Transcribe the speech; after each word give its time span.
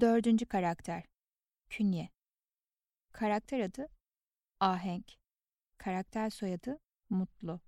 Dördüncü 0.00 0.46
karakter. 0.46 1.04
Künye. 1.70 2.08
Karakter 3.12 3.60
adı 3.60 3.88
Ahenk. 4.60 5.12
Karakter 5.78 6.30
soyadı 6.30 6.78
Mutlu. 7.10 7.60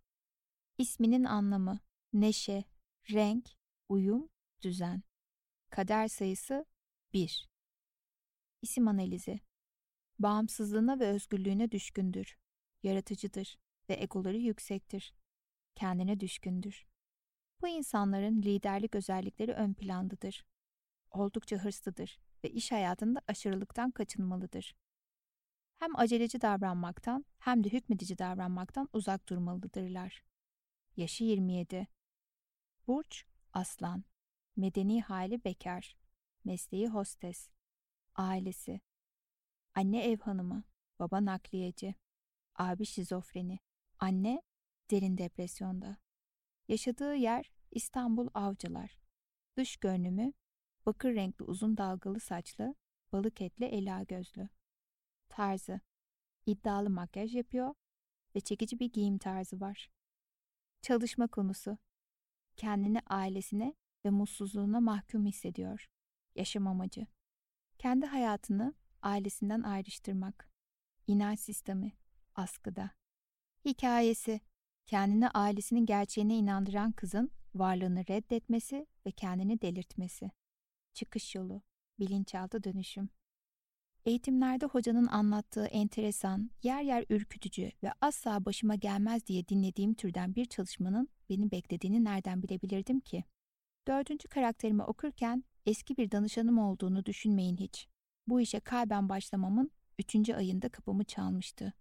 İsminin 0.79 1.25
anlamı 1.25 1.81
neşe, 2.13 2.65
renk, 3.11 3.49
uyum, 3.89 4.29
düzen. 4.63 5.03
Kader 5.71 6.09
sayısı 6.09 6.65
1. 7.13 7.49
İsim 8.63 8.89
analizi. 8.89 9.41
Bağımsızlığına 10.19 11.01
ve 11.01 11.07
özgürlüğüne 11.07 11.71
düşkündür. 11.71 12.39
Yaratıcıdır 12.83 13.59
ve 13.89 14.03
egoları 14.03 14.37
yüksektir. 14.37 15.15
Kendine 15.75 16.21
düşkündür. 16.21 16.87
Bu 17.63 17.69
insanların 17.69 18.43
liderlik 18.43 18.95
özellikleri 18.95 19.53
ön 19.53 19.75
plandadır. 19.75 20.45
Oldukça 21.11 21.57
hırslıdır 21.57 22.19
ve 22.45 22.51
iş 22.51 22.73
hayatında 22.73 23.21
aşırılıktan 23.29 23.91
kaçınmalıdır. 23.91 24.75
Hem 25.79 25.97
aceleci 25.97 26.41
davranmaktan 26.41 27.25
hem 27.39 27.65
de 27.65 27.69
hükmedici 27.69 28.19
davranmaktan 28.19 28.89
uzak 28.93 29.29
durmalıdırlar. 29.29 30.23
Yaşı 30.97 31.25
27. 31.25 31.89
Burç 32.87 33.25
Aslan. 33.53 34.05
Medeni 34.57 35.03
hali 35.03 35.45
bekar. 35.45 35.97
Mesleği 36.45 36.89
hostes. 36.89 37.51
Ailesi. 38.15 38.81
Anne 39.75 40.05
ev 40.05 40.19
hanımı. 40.19 40.65
Baba 40.99 41.25
nakliyeci. 41.25 41.95
Abi 42.55 42.87
şizofreni. 42.87 43.59
Anne 43.99 44.43
derin 44.91 45.19
depresyonda. 45.19 45.97
Yaşadığı 46.69 47.15
yer 47.15 47.51
İstanbul 47.71 48.29
Avcılar. 48.35 48.99
Dış 49.57 49.77
görünümü 49.77 50.33
bakır 50.91 51.15
renkli 51.15 51.45
uzun 51.45 51.77
dalgalı 51.77 52.21
saçlı, 52.21 52.75
balık 53.13 53.41
etli 53.41 53.65
ela 53.65 54.03
gözlü. 54.03 54.49
Tarzı 55.29 55.81
iddialı 56.47 56.91
makyaj 56.91 57.35
yapıyor 57.35 57.75
ve 58.35 58.41
çekici 58.41 58.81
bir 58.81 58.93
giyim 58.93 59.19
tarzı 59.19 59.61
var. 59.61 59.91
Çalışma 60.83 61.27
konusu 61.27 61.79
kendini 62.57 63.01
ailesine 63.07 63.75
ve 64.05 64.11
mutsuzluğuna 64.11 64.81
mahkum 64.81 65.27
hissediyor. 65.27 65.91
Yaşam 66.35 66.67
amacı 66.67 67.07
kendi 67.79 68.07
hayatını 68.07 68.75
ailesinden 69.03 69.63
ayrıştırmak. 69.63 70.51
İnanç 71.07 71.41
sistemi 71.41 71.93
askıda. 72.35 72.91
Hikayesi 73.65 74.41
kendini 74.87 75.29
ailesinin 75.29 75.87
gerçeğine 75.87 76.37
inandıran 76.37 76.93
kızın 76.93 77.31
varlığını 77.55 78.01
reddetmesi 78.01 78.87
ve 79.07 79.11
kendini 79.11 79.61
delirtmesi. 79.61 80.31
Çıkış 80.95 81.35
yolu, 81.35 81.63
bilinçaltı 81.99 82.65
dönüşüm. 82.65 83.09
Eğitimlerde 84.05 84.67
hocanın 84.67 85.07
anlattığı 85.07 85.67
enteresan, 85.67 86.51
yer 86.63 86.83
yer 86.83 87.05
ürkütücü 87.11 87.71
ve 87.83 87.93
asla 88.01 88.45
başıma 88.45 88.75
gelmez 88.75 89.27
diye 89.27 89.49
dinlediğim 89.49 89.95
türden 89.95 90.35
bir 90.35 90.45
çalışmanın 90.45 91.09
beni 91.31 91.51
beklediğini 91.51 92.05
nereden 92.05 92.43
bilebilirdim 92.43 93.01
ki? 93.01 93.25
Dördüncü 93.89 94.29
karakterimi 94.29 94.83
okurken 94.83 95.45
eski 95.67 95.97
bir 95.97 96.11
danışanım 96.11 96.59
olduğunu 96.59 97.07
düşünmeyin 97.07 97.57
hiç. 97.57 97.89
Bu 98.27 98.41
işe 98.41 98.61
kalben 98.61 99.09
başlamamın 99.09 99.71
üçüncü 99.99 100.35
ayında 100.35 100.69
kapımı 100.69 101.05
çalmıştı. 101.05 101.73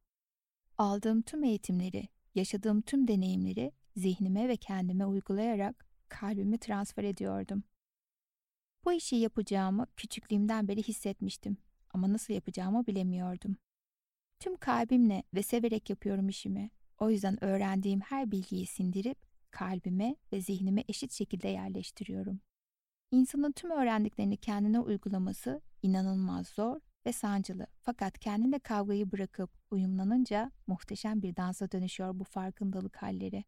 Aldığım 0.77 1.21
tüm 1.21 1.43
eğitimleri, 1.43 2.07
yaşadığım 2.35 2.81
tüm 2.81 3.07
deneyimleri 3.07 3.71
zihnime 3.95 4.47
ve 4.47 4.57
kendime 4.57 5.05
uygulayarak 5.05 5.85
kalbimi 6.09 6.57
transfer 6.57 7.03
ediyordum. 7.03 7.63
Bu 8.85 8.93
işi 8.93 9.15
yapacağımı 9.15 9.87
küçüklüğümden 9.97 10.67
beri 10.67 10.83
hissetmiştim 10.83 11.57
ama 11.93 12.13
nasıl 12.13 12.33
yapacağımı 12.33 12.87
bilemiyordum. 12.87 13.57
Tüm 14.39 14.57
kalbimle 14.57 15.23
ve 15.33 15.43
severek 15.43 15.89
yapıyorum 15.89 16.29
işimi. 16.29 16.69
O 16.99 17.09
yüzden 17.09 17.43
öğrendiğim 17.43 18.01
her 18.01 18.31
bilgiyi 18.31 18.65
sindirip 18.65 19.17
kalbime 19.51 20.15
ve 20.33 20.41
zihnime 20.41 20.83
eşit 20.87 21.11
şekilde 21.11 21.47
yerleştiriyorum. 21.47 22.41
İnsanın 23.11 23.51
tüm 23.51 23.71
öğrendiklerini 23.71 24.37
kendine 24.37 24.79
uygulaması 24.79 25.61
inanılmaz 25.81 26.47
zor 26.47 26.79
ve 27.05 27.13
sancılı. 27.13 27.67
Fakat 27.81 28.19
kendinde 28.19 28.59
kavgayı 28.59 29.11
bırakıp 29.11 29.51
uyumlanınca 29.71 30.51
muhteşem 30.67 31.21
bir 31.21 31.35
dansa 31.35 31.71
dönüşüyor 31.71 32.19
bu 32.19 32.23
farkındalık 32.23 32.97
halleri. 32.97 33.43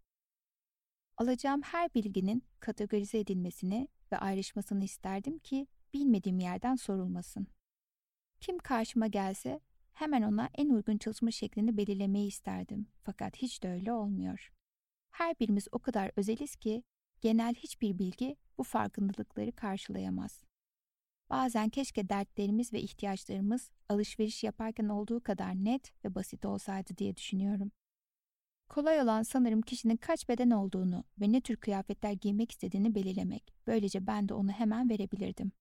Alacağım 1.18 1.62
her 1.62 1.94
bilginin 1.94 2.44
kategorize 2.60 3.20
edilmesini 3.20 3.88
ve 4.12 4.18
ayrışmasını 4.18 4.84
isterdim 4.84 5.40
ki 5.40 5.68
bilmediğim 5.94 6.40
yerden 6.40 6.76
sorulmasın. 6.76 7.48
Kim 8.40 8.58
karşıma 8.58 9.08
gelse 9.08 9.60
hemen 9.94 10.22
ona 10.22 10.50
en 10.56 10.70
uygun 10.70 10.98
çalışma 10.98 11.32
şeklini 11.32 11.78
belirlemeyi 11.78 12.28
isterdim. 12.28 12.88
Fakat 13.04 13.38
hiç 13.38 13.64
de 13.64 13.70
öyle 13.70 13.94
olmuyor. 13.94 14.52
Her 15.12 15.40
birimiz 15.40 15.68
o 15.72 15.80
kadar 15.80 16.12
özeliz 16.16 16.56
ki 16.56 16.84
genel 17.22 17.56
hiçbir 17.56 18.00
bilgi 18.00 18.36
bu 18.58 18.64
farkındalıkları 18.64 19.52
karşılayamaz. 19.52 20.44
Bazen 21.30 21.70
keşke 21.70 22.10
dertlerimiz 22.10 22.74
ve 22.74 22.82
ihtiyaçlarımız 22.82 23.72
alışveriş 23.90 24.44
yaparken 24.44 24.90
olduğu 24.90 25.24
kadar 25.24 25.56
net 25.56 26.06
ve 26.06 26.16
basit 26.16 26.46
olsaydı 26.46 26.98
diye 26.98 27.16
düşünüyorum. 27.16 27.72
Kolay 28.72 29.02
olan 29.02 29.24
sanırım 29.24 29.62
kişinin 29.62 29.98
kaç 29.98 30.30
beden 30.30 30.50
olduğunu 30.50 31.04
ve 31.22 31.32
ne 31.32 31.42
tür 31.42 31.56
kıyafetler 31.56 32.12
giymek 32.12 32.52
istediğini 32.52 32.96
belirlemek. 32.96 33.54
Böylece 33.68 34.08
ben 34.08 34.30
de 34.30 34.34
onu 34.34 34.52
hemen 34.52 34.90
verebilirdim. 34.90 35.52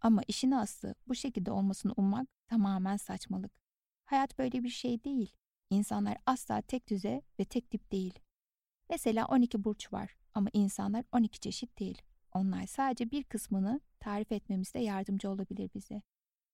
Ama 0.00 0.22
işin 0.28 0.50
aslı 0.50 0.94
bu 1.08 1.14
şekilde 1.14 1.50
olmasını 1.50 1.92
ummak 1.96 2.28
tamamen 2.48 2.96
saçmalık. 2.96 3.52
Hayat 4.04 4.38
böyle 4.38 4.64
bir 4.64 4.68
şey 4.68 5.04
değil. 5.04 5.32
İnsanlar 5.70 6.18
asla 6.26 6.60
tek 6.62 6.88
düze 6.88 7.22
ve 7.38 7.44
tek 7.44 7.70
tip 7.70 7.92
değil. 7.92 8.18
Mesela 8.90 9.26
12 9.26 9.64
burç 9.64 9.92
var 9.92 10.16
ama 10.34 10.48
insanlar 10.52 11.04
12 11.12 11.40
çeşit 11.40 11.78
değil. 11.78 12.02
Onlar 12.32 12.66
sadece 12.66 13.10
bir 13.10 13.24
kısmını 13.24 13.80
tarif 14.00 14.32
etmemizde 14.32 14.78
yardımcı 14.78 15.30
olabilir 15.30 15.70
bize. 15.74 16.02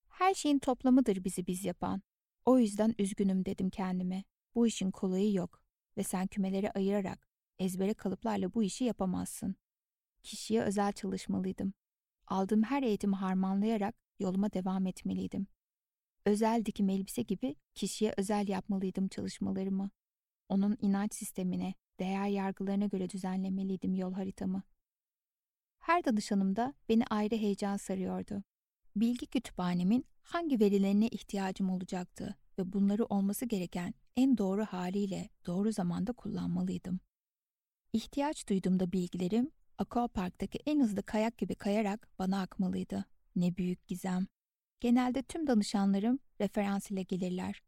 Her 0.08 0.34
şeyin 0.34 0.58
toplamıdır 0.58 1.24
bizi 1.24 1.46
biz 1.46 1.64
yapan. 1.64 2.02
O 2.44 2.58
yüzden 2.58 2.94
üzgünüm 2.98 3.44
dedim 3.44 3.70
kendime. 3.70 4.24
Bu 4.58 4.66
işin 4.66 4.90
kolayı 4.90 5.32
yok 5.32 5.62
ve 5.96 6.02
sen 6.02 6.26
kümeleri 6.26 6.70
ayırarak 6.70 7.28
ezbere 7.58 7.94
kalıplarla 7.94 8.54
bu 8.54 8.62
işi 8.62 8.84
yapamazsın. 8.84 9.56
Kişiye 10.22 10.62
özel 10.62 10.92
çalışmalıydım. 10.92 11.74
Aldığım 12.26 12.62
her 12.62 12.82
eğitimi 12.82 13.16
harmanlayarak 13.16 13.94
yoluma 14.18 14.52
devam 14.52 14.86
etmeliydim. 14.86 15.46
Özel 16.24 16.64
dikim 16.64 16.88
elbise 16.88 17.22
gibi 17.22 17.56
kişiye 17.74 18.14
özel 18.16 18.48
yapmalıydım 18.48 19.08
çalışmalarımı. 19.08 19.90
Onun 20.48 20.76
inanç 20.80 21.14
sistemine, 21.14 21.74
değer 21.98 22.28
yargılarına 22.28 22.86
göre 22.86 23.10
düzenlemeliydim 23.10 23.94
yol 23.94 24.12
haritamı. 24.12 24.62
Her 25.78 26.04
danışanımda 26.04 26.74
beni 26.88 27.04
ayrı 27.10 27.36
heyecan 27.36 27.76
sarıyordu. 27.76 28.42
Bilgi 28.96 29.26
kütüphanemin 29.26 30.06
hangi 30.22 30.60
verilerine 30.60 31.08
ihtiyacım 31.08 31.70
olacaktı 31.70 32.36
ve 32.58 32.72
bunları 32.72 33.04
olması 33.04 33.46
gereken 33.46 33.94
en 34.18 34.38
doğru 34.38 34.64
haliyle 34.64 35.28
doğru 35.46 35.72
zamanda 35.72 36.12
kullanmalıydım. 36.12 37.00
İhtiyaç 37.92 38.48
duyduğumda 38.48 38.92
bilgilerim 38.92 39.50
Aquapark'taki 39.78 40.58
en 40.66 40.80
hızlı 40.80 41.02
kayak 41.02 41.38
gibi 41.38 41.54
kayarak 41.54 42.08
bana 42.18 42.40
akmalıydı. 42.40 43.04
Ne 43.36 43.56
büyük 43.56 43.86
gizem. 43.86 44.26
Genelde 44.80 45.22
tüm 45.22 45.46
danışanlarım 45.46 46.18
referans 46.40 46.90
ile 46.90 47.02
gelirler. 47.02 47.62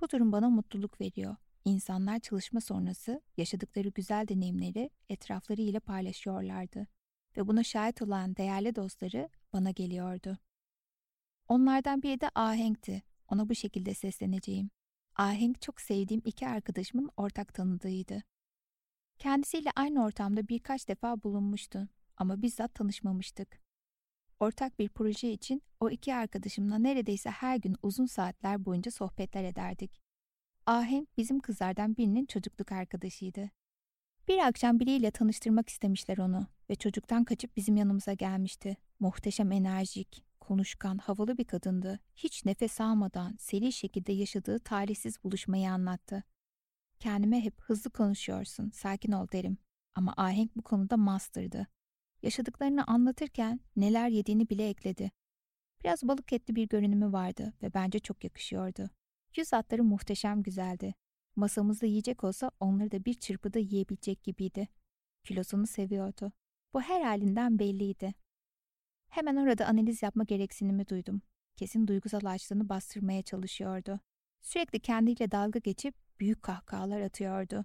Bu 0.00 0.10
durum 0.10 0.32
bana 0.32 0.50
mutluluk 0.50 1.00
veriyor. 1.00 1.36
İnsanlar 1.64 2.20
çalışma 2.20 2.60
sonrası 2.60 3.20
yaşadıkları 3.36 3.88
güzel 3.88 4.28
deneyimleri 4.28 4.90
etrafları 5.08 5.60
ile 5.60 5.80
paylaşıyorlardı 5.80 6.86
ve 7.36 7.46
buna 7.46 7.64
şahit 7.64 8.02
olan 8.02 8.36
değerli 8.36 8.74
dostları 8.74 9.28
bana 9.52 9.70
geliyordu. 9.70 10.38
Onlardan 11.48 12.02
biri 12.02 12.20
de 12.20 12.30
Ahenk'ti. 12.34 13.02
Ona 13.28 13.48
bu 13.48 13.54
şekilde 13.54 13.94
sesleneceğim. 13.94 14.70
Ahenk 15.16 15.62
çok 15.62 15.80
sevdiğim 15.80 16.22
iki 16.24 16.48
arkadaşımın 16.48 17.10
ortak 17.16 17.54
tanıdığıydı. 17.54 18.22
Kendisiyle 19.18 19.70
aynı 19.76 20.04
ortamda 20.04 20.48
birkaç 20.48 20.88
defa 20.88 21.22
bulunmuştu 21.22 21.88
ama 22.16 22.42
bizzat 22.42 22.74
tanışmamıştık. 22.74 23.60
Ortak 24.40 24.78
bir 24.78 24.88
proje 24.88 25.32
için 25.32 25.62
o 25.80 25.90
iki 25.90 26.14
arkadaşımla 26.14 26.78
neredeyse 26.78 27.30
her 27.30 27.56
gün 27.56 27.76
uzun 27.82 28.06
saatler 28.06 28.64
boyunca 28.64 28.90
sohbetler 28.90 29.44
ederdik. 29.44 30.00
Ahenk 30.66 31.16
bizim 31.16 31.40
kızlardan 31.40 31.96
birinin 31.96 32.26
çocukluk 32.26 32.72
arkadaşıydı. 32.72 33.50
Bir 34.28 34.38
akşam 34.38 34.80
biriyle 34.80 35.10
tanıştırmak 35.10 35.68
istemişler 35.68 36.18
onu 36.18 36.46
ve 36.70 36.74
çocuktan 36.74 37.24
kaçıp 37.24 37.56
bizim 37.56 37.76
yanımıza 37.76 38.12
gelmişti. 38.12 38.76
Muhteşem 39.00 39.52
enerjik, 39.52 40.24
konuşkan, 40.44 40.98
havalı 40.98 41.38
bir 41.38 41.44
kadındı. 41.44 41.98
Hiç 42.16 42.44
nefes 42.44 42.80
almadan 42.80 43.36
seri 43.38 43.72
şekilde 43.72 44.12
yaşadığı 44.12 44.58
talihsiz 44.58 45.24
buluşmayı 45.24 45.70
anlattı. 45.70 46.22
Kendime 47.00 47.44
hep 47.44 47.60
hızlı 47.60 47.90
konuşuyorsun, 47.90 48.70
sakin 48.70 49.12
ol 49.12 49.26
derim. 49.32 49.58
Ama 49.94 50.14
Ahenk 50.16 50.56
bu 50.56 50.62
konuda 50.62 50.96
master'dı. 50.96 51.66
Yaşadıklarını 52.22 52.84
anlatırken 52.86 53.60
neler 53.76 54.08
yediğini 54.08 54.48
bile 54.50 54.68
ekledi. 54.68 55.10
Biraz 55.84 56.02
balık 56.02 56.32
etli 56.32 56.56
bir 56.56 56.68
görünümü 56.68 57.12
vardı 57.12 57.52
ve 57.62 57.74
bence 57.74 57.98
çok 57.98 58.24
yakışıyordu. 58.24 58.90
Yüz 59.36 59.52
hatları 59.52 59.84
muhteşem 59.84 60.42
güzeldi. 60.42 60.94
Masamızda 61.36 61.86
yiyecek 61.86 62.24
olsa 62.24 62.50
onları 62.60 62.90
da 62.90 63.04
bir 63.04 63.14
çırpıda 63.14 63.58
yiyebilecek 63.58 64.22
gibiydi. 64.22 64.68
Kilosunu 65.24 65.66
seviyordu. 65.66 66.32
Bu 66.74 66.80
her 66.80 67.00
halinden 67.00 67.58
belliydi. 67.58 68.14
Hemen 69.14 69.36
orada 69.36 69.66
analiz 69.66 70.02
yapma 70.02 70.24
gereksinimi 70.24 70.88
duydum. 70.88 71.22
Kesin 71.56 71.86
duygusal 71.86 72.24
açlığını 72.24 72.68
bastırmaya 72.68 73.22
çalışıyordu. 73.22 74.00
Sürekli 74.40 74.80
kendiyle 74.80 75.30
dalga 75.30 75.58
geçip 75.58 75.94
büyük 76.20 76.42
kahkahalar 76.42 77.00
atıyordu. 77.00 77.64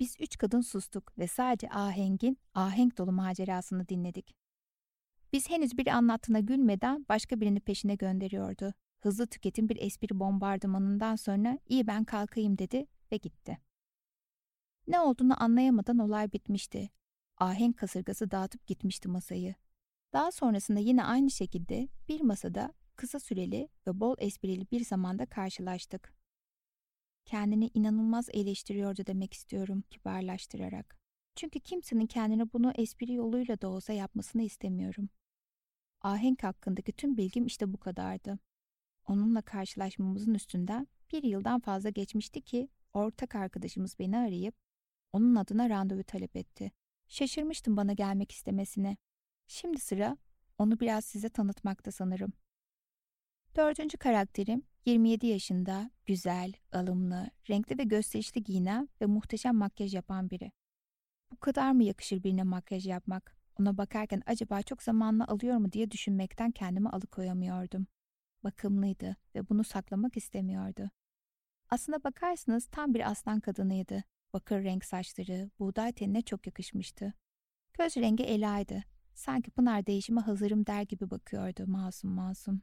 Biz 0.00 0.16
üç 0.20 0.38
kadın 0.38 0.60
sustuk 0.60 1.18
ve 1.18 1.26
sadece 1.28 1.68
Aheng'in 1.70 2.38
ahenk 2.54 2.98
dolu 2.98 3.12
macerasını 3.12 3.88
dinledik. 3.88 4.34
Biz 5.32 5.50
henüz 5.50 5.78
biri 5.78 5.92
anlattığına 5.92 6.40
gülmeden 6.40 7.06
başka 7.08 7.40
birini 7.40 7.60
peşine 7.60 7.94
gönderiyordu. 7.94 8.74
Hızlı 9.00 9.26
tüketim 9.26 9.68
bir 9.68 9.76
espri 9.76 10.20
bombardımanından 10.20 11.16
sonra 11.16 11.58
iyi 11.66 11.86
ben 11.86 12.04
kalkayım 12.04 12.58
dedi 12.58 12.86
ve 13.12 13.16
gitti. 13.16 13.58
Ne 14.86 15.00
olduğunu 15.00 15.42
anlayamadan 15.42 15.98
olay 15.98 16.32
bitmişti. 16.32 16.90
Ahenk 17.36 17.78
kasırgası 17.78 18.30
dağıtıp 18.30 18.66
gitmişti 18.66 19.08
masayı. 19.08 19.54
Daha 20.12 20.32
sonrasında 20.32 20.78
yine 20.78 21.04
aynı 21.04 21.30
şekilde 21.30 21.88
bir 22.08 22.20
masada 22.20 22.72
kısa 22.96 23.20
süreli 23.20 23.68
ve 23.86 24.00
bol 24.00 24.14
esprili 24.18 24.70
bir 24.70 24.84
zamanda 24.84 25.26
karşılaştık. 25.26 26.14
Kendini 27.24 27.70
inanılmaz 27.74 28.28
eleştiriyordu 28.32 29.06
demek 29.06 29.32
istiyorum 29.34 29.82
kibarlaştırarak. 29.90 30.98
Çünkü 31.36 31.60
kimsenin 31.60 32.06
kendine 32.06 32.52
bunu 32.52 32.72
espri 32.74 33.12
yoluyla 33.12 33.60
da 33.60 33.68
olsa 33.68 33.92
yapmasını 33.92 34.42
istemiyorum. 34.42 35.08
Ahenk 36.00 36.42
hakkındaki 36.42 36.92
tüm 36.92 37.16
bilgim 37.16 37.46
işte 37.46 37.72
bu 37.72 37.78
kadardı. 37.78 38.38
Onunla 39.06 39.42
karşılaşmamızın 39.42 40.34
üstünden 40.34 40.88
bir 41.12 41.22
yıldan 41.22 41.60
fazla 41.60 41.90
geçmişti 41.90 42.42
ki 42.42 42.68
ortak 42.92 43.34
arkadaşımız 43.34 43.98
beni 43.98 44.18
arayıp 44.18 44.54
onun 45.12 45.34
adına 45.34 45.68
randevu 45.68 46.04
talep 46.04 46.36
etti. 46.36 46.72
Şaşırmıştım 47.08 47.76
bana 47.76 47.92
gelmek 47.92 48.32
istemesine. 48.32 48.96
Şimdi 49.48 49.80
sıra 49.80 50.16
onu 50.58 50.80
biraz 50.80 51.04
size 51.04 51.28
tanıtmakta 51.28 51.92
sanırım. 51.92 52.32
Dördüncü 53.56 53.98
karakterim 53.98 54.62
27 54.84 55.26
yaşında, 55.26 55.90
güzel, 56.06 56.52
alımlı, 56.72 57.30
renkli 57.50 57.78
ve 57.78 57.82
gösterişli 57.84 58.42
giyinen 58.42 58.88
ve 59.00 59.06
muhteşem 59.06 59.56
makyaj 59.56 59.94
yapan 59.94 60.30
biri. 60.30 60.52
Bu 61.32 61.36
kadar 61.36 61.72
mı 61.72 61.84
yakışır 61.84 62.22
birine 62.22 62.42
makyaj 62.42 62.86
yapmak? 62.86 63.36
Ona 63.60 63.78
bakarken 63.78 64.22
acaba 64.26 64.62
çok 64.62 64.82
zamanla 64.82 65.26
alıyor 65.26 65.56
mu 65.56 65.72
diye 65.72 65.90
düşünmekten 65.90 66.50
kendimi 66.50 66.88
alıkoyamıyordum. 66.88 67.86
Bakımlıydı 68.44 69.16
ve 69.34 69.48
bunu 69.48 69.64
saklamak 69.64 70.16
istemiyordu. 70.16 70.90
Aslına 71.70 72.04
bakarsınız 72.04 72.66
tam 72.66 72.94
bir 72.94 73.10
aslan 73.10 73.40
kadınıydı. 73.40 74.04
Bakır 74.32 74.64
renk 74.64 74.84
saçları, 74.84 75.50
buğday 75.58 75.92
tenine 75.92 76.22
çok 76.22 76.46
yakışmıştı. 76.46 77.14
Göz 77.74 77.96
rengi 77.96 78.24
elaydı. 78.24 78.84
Sanki 79.18 79.50
Pınar 79.50 79.86
değişime 79.86 80.20
hazırım 80.20 80.66
der 80.66 80.82
gibi 80.82 81.10
bakıyordu 81.10 81.64
masum 81.66 82.10
masum. 82.10 82.62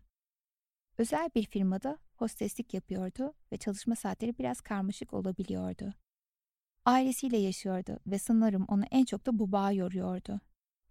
Özel 0.98 1.30
bir 1.36 1.46
firmada 1.46 1.98
hosteslik 2.16 2.74
yapıyordu 2.74 3.34
ve 3.52 3.58
çalışma 3.58 3.96
saatleri 3.96 4.38
biraz 4.38 4.62
karmaşık 4.62 5.14
olabiliyordu. 5.14 5.94
Ailesiyle 6.86 7.38
yaşıyordu 7.38 8.00
ve 8.08 8.20
sanırım 8.20 8.66
onu 8.68 8.84
en 8.92 9.06
çok 9.06 9.26
da 9.26 9.40
bu 9.40 9.52
bağ 9.52 9.72
yoruyordu. 9.72 10.40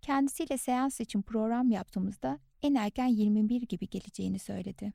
Kendisiyle 0.03 0.59
seans 0.59 1.01
için 1.01 1.23
program 1.23 1.71
yaptığımızda 1.71 2.39
en 2.63 2.75
erken 2.75 3.07
21 3.07 3.63
gibi 3.63 3.89
geleceğini 3.89 4.39
söyledi. 4.39 4.93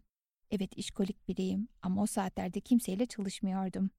Evet 0.52 0.78
işkolik 0.78 1.28
biriyim 1.28 1.68
ama 1.82 2.02
o 2.02 2.06
saatlerde 2.06 2.60
kimseyle 2.60 3.06
çalışmıyordum. 3.06 3.90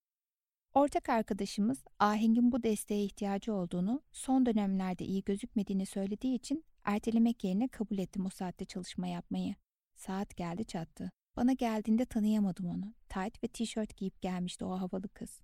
Ortak 0.75 1.09
arkadaşımız 1.09 1.85
Aheng'in 1.99 2.53
bu 2.53 2.63
desteğe 2.63 3.05
ihtiyacı 3.05 3.55
olduğunu, 3.55 4.03
son 4.13 4.47
dönemlerde 4.47 5.05
iyi 5.05 5.25
gözükmediğini 5.25 5.87
söylediği 5.87 6.35
için 6.35 6.65
ertelemek 6.85 7.45
yerine 7.45 7.69
kabul 7.69 7.99
ettim 7.99 8.27
o 8.27 8.29
saatte 8.29 8.65
çalışma 8.65 9.07
yapmayı. 9.07 9.55
Saat 9.97 10.37
geldi 10.37 10.65
çattı. 10.65 11.11
Bana 11.37 11.53
geldiğinde 11.53 12.05
tanıyamadım 12.05 12.67
onu. 12.67 12.95
Tight 13.09 13.45
ve 13.45 13.49
tişört 13.49 13.97
giyip 13.97 14.23
gelmişti 14.23 14.65
o 14.65 14.71
havalı 14.71 15.09
kız. 15.09 15.41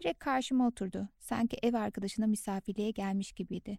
Direkt 0.00 0.18
karşıma 0.18 0.66
oturdu. 0.66 1.08
Sanki 1.18 1.56
ev 1.62 1.74
arkadaşına 1.74 2.26
misafirliğe 2.26 2.90
gelmiş 2.90 3.32
gibiydi. 3.32 3.78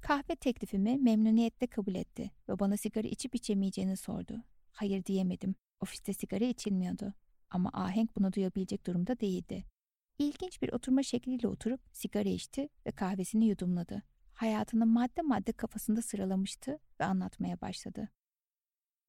Kahve 0.00 0.36
teklifimi 0.36 0.98
memnuniyetle 0.98 1.66
kabul 1.66 1.94
etti 1.94 2.30
ve 2.48 2.58
bana 2.58 2.76
sigara 2.76 3.08
içip 3.08 3.34
içemeyeceğini 3.34 3.96
sordu. 3.96 4.42
Hayır 4.72 5.04
diyemedim. 5.04 5.54
Ofiste 5.80 6.12
sigara 6.12 6.44
içilmiyordu. 6.44 7.14
Ama 7.50 7.70
Ahenk 7.72 8.16
bunu 8.16 8.32
duyabilecek 8.32 8.86
durumda 8.86 9.20
değildi. 9.20 9.64
İlginç 10.20 10.62
bir 10.62 10.72
oturma 10.72 11.02
şekliyle 11.02 11.48
oturup 11.48 11.80
sigara 11.92 12.28
içti 12.28 12.68
ve 12.86 12.90
kahvesini 12.90 13.46
yudumladı. 13.46 14.02
Hayatını 14.34 14.86
madde 14.86 15.22
madde 15.22 15.52
kafasında 15.52 16.02
sıralamıştı 16.02 16.78
ve 17.00 17.04
anlatmaya 17.04 17.60
başladı. 17.60 18.08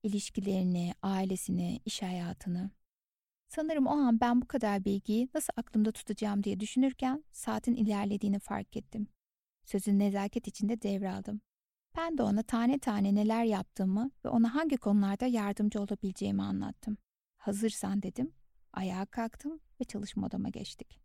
İlişkilerini, 0.03 0.93
ailesini, 1.01 1.79
iş 1.85 2.01
hayatını. 2.01 2.71
Sanırım 3.47 3.87
o 3.87 3.89
an 3.89 4.19
ben 4.21 4.41
bu 4.41 4.47
kadar 4.47 4.85
bilgiyi 4.85 5.29
nasıl 5.33 5.53
aklımda 5.55 5.91
tutacağım 5.91 6.43
diye 6.43 6.59
düşünürken 6.59 7.23
saatin 7.31 7.75
ilerlediğini 7.75 8.39
fark 8.39 8.77
ettim. 8.77 9.07
Sözün 9.63 9.99
nezaket 9.99 10.47
içinde 10.47 10.81
devraldım. 10.81 11.41
Ben 11.97 12.17
de 12.17 12.23
ona 12.23 12.43
tane 12.43 12.79
tane 12.79 13.15
neler 13.15 13.43
yaptığımı 13.43 14.11
ve 14.25 14.29
ona 14.29 14.55
hangi 14.55 14.77
konularda 14.77 15.25
yardımcı 15.25 15.81
olabileceğimi 15.81 16.43
anlattım. 16.43 16.97
Hazırsan 17.37 18.01
dedim, 18.01 18.31
ayağa 18.73 19.05
kalktım 19.05 19.59
ve 19.81 19.83
çalışma 19.85 20.27
odama 20.27 20.49
geçtik. 20.49 21.00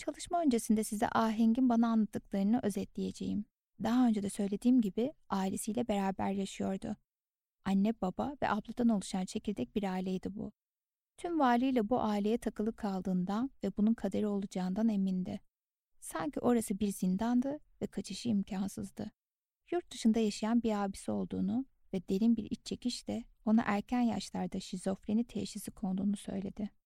Çalışma 0.00 0.42
öncesinde 0.42 0.84
size 0.84 1.08
Aheng'in 1.08 1.68
bana 1.68 1.88
anlattıklarını 1.88 2.60
özetleyeceğim. 2.62 3.44
Daha 3.82 4.06
önce 4.06 4.22
de 4.22 4.30
söylediğim 4.30 4.80
gibi 4.80 5.12
ailesiyle 5.28 5.88
beraber 5.88 6.30
yaşıyordu. 6.30 6.96
Anne, 7.64 7.94
baba 8.02 8.36
ve 8.42 8.48
abladan 8.48 8.88
oluşan 8.88 9.24
çekirdek 9.24 9.74
bir 9.74 9.84
aileydi 9.84 10.34
bu. 10.34 10.52
Tüm 11.16 11.40
valiyle 11.40 11.88
bu 11.88 12.00
aileye 12.00 12.38
takılı 12.38 12.76
kaldığından 12.76 13.50
ve 13.64 13.76
bunun 13.76 13.94
kaderi 13.94 14.26
olacağından 14.26 14.88
emindi. 14.88 15.40
Sanki 16.00 16.40
orası 16.40 16.78
bir 16.78 16.92
zindandı 16.92 17.58
ve 17.82 17.86
kaçışı 17.86 18.28
imkansızdı. 18.28 19.10
Yurt 19.70 19.92
dışında 19.92 20.18
yaşayan 20.18 20.62
bir 20.62 20.84
abisi 20.84 21.10
olduğunu 21.10 21.64
ve 21.94 22.08
derin 22.08 22.36
bir 22.36 22.50
iç 22.50 22.64
çekişle 22.64 23.24
ona 23.44 23.62
erken 23.66 24.00
yaşlarda 24.00 24.60
şizofreni 24.60 25.24
teşhisi 25.24 25.70
konduğunu 25.70 26.16
söyledi. 26.16 26.79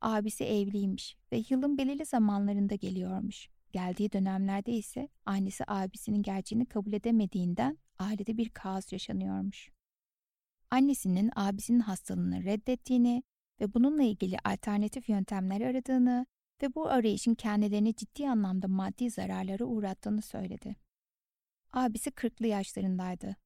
Abisi 0.00 0.44
evliymiş 0.44 1.16
ve 1.32 1.42
yılın 1.50 1.78
belirli 1.78 2.04
zamanlarında 2.04 2.74
geliyormuş. 2.74 3.48
Geldiği 3.72 4.12
dönemlerde 4.12 4.72
ise 4.72 5.08
annesi 5.26 5.64
abisinin 5.66 6.22
gerçeğini 6.22 6.66
kabul 6.66 6.92
edemediğinden 6.92 7.78
ailede 7.98 8.36
bir 8.36 8.48
kaos 8.48 8.92
yaşanıyormuş. 8.92 9.70
Annesinin 10.70 11.30
abisinin 11.36 11.80
hastalığını 11.80 12.44
reddettiğini 12.44 13.22
ve 13.60 13.74
bununla 13.74 14.02
ilgili 14.02 14.36
alternatif 14.44 15.08
yöntemler 15.08 15.60
aradığını 15.60 16.26
ve 16.62 16.74
bu 16.74 16.88
arayışın 16.88 17.34
kendilerini 17.34 17.94
ciddi 17.94 18.28
anlamda 18.28 18.68
maddi 18.68 19.10
zararlara 19.10 19.64
uğrattığını 19.64 20.22
söyledi. 20.22 20.76
Abisi 21.72 22.10
kırklı 22.10 22.46
yaşlarındaydı. 22.46 23.36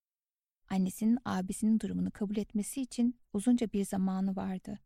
Annesinin 0.71 1.19
abisinin 1.25 1.81
durumunu 1.81 2.11
kabul 2.11 2.37
etmesi 2.37 2.83
için 2.83 3.17
uzunca 3.33 3.73
bir 3.73 3.85
zamanı 3.85 4.37
vardı 4.37 4.79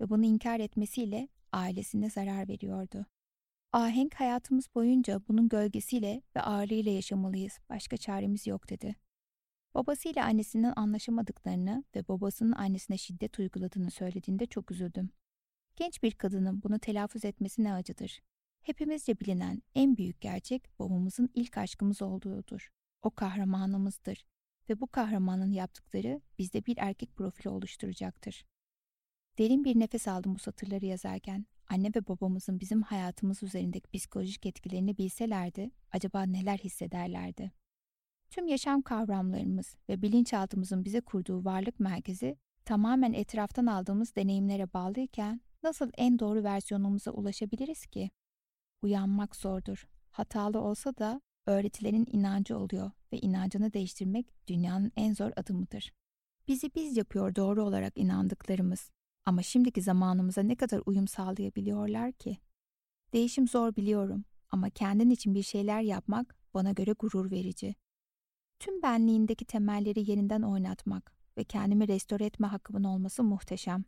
ve 0.00 0.10
bunu 0.10 0.24
inkar 0.24 0.60
etmesiyle 0.60 1.28
ailesine 1.52 2.10
zarar 2.10 2.48
veriyordu. 2.48 3.06
Ahenk 3.72 4.14
hayatımız 4.14 4.74
boyunca 4.74 5.20
bunun 5.28 5.48
gölgesiyle 5.48 6.22
ve 6.36 6.40
ağırlığıyla 6.40 6.92
yaşamalıyız, 6.92 7.58
başka 7.68 7.96
çaremiz 7.96 8.46
yok 8.46 8.70
dedi. 8.70 8.96
Babasıyla 9.74 10.24
annesinin 10.24 10.72
anlaşamadıklarını 10.76 11.84
ve 11.96 12.08
babasının 12.08 12.52
annesine 12.52 12.98
şiddet 12.98 13.38
uyguladığını 13.38 13.90
söylediğinde 13.90 14.46
çok 14.46 14.70
üzüldüm. 14.70 15.10
Genç 15.76 16.02
bir 16.02 16.12
kadının 16.12 16.62
bunu 16.62 16.78
telaffuz 16.78 17.24
etmesi 17.24 17.64
ne 17.64 17.72
acıdır. 17.72 18.20
Hepimizce 18.62 19.20
bilinen 19.20 19.62
en 19.74 19.96
büyük 19.96 20.20
gerçek 20.20 20.78
babamızın 20.78 21.30
ilk 21.34 21.58
aşkımız 21.58 22.02
olduğudur. 22.02 22.68
O 23.02 23.10
kahramanımızdır 23.10 24.24
ve 24.68 24.80
bu 24.80 24.86
kahramanın 24.86 25.52
yaptıkları 25.52 26.20
bizde 26.38 26.66
bir 26.66 26.76
erkek 26.78 27.16
profili 27.16 27.48
oluşturacaktır. 27.48 28.44
Derin 29.38 29.64
bir 29.64 29.78
nefes 29.78 30.08
aldım 30.08 30.34
bu 30.34 30.38
satırları 30.38 30.86
yazarken. 30.86 31.46
Anne 31.68 31.88
ve 31.88 32.08
babamızın 32.08 32.60
bizim 32.60 32.82
hayatımız 32.82 33.42
üzerindeki 33.42 33.90
psikolojik 33.90 34.46
etkilerini 34.46 34.98
bilselerdi 34.98 35.70
acaba 35.92 36.22
neler 36.22 36.58
hissederlerdi? 36.58 37.52
Tüm 38.30 38.46
yaşam 38.46 38.82
kavramlarımız 38.82 39.76
ve 39.88 40.02
bilinçaltımızın 40.02 40.84
bize 40.84 41.00
kurduğu 41.00 41.44
varlık 41.44 41.80
merkezi 41.80 42.36
tamamen 42.64 43.12
etraftan 43.12 43.66
aldığımız 43.66 44.16
deneyimlere 44.16 44.72
bağlıyken 44.72 45.40
nasıl 45.62 45.90
en 45.96 46.18
doğru 46.18 46.44
versiyonumuza 46.44 47.10
ulaşabiliriz 47.10 47.86
ki? 47.86 48.10
Uyanmak 48.82 49.36
zordur. 49.36 49.88
Hatalı 50.10 50.60
olsa 50.60 50.96
da 50.96 51.20
öğretilerin 51.46 52.06
inancı 52.12 52.58
oluyor 52.58 52.90
ve 53.12 53.18
inancını 53.18 53.72
değiştirmek 53.72 54.46
dünyanın 54.46 54.92
en 54.96 55.14
zor 55.14 55.30
adımıdır. 55.36 55.92
Bizi 56.48 56.74
biz 56.74 56.96
yapıyor 56.96 57.34
doğru 57.34 57.64
olarak 57.64 57.92
inandıklarımız. 57.96 58.90
Ama 59.28 59.42
şimdiki 59.42 59.82
zamanımıza 59.82 60.42
ne 60.42 60.56
kadar 60.56 60.82
uyum 60.86 61.08
sağlayabiliyorlar 61.08 62.12
ki? 62.12 62.38
Değişim 63.12 63.48
zor 63.48 63.76
biliyorum 63.76 64.24
ama 64.50 64.70
kendin 64.70 65.10
için 65.10 65.34
bir 65.34 65.42
şeyler 65.42 65.80
yapmak 65.80 66.36
bana 66.54 66.72
göre 66.72 66.92
gurur 66.92 67.30
verici. 67.30 67.74
Tüm 68.58 68.82
benliğindeki 68.82 69.44
temelleri 69.44 70.10
yeniden 70.10 70.42
oynatmak 70.42 71.12
ve 71.38 71.44
kendimi 71.44 71.88
restore 71.88 72.24
etme 72.24 72.46
hakkımın 72.46 72.84
olması 72.84 73.22
muhteşem. 73.24 73.84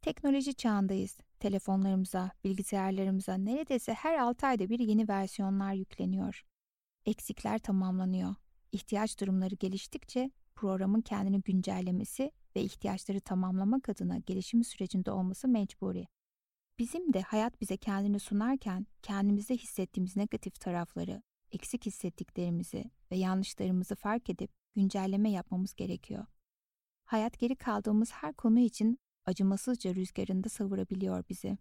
Teknoloji 0.00 0.54
çağındayız. 0.54 1.18
Telefonlarımıza, 1.40 2.30
bilgisayarlarımıza 2.44 3.34
neredeyse 3.34 3.94
her 3.94 4.18
6 4.18 4.46
ayda 4.46 4.68
bir 4.68 4.78
yeni 4.78 5.08
versiyonlar 5.08 5.72
yükleniyor. 5.72 6.44
Eksikler 7.06 7.58
tamamlanıyor. 7.58 8.34
İhtiyaç 8.72 9.20
durumları 9.20 9.54
geliştikçe 9.54 10.30
programın 10.54 11.00
kendini 11.00 11.42
güncellemesi 11.42 12.32
ve 12.56 12.62
ihtiyaçları 12.62 13.20
tamamlamak 13.20 13.88
adına 13.88 14.18
gelişim 14.18 14.64
sürecinde 14.64 15.10
olması 15.10 15.48
mecburi. 15.48 16.06
Bizim 16.78 17.12
de 17.12 17.20
hayat 17.20 17.60
bize 17.60 17.76
kendini 17.76 18.20
sunarken 18.20 18.86
kendimizde 19.02 19.56
hissettiğimiz 19.56 20.16
negatif 20.16 20.60
tarafları, 20.60 21.22
eksik 21.50 21.86
hissettiklerimizi 21.86 22.90
ve 23.10 23.16
yanlışlarımızı 23.16 23.94
fark 23.94 24.30
edip 24.30 24.50
güncelleme 24.74 25.30
yapmamız 25.30 25.74
gerekiyor. 25.74 26.26
Hayat 27.04 27.38
geri 27.38 27.56
kaldığımız 27.56 28.12
her 28.12 28.34
konu 28.34 28.58
için 28.58 28.98
acımasızca 29.26 29.94
rüzgarında 29.94 30.48
savurabiliyor 30.48 31.24
bizi. 31.28 31.58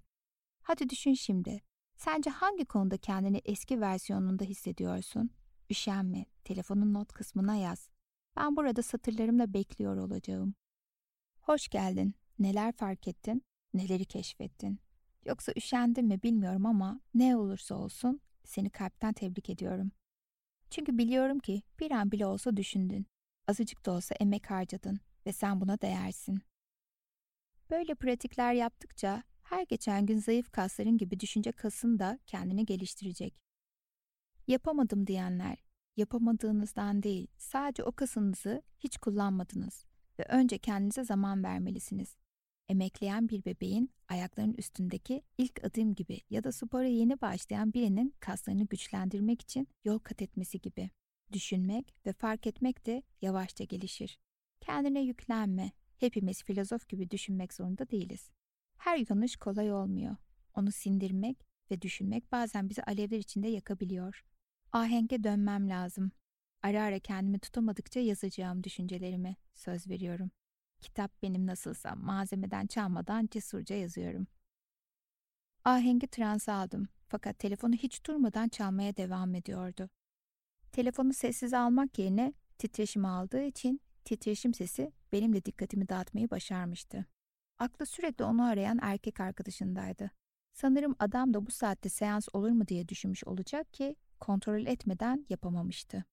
Hadi 0.62 0.90
düşün 0.90 1.14
şimdi. 1.14 1.62
Sence 1.98 2.30
hangi 2.30 2.66
konuda 2.66 2.98
kendini 2.98 3.42
eski 3.46 3.82
versiyonunda 3.82 4.44
hissediyorsun? 4.44 5.30
Üşenme, 5.70 6.26
telefonun 6.44 6.94
not 6.94 7.14
kısmına 7.14 7.56
yaz. 7.56 7.90
Ben 8.36 8.56
burada 8.56 8.82
satırlarımla 8.82 9.54
bekliyor 9.54 9.98
olacağım. 9.98 10.56
Hoş 11.52 11.68
geldin. 11.68 12.16
Neler 12.40 12.72
fark 12.72 13.08
ettin? 13.08 13.44
Neleri 13.74 14.06
keşfettin? 14.06 14.80
Yoksa 15.26 15.52
üşendin 15.58 16.06
mi 16.06 16.24
bilmiyorum 16.24 16.66
ama 16.66 17.02
ne 17.14 17.36
olursa 17.38 17.76
olsun 17.76 18.22
seni 18.44 18.70
kalpten 18.70 19.14
tebrik 19.14 19.50
ediyorum. 19.50 19.92
Çünkü 20.70 20.98
biliyorum 20.98 21.40
ki 21.40 21.62
bir 21.80 21.92
an 21.92 22.12
bile 22.12 22.26
olsa 22.26 22.58
düşündün. 22.58 23.06
Azıcık 23.48 23.86
da 23.86 23.92
olsa 23.92 24.16
emek 24.16 24.52
harcadın 24.52 25.00
ve 25.26 25.34
sen 25.34 25.62
buna 25.62 25.82
değersin. 25.82 26.42
Böyle 27.70 27.96
pratikler 27.96 28.54
yaptıkça 28.54 29.24
her 29.44 29.64
geçen 29.64 30.06
gün 30.06 30.18
zayıf 30.18 30.52
kasların 30.52 30.98
gibi 30.98 31.20
düşünce 31.20 31.52
kasın 31.52 32.00
da 32.00 32.20
kendini 32.26 32.66
geliştirecek. 32.66 33.42
Yapamadım 34.48 35.08
diyenler, 35.08 35.58
yapamadığınızdan 35.98 37.04
değil, 37.04 37.28
sadece 37.38 37.84
o 37.84 37.92
kasınızı 37.92 38.62
hiç 38.80 38.98
kullanmadınız 38.98 39.91
ve 40.22 40.26
önce 40.26 40.58
kendinize 40.58 41.04
zaman 41.04 41.44
vermelisiniz. 41.44 42.16
Emekleyen 42.70 43.30
bir 43.30 43.46
bebeğin 43.46 43.92
ayaklarının 44.08 44.54
üstündeki 44.54 45.22
ilk 45.38 45.64
adım 45.64 45.96
gibi 45.96 46.22
ya 46.30 46.44
da 46.44 46.52
spora 46.52 46.88
yeni 46.88 47.22
başlayan 47.22 47.74
birinin 47.74 48.14
kaslarını 48.20 48.66
güçlendirmek 48.66 49.42
için 49.42 49.68
yol 49.84 50.00
kat 50.00 50.22
etmesi 50.22 50.62
gibi. 50.62 50.90
Düşünmek 51.32 51.96
ve 52.06 52.14
fark 52.14 52.48
etmek 52.48 52.86
de 52.86 53.04
yavaşça 53.22 53.64
gelişir. 53.64 54.20
Kendine 54.60 55.02
yüklenme. 55.02 55.72
Hepimiz 55.98 56.44
filozof 56.44 56.90
gibi 56.90 57.12
düşünmek 57.12 57.54
zorunda 57.54 57.90
değiliz. 57.90 58.30
Her 58.78 58.98
yanlış 59.10 59.36
kolay 59.36 59.74
olmuyor. 59.74 60.16
Onu 60.56 60.72
sindirmek 60.72 61.38
ve 61.72 61.82
düşünmek 61.82 62.32
bazen 62.32 62.70
bizi 62.70 62.84
alevler 62.84 63.18
içinde 63.18 63.48
yakabiliyor. 63.48 64.26
Ahenge 64.72 65.24
dönmem 65.24 65.70
lazım. 65.70 66.12
Ara 66.64 66.84
ara 66.84 67.00
kendimi 67.00 67.40
tutamadıkça 67.40 68.00
yazacağım 68.00 68.64
düşüncelerimi. 68.64 69.36
Söz 69.54 69.88
veriyorum. 69.88 70.32
Kitap 70.82 71.22
benim 71.22 71.48
nasılsa 71.48 71.96
malzemeden 71.96 72.68
çalmadan 72.68 73.28
cesurca 73.32 73.76
yazıyorum. 73.76 74.28
Ahengi 75.66 76.08
transa 76.08 76.54
aldım 76.54 76.88
fakat 77.08 77.40
telefonu 77.40 77.74
hiç 77.74 78.06
durmadan 78.06 78.50
çalmaya 78.50 78.98
devam 78.98 79.36
ediyordu. 79.36 79.90
Telefonu 80.72 81.14
sessiz 81.14 81.54
almak 81.54 82.00
yerine 82.00 82.34
titreşim 82.58 83.06
aldığı 83.06 83.44
için 83.44 83.82
titreşim 84.06 84.54
sesi 84.54 84.92
benim 85.12 85.34
de 85.34 85.46
dikkatimi 85.46 85.90
dağıtmayı 85.90 86.30
başarmıştı. 86.30 87.06
Aklı 87.60 87.86
sürekli 87.86 88.24
onu 88.24 88.44
arayan 88.44 88.80
erkek 88.82 89.20
arkadaşındaydı. 89.20 90.12
Sanırım 90.54 90.96
adam 91.00 91.34
da 91.34 91.46
bu 91.46 91.52
saatte 91.52 91.90
seans 91.90 92.28
olur 92.34 92.50
mu 92.50 92.68
diye 92.68 92.90
düşünmüş 92.90 93.24
olacak 93.24 93.74
ki 93.74 93.96
kontrol 94.20 94.66
etmeden 94.66 95.26
yapamamıştı. 95.30 96.06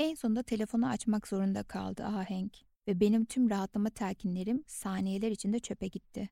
En 0.00 0.14
sonunda 0.14 0.42
telefonu 0.42 0.88
açmak 0.88 1.28
zorunda 1.28 1.62
kaldı 1.62 2.04
Ahenk 2.04 2.56
ve 2.88 3.00
benim 3.00 3.24
tüm 3.24 3.50
rahatlama 3.50 3.90
telkinlerim 3.90 4.64
saniyeler 4.66 5.30
içinde 5.30 5.58
çöpe 5.58 5.88
gitti. 5.88 6.28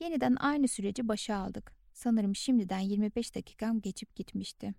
Yeniden 0.00 0.36
aynı 0.40 0.68
süreci 0.68 1.08
başa 1.08 1.36
aldık. 1.36 1.76
Sanırım 1.92 2.36
şimdiden 2.36 2.78
25 2.78 3.34
dakikam 3.34 3.80
geçip 3.80 4.16
gitmişti. 4.16 4.74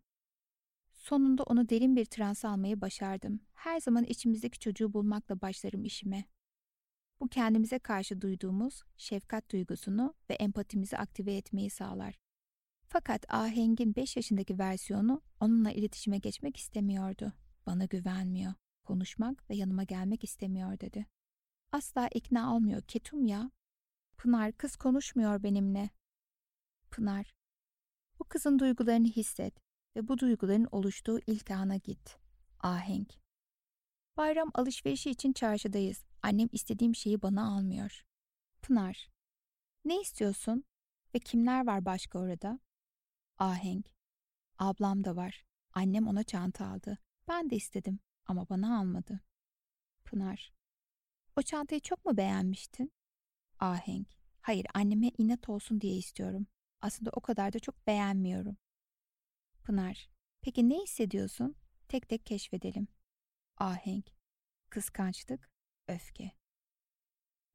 Sonunda 0.93 1.43
onu 1.43 1.69
derin 1.69 1.95
bir 1.95 2.05
transa 2.05 2.49
almayı 2.49 2.81
başardım. 2.81 3.39
Her 3.53 3.79
zaman 3.79 4.03
içimizdeki 4.03 4.59
çocuğu 4.59 4.93
bulmakla 4.93 5.41
başlarım 5.41 5.85
işime. 5.85 6.23
Bu 7.21 7.27
kendimize 7.27 7.79
karşı 7.79 8.21
duyduğumuz 8.21 8.83
şefkat 8.97 9.51
duygusunu 9.51 10.13
ve 10.29 10.33
empatimizi 10.33 10.97
aktive 10.97 11.35
etmeyi 11.35 11.69
sağlar. 11.69 12.19
Fakat 12.87 13.33
Aheng'in 13.33 13.95
5 13.95 14.15
yaşındaki 14.15 14.59
versiyonu 14.59 15.21
onunla 15.39 15.71
iletişime 15.71 16.17
geçmek 16.17 16.57
istemiyordu. 16.57 17.33
Bana 17.65 17.85
güvenmiyor, 17.85 18.53
konuşmak 18.83 19.49
ve 19.49 19.55
yanıma 19.55 19.83
gelmek 19.83 20.23
istemiyor 20.23 20.79
dedi. 20.79 21.05
Asla 21.71 22.07
ikna 22.07 22.55
olmuyor 22.55 22.81
Ketum 22.81 23.25
ya. 23.25 23.51
Pınar 24.17 24.51
kız 24.51 24.75
konuşmuyor 24.75 25.43
benimle. 25.43 25.89
Pınar, 26.91 27.33
bu 28.19 28.23
kızın 28.23 28.59
duygularını 28.59 29.07
hisset 29.07 29.59
ve 29.95 30.07
bu 30.07 30.17
duyguların 30.17 30.67
oluştuğu 30.71 31.19
ilk 31.27 31.51
ana 31.51 31.77
git. 31.77 32.17
Ahenk. 32.59 33.13
Bayram 34.17 34.51
alışverişi 34.53 35.09
için 35.09 35.33
çarşıdayız. 35.33 36.05
Annem 36.21 36.49
istediğim 36.51 36.95
şeyi 36.95 37.21
bana 37.21 37.55
almıyor. 37.55 38.05
Pınar. 38.61 39.09
Ne 39.85 40.01
istiyorsun? 40.01 40.63
Ve 41.15 41.19
kimler 41.19 41.65
var 41.65 41.85
başka 41.85 42.19
orada? 42.19 42.59
Ahenk. 43.37 43.85
Ablam 44.57 45.03
da 45.03 45.15
var. 45.15 45.43
Annem 45.73 46.07
ona 46.07 46.23
çanta 46.23 46.65
aldı. 46.67 46.97
Ben 47.29 47.49
de 47.49 47.55
istedim 47.55 47.99
ama 48.25 48.49
bana 48.49 48.79
almadı. 48.79 49.19
Pınar. 50.05 50.53
O 51.35 51.41
çantayı 51.41 51.81
çok 51.81 52.05
mu 52.05 52.17
beğenmiştin? 52.17 52.91
Ahenk. 53.59 54.07
Hayır 54.41 54.65
anneme 54.73 55.11
inat 55.17 55.49
olsun 55.49 55.81
diye 55.81 55.95
istiyorum. 55.95 56.47
Aslında 56.81 57.09
o 57.13 57.19
kadar 57.21 57.53
da 57.53 57.59
çok 57.59 57.87
beğenmiyorum. 57.87 58.57
Pınar. 59.63 60.09
Peki 60.41 60.69
ne 60.69 60.83
hissediyorsun? 60.83 61.55
Tek 61.87 62.09
tek 62.09 62.25
keşfedelim. 62.25 62.87
Ahenk. 63.57 64.05
Kıskançlık, 64.69 65.49
öfke. 65.87 66.31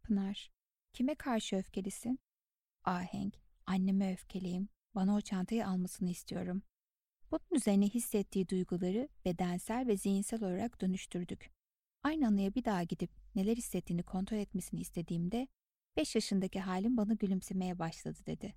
Pınar. 0.02 0.50
Kime 0.93 1.14
karşı 1.14 1.57
öfkelisin? 1.57 2.19
Ahenk. 2.85 3.35
Anneme 3.66 4.12
öfkeliyim. 4.12 4.69
Bana 4.95 5.14
o 5.14 5.21
çantayı 5.21 5.66
almasını 5.66 6.11
istiyorum. 6.11 6.62
Bunun 7.35 7.57
üzerine 7.61 7.88
hissettiği 7.88 8.49
duyguları 8.49 9.09
bedensel 9.25 9.87
ve 9.87 9.97
zihinsel 9.97 10.43
olarak 10.43 10.81
dönüştürdük. 10.81 11.50
Aynı 12.03 12.26
anıya 12.26 12.55
bir 12.55 12.64
daha 12.64 12.83
gidip 12.83 13.11
neler 13.35 13.57
hissettiğini 13.57 14.03
kontrol 14.03 14.37
etmesini 14.38 14.81
istediğimde 14.81 15.49
5 15.97 16.14
yaşındaki 16.14 16.61
halim 16.61 16.97
bana 16.97 17.14
gülümsemeye 17.14 17.79
başladı 17.79 18.19
dedi. 18.26 18.55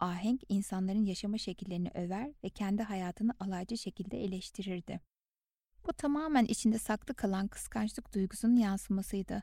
Ahenk 0.00 0.42
insanların 0.48 1.04
yaşama 1.04 1.38
şekillerini 1.38 1.90
över 1.94 2.32
ve 2.44 2.48
kendi 2.48 2.82
hayatını 2.82 3.32
alaycı 3.40 3.78
şekilde 3.78 4.24
eleştirirdi. 4.24 5.00
Bu 5.86 5.92
tamamen 5.92 6.44
içinde 6.44 6.78
saklı 6.78 7.14
kalan 7.14 7.48
kıskançlık 7.48 8.14
duygusunun 8.14 8.56
yansımasıydı. 8.56 9.42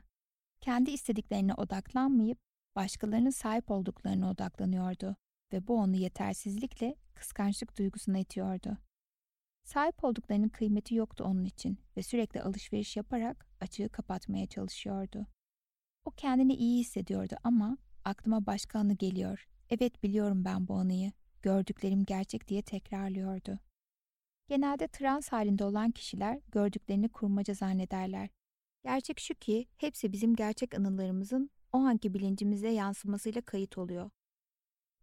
Kendi 0.60 0.90
istediklerine 0.90 1.54
odaklanmayıp 1.54 2.38
başkalarının 2.76 3.30
sahip 3.30 3.70
olduklarına 3.70 4.30
odaklanıyordu 4.30 5.16
ve 5.52 5.68
bu 5.68 5.76
onu 5.76 5.96
yetersizlikle 5.96 6.96
kıskançlık 7.14 7.78
duygusuna 7.78 8.18
itiyordu. 8.18 8.78
Sahip 9.64 10.04
olduklarının 10.04 10.48
kıymeti 10.48 10.94
yoktu 10.94 11.24
onun 11.24 11.44
için 11.44 11.78
ve 11.96 12.02
sürekli 12.02 12.42
alışveriş 12.42 12.96
yaparak 12.96 13.46
açığı 13.60 13.88
kapatmaya 13.88 14.46
çalışıyordu. 14.46 15.26
O 16.04 16.10
kendini 16.10 16.54
iyi 16.54 16.80
hissediyordu 16.80 17.34
ama 17.44 17.78
aklıma 18.04 18.46
başka 18.46 18.78
anı 18.78 18.92
geliyor. 18.94 19.48
Evet 19.70 20.02
biliyorum 20.02 20.44
ben 20.44 20.68
bu 20.68 20.74
anıyı. 20.74 21.12
Gördüklerim 21.42 22.04
gerçek 22.04 22.48
diye 22.48 22.62
tekrarlıyordu. 22.62 23.58
Genelde 24.48 24.88
trans 24.88 25.28
halinde 25.28 25.64
olan 25.64 25.90
kişiler 25.90 26.40
gördüklerini 26.52 27.08
kurmaca 27.08 27.54
zannederler. 27.54 28.28
Gerçek 28.84 29.20
şu 29.20 29.34
ki 29.34 29.66
hepsi 29.76 30.12
bizim 30.12 30.36
gerçek 30.36 30.74
anılarımızın 30.74 31.50
o 31.72 31.78
anki 31.78 32.14
bilincimize 32.14 32.68
yansımasıyla 32.68 33.42
kayıt 33.42 33.78
oluyor. 33.78 34.10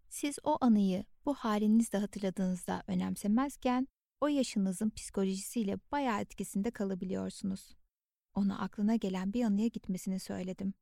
Siz 0.10 0.40
o 0.44 0.58
anıyı 0.62 1.06
bu 1.26 1.34
halinizde 1.34 1.98
hatırladığınızda 1.98 2.84
önemsemezken 2.88 3.88
o 4.22 4.28
yaşınızın 4.28 4.90
psikolojisiyle 4.90 5.78
bayağı 5.92 6.22
etkisinde 6.22 6.72
kalabiliyorsunuz. 6.72 7.76
Ona 8.34 8.60
aklına 8.60 8.96
gelen 8.96 9.34
bir 9.34 9.44
anıya 9.44 9.68
gitmesini 9.68 10.20
söyledim. 10.20 10.74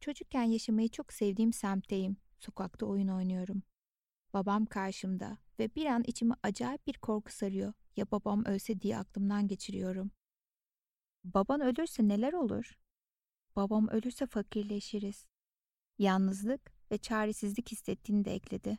Çocukken 0.00 0.42
yaşamayı 0.42 0.88
çok 0.88 1.12
sevdiğim 1.12 1.52
semtteyim. 1.52 2.16
Sokakta 2.38 2.86
oyun 2.86 3.08
oynuyorum. 3.08 3.62
Babam 4.34 4.66
karşımda 4.66 5.38
ve 5.58 5.74
bir 5.74 5.86
an 5.86 6.04
içimi 6.06 6.34
acayip 6.42 6.86
bir 6.86 6.94
korku 6.94 7.32
sarıyor. 7.32 7.72
Ya 7.96 8.10
babam 8.10 8.44
ölse 8.44 8.80
diye 8.80 8.98
aklımdan 8.98 9.48
geçiriyorum. 9.48 10.10
Baban 11.24 11.60
ölürse 11.60 12.08
neler 12.08 12.32
olur? 12.32 12.78
Babam 13.56 13.88
ölürse 13.88 14.26
fakirleşiriz. 14.26 15.26
Yalnızlık 15.98 16.72
ve 16.90 16.98
çaresizlik 16.98 17.72
hissettiğini 17.72 18.24
de 18.24 18.34
ekledi. 18.34 18.78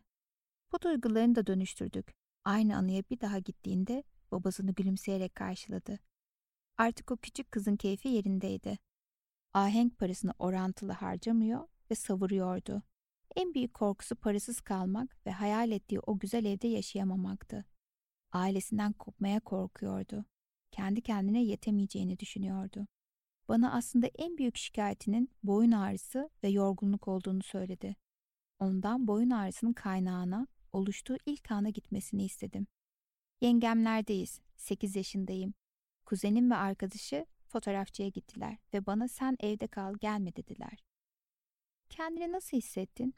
Bu 0.71 0.81
duygularını 0.81 1.35
da 1.35 1.47
dönüştürdük. 1.47 2.13
Aynı 2.45 2.77
anıya 2.77 3.03
bir 3.09 3.19
daha 3.19 3.39
gittiğinde 3.39 4.03
babasını 4.31 4.71
gülümseyerek 4.71 5.35
karşıladı. 5.35 5.99
Artık 6.77 7.11
o 7.11 7.17
küçük 7.17 7.51
kızın 7.51 7.75
keyfi 7.75 8.07
yerindeydi. 8.07 8.77
Ahenk 9.53 9.97
parasını 9.97 10.33
orantılı 10.39 10.91
harcamıyor 10.91 11.67
ve 11.91 11.95
savuruyordu. 11.95 12.83
En 13.35 13.53
büyük 13.53 13.73
korkusu 13.73 14.15
parasız 14.15 14.61
kalmak 14.61 15.25
ve 15.25 15.31
hayal 15.31 15.71
ettiği 15.71 15.99
o 15.99 16.19
güzel 16.19 16.45
evde 16.45 16.67
yaşayamamaktı. 16.67 17.65
Ailesinden 18.31 18.93
kopmaya 18.93 19.39
korkuyordu. 19.39 20.25
Kendi 20.71 21.01
kendine 21.01 21.43
yetemeyeceğini 21.43 22.19
düşünüyordu. 22.19 22.87
Bana 23.47 23.73
aslında 23.73 24.07
en 24.07 24.37
büyük 24.37 24.57
şikayetinin 24.57 25.29
boyun 25.43 25.71
ağrısı 25.71 26.29
ve 26.43 26.49
yorgunluk 26.49 27.07
olduğunu 27.07 27.43
söyledi. 27.43 27.95
Ondan 28.59 29.07
boyun 29.07 29.29
ağrısının 29.29 29.73
kaynağına, 29.73 30.47
oluştuğu 30.73 31.17
ilk 31.25 31.51
ana 31.51 31.69
gitmesini 31.69 32.25
istedim. 32.25 32.67
Yengemlerdeyiz, 33.41 34.41
8 34.57 34.95
yaşındayım. 34.95 35.53
Kuzenim 36.05 36.51
ve 36.51 36.55
arkadaşı 36.55 37.25
fotoğrafçıya 37.47 38.09
gittiler 38.09 38.57
ve 38.73 38.85
bana 38.85 39.07
sen 39.07 39.37
evde 39.39 39.67
kal 39.67 39.95
gelme 39.97 40.35
dediler. 40.35 40.83
Kendini 41.89 42.31
nasıl 42.31 42.57
hissettin? 42.57 43.15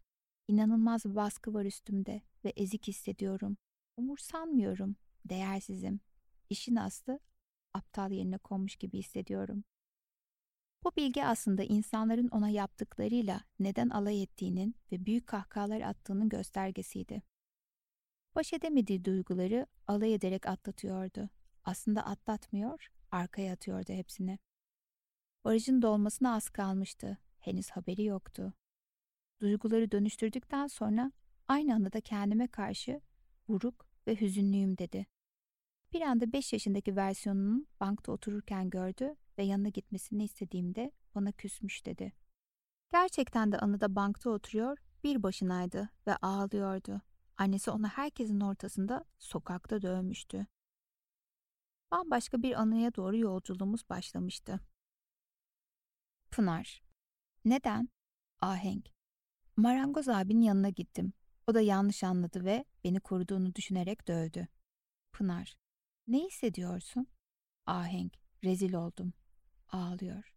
İnanılmaz 0.48 1.05
bir 1.05 1.15
baskı 1.15 1.53
var 1.53 1.65
üstümde 1.65 2.22
ve 2.46 2.53
ezik 2.55 2.88
hissediyorum. 2.88 3.58
Umursanmıyorum, 3.98 4.96
değersizim. 5.25 6.00
İşin 6.50 6.75
aslı 6.75 7.20
aptal 7.74 8.12
yerine 8.12 8.38
konmuş 8.38 8.75
gibi 8.75 8.98
hissediyorum. 8.98 9.63
Bu 10.84 10.91
bilgi 10.98 11.25
aslında 11.25 11.63
insanların 11.63 12.27
ona 12.27 12.50
yaptıklarıyla 12.50 13.41
neden 13.60 13.89
alay 13.89 14.24
ettiğinin 14.24 14.75
ve 14.91 15.05
büyük 15.05 15.27
kahkahalar 15.27 15.81
attığının 15.81 16.29
göstergesiydi. 16.29 17.22
Baş 18.35 18.53
edemediği 18.53 19.05
duyguları 19.05 19.67
alay 19.88 20.13
ederek 20.13 20.47
atlatıyordu. 20.47 21.29
Aslında 21.63 22.05
atlatmıyor, 22.05 22.88
arkaya 23.11 23.53
atıyordu 23.53 23.93
hepsini. 23.93 24.39
Barajın 25.45 25.81
dolmasına 25.81 26.35
az 26.35 26.50
kalmıştı. 26.50 27.17
Henüz 27.39 27.69
haberi 27.69 28.03
yoktu. 28.03 28.53
Duyguları 29.41 29.91
dönüştürdükten 29.91 30.67
sonra 30.67 31.11
aynı 31.47 31.75
anda 31.75 31.93
da 31.93 32.01
kendime 32.01 32.47
karşı 32.47 33.01
buruk 33.47 33.85
ve 34.07 34.21
hüzünlüyüm 34.21 34.77
dedi. 34.77 35.07
Bir 35.93 36.01
anda 36.01 36.33
5 36.33 36.53
yaşındaki 36.53 36.95
versiyonunun 36.95 37.67
bankta 37.79 38.11
otururken 38.11 38.69
gördü 38.69 39.15
ve 39.38 39.43
yanına 39.43 39.69
gitmesini 39.69 40.23
istediğimde 40.23 40.91
bana 41.15 41.31
küsmüş 41.31 41.85
dedi. 41.85 42.13
Gerçekten 42.91 43.51
de 43.51 43.57
anıda 43.57 43.95
bankta 43.95 44.29
oturuyor, 44.29 44.77
bir 45.03 45.23
başınaydı 45.23 45.89
ve 46.07 46.15
ağlıyordu. 46.15 47.01
Annesi 47.41 47.71
onu 47.71 47.88
herkesin 47.88 48.39
ortasında 48.39 49.05
sokakta 49.19 49.81
dövmüştü. 49.81 50.48
Bambaşka 51.91 52.41
bir 52.41 52.62
anıya 52.62 52.95
doğru 52.95 53.17
yolculuğumuz 53.17 53.89
başlamıştı. 53.89 54.60
Pınar. 56.31 56.83
Neden? 57.45 57.89
Ahenk. 58.41 58.89
Marangoz 59.58 60.10
abinin 60.10 60.41
yanına 60.41 60.69
gittim. 60.69 61.13
O 61.47 61.54
da 61.54 61.62
yanlış 61.62 62.04
anladı 62.04 62.45
ve 62.45 62.65
beni 62.84 62.99
koruduğunu 62.99 63.56
düşünerek 63.56 64.08
dövdü. 64.08 64.47
Pınar. 65.12 65.58
Ne 66.08 66.19
hissediyorsun? 66.25 67.08
Ahenk. 67.65 68.13
Rezil 68.43 68.73
oldum. 68.73 69.13
Ağlıyor. 69.69 70.36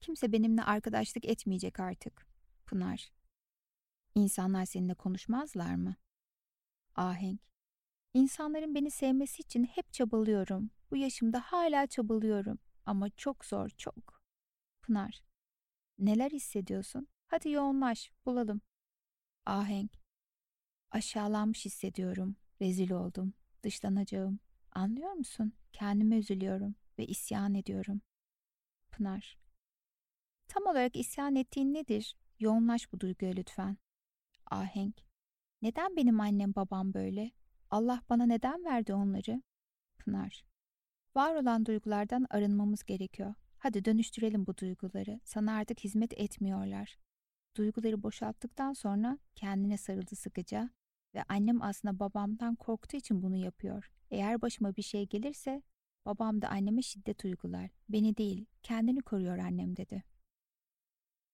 Kimse 0.00 0.32
benimle 0.32 0.62
arkadaşlık 0.62 1.24
etmeyecek 1.24 1.80
artık. 1.80 2.26
Pınar. 2.66 3.12
İnsanlar 4.14 4.64
seninle 4.64 4.94
konuşmazlar 4.94 5.74
mı? 5.74 5.96
Ahenk. 6.96 7.40
İnsanların 8.14 8.74
beni 8.74 8.90
sevmesi 8.90 9.42
için 9.42 9.64
hep 9.64 9.92
çabalıyorum. 9.92 10.70
Bu 10.90 10.96
yaşımda 10.96 11.40
hala 11.40 11.86
çabalıyorum. 11.86 12.58
Ama 12.86 13.10
çok 13.10 13.44
zor, 13.44 13.68
çok. 13.68 14.22
Pınar. 14.82 15.22
Neler 15.98 16.30
hissediyorsun? 16.30 17.08
Hadi 17.26 17.50
yoğunlaş, 17.50 18.10
bulalım. 18.26 18.60
Ahenk. 19.46 19.92
Aşağılanmış 20.90 21.64
hissediyorum. 21.64 22.36
Rezil 22.60 22.90
oldum. 22.90 23.34
Dışlanacağım. 23.62 24.40
Anlıyor 24.72 25.12
musun? 25.12 25.52
Kendime 25.72 26.18
üzülüyorum 26.18 26.74
ve 26.98 27.06
isyan 27.06 27.54
ediyorum. 27.54 28.00
Pınar. 28.90 29.38
Tam 30.48 30.66
olarak 30.66 30.96
isyan 30.96 31.36
ettiğin 31.36 31.74
nedir? 31.74 32.16
Yoğunlaş 32.38 32.92
bu 32.92 33.00
duyguya 33.00 33.32
lütfen. 33.32 33.76
Ahenk. 34.50 35.06
Neden 35.62 35.96
benim 35.96 36.20
annem 36.20 36.54
babam 36.54 36.94
böyle? 36.94 37.30
Allah 37.70 38.02
bana 38.08 38.26
neden 38.26 38.64
verdi 38.64 38.94
onları? 38.94 39.42
Pınar. 39.98 40.44
Var 41.14 41.34
olan 41.34 41.66
duygulardan 41.66 42.26
arınmamız 42.30 42.84
gerekiyor. 42.84 43.34
Hadi 43.58 43.84
dönüştürelim 43.84 44.46
bu 44.46 44.56
duyguları. 44.56 45.20
Sana 45.24 45.56
artık 45.56 45.80
hizmet 45.80 46.20
etmiyorlar. 46.20 46.98
Duyguları 47.56 48.02
boşalttıktan 48.02 48.72
sonra 48.72 49.18
kendine 49.34 49.76
sarıldı 49.76 50.16
sıkıca 50.16 50.70
ve 51.14 51.22
annem 51.28 51.62
aslında 51.62 51.98
babamdan 51.98 52.54
korktuğu 52.54 52.96
için 52.96 53.22
bunu 53.22 53.36
yapıyor. 53.36 53.90
Eğer 54.10 54.42
başıma 54.42 54.76
bir 54.76 54.82
şey 54.82 55.06
gelirse 55.06 55.62
babam 56.06 56.42
da 56.42 56.48
anneme 56.48 56.82
şiddet 56.82 57.24
uygular. 57.24 57.70
Beni 57.88 58.16
değil, 58.16 58.46
kendini 58.62 59.02
koruyor 59.02 59.38
annem 59.38 59.76
dedi. 59.76 60.04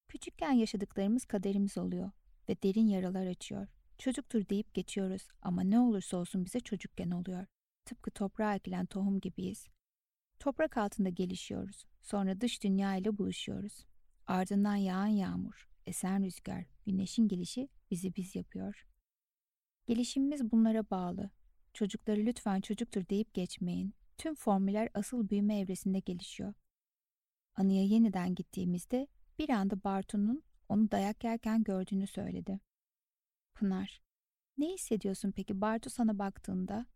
Küçükken 0.08 0.52
yaşadıklarımız 0.52 1.24
kaderimiz 1.24 1.78
oluyor 1.78 2.11
ve 2.48 2.62
derin 2.62 2.87
yaralar 2.87 3.26
açıyor. 3.26 3.68
Çocuktur 4.03 4.49
deyip 4.49 4.75
geçiyoruz 4.75 5.29
ama 5.43 5.62
ne 5.62 5.81
olursa 5.81 6.17
olsun 6.17 6.45
bize 6.45 6.61
çocukken 6.61 7.11
oluyor. 7.11 7.47
Tıpkı 7.85 8.11
toprağa 8.11 8.55
ekilen 8.55 8.87
tohum 8.87 9.21
gibiyiz. 9.21 9.69
Toprak 10.38 10.77
altında 10.77 11.09
gelişiyoruz. 11.09 11.85
Sonra 12.01 12.41
dış 12.41 12.62
dünya 12.62 12.97
ile 12.97 13.19
buluşuyoruz. 13.19 13.85
Ardından 14.27 14.77
yağan 14.77 15.07
yağmur, 15.07 15.71
esen 15.87 16.25
rüzgar, 16.25 16.65
güneşin 16.87 17.29
gelişi 17.29 17.69
bizi 17.91 18.17
biz 18.17 18.37
yapıyor. 18.37 18.87
Gelişimimiz 19.87 20.53
bunlara 20.53 20.91
bağlı. 20.91 21.31
Çocukları 21.75 22.21
lütfen 22.21 22.61
çocuktur 22.61 23.09
deyip 23.09 23.35
geçmeyin. 23.35 23.95
Tüm 24.19 24.35
formüller 24.35 24.88
asıl 24.95 25.29
büyüme 25.29 25.59
evresinde 25.59 25.99
gelişiyor. 25.99 26.55
Anıya 27.55 27.85
yeniden 27.85 28.35
gittiğimizde 28.35 29.07
bir 29.38 29.49
anda 29.49 29.85
Bartu'nun 29.85 30.43
onu 30.69 30.91
dayak 30.91 31.25
yerken 31.25 31.62
gördüğünü 31.62 32.07
söyledi. 32.07 32.61
Pınar, 33.62 34.03
ne 34.59 34.66
hissediyorsun 34.72 35.33
peki 35.33 35.61
Bartu 35.61 35.90
sana 35.90 36.18
baktığında? 36.18 36.87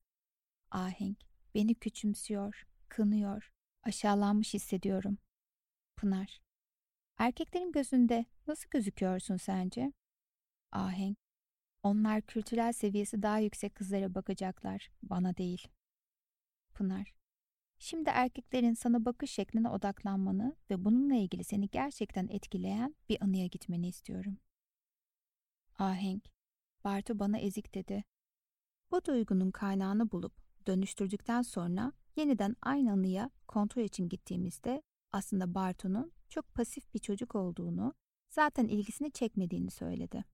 Ahenk, 0.71 1.19
beni 1.55 1.75
küçümsüyor, 1.75 2.67
kınıyor, 2.89 3.53
aşağılanmış 3.83 4.55
hissediyorum. 4.55 5.19
Pınar, 5.97 6.41
erkeklerin 7.19 7.73
gözünde 7.73 8.25
nasıl 8.47 8.71
gözüküyorsun 8.71 9.37
sence? 9.37 9.93
Ahenk, 10.73 11.19
onlar 11.83 12.23
kültürel 12.23 12.73
seviyesi 12.73 13.23
daha 13.23 13.39
yüksek 13.39 13.75
kızlara 13.75 14.15
bakacaklar, 14.15 14.91
bana 15.03 15.37
değil. 15.37 15.69
Pınar, 16.75 17.15
şimdi 17.79 18.11
erkeklerin 18.11 18.75
sana 18.75 19.05
bakış 19.05 19.31
şekline 19.31 19.69
odaklanmanı 19.69 20.57
ve 20.71 20.85
bununla 20.85 21.15
ilgili 21.15 21.45
seni 21.45 21.69
gerçekten 21.69 22.29
etkileyen 22.29 22.97
bir 23.09 23.23
anıya 23.23 23.47
gitmeni 23.47 23.89
istiyorum. 23.89 24.39
Ahenk, 25.79 26.36
Bartu 26.87 27.19
bana 27.19 27.39
ezik 27.39 27.75
dedi. 27.75 28.05
Bu 28.91 29.05
duygunun 29.05 29.51
kaynağını 29.51 30.11
bulup 30.11 30.33
dönüştürdükten 30.67 31.43
sonra 31.43 31.93
yeniden 32.17 32.57
aynı 32.63 32.93
anıya 32.93 33.31
kontrol 33.49 33.83
için 33.83 34.09
gittiğimizde 34.09 34.83
aslında 35.13 35.55
Bartu'nun 35.55 36.13
çok 36.29 36.55
pasif 36.55 36.95
bir 36.95 36.99
çocuk 36.99 37.35
olduğunu, 37.35 37.95
zaten 38.31 38.69
ilgisini 38.69 39.13
çekmediğini 39.13 39.71
söyledi. 39.71 40.25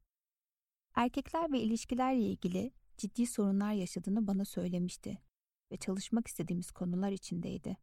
Erkekler 0.95 1.53
ve 1.53 1.61
ilişkilerle 1.61 2.21
ilgili 2.21 2.73
ciddi 2.97 3.27
sorunlar 3.27 3.73
yaşadığını 3.73 4.27
bana 4.27 4.45
söylemişti 4.45 5.19
ve 5.71 5.77
çalışmak 5.77 6.29
istediğimiz 6.29 6.71
konular 6.71 7.11
içindeydi. 7.13 7.77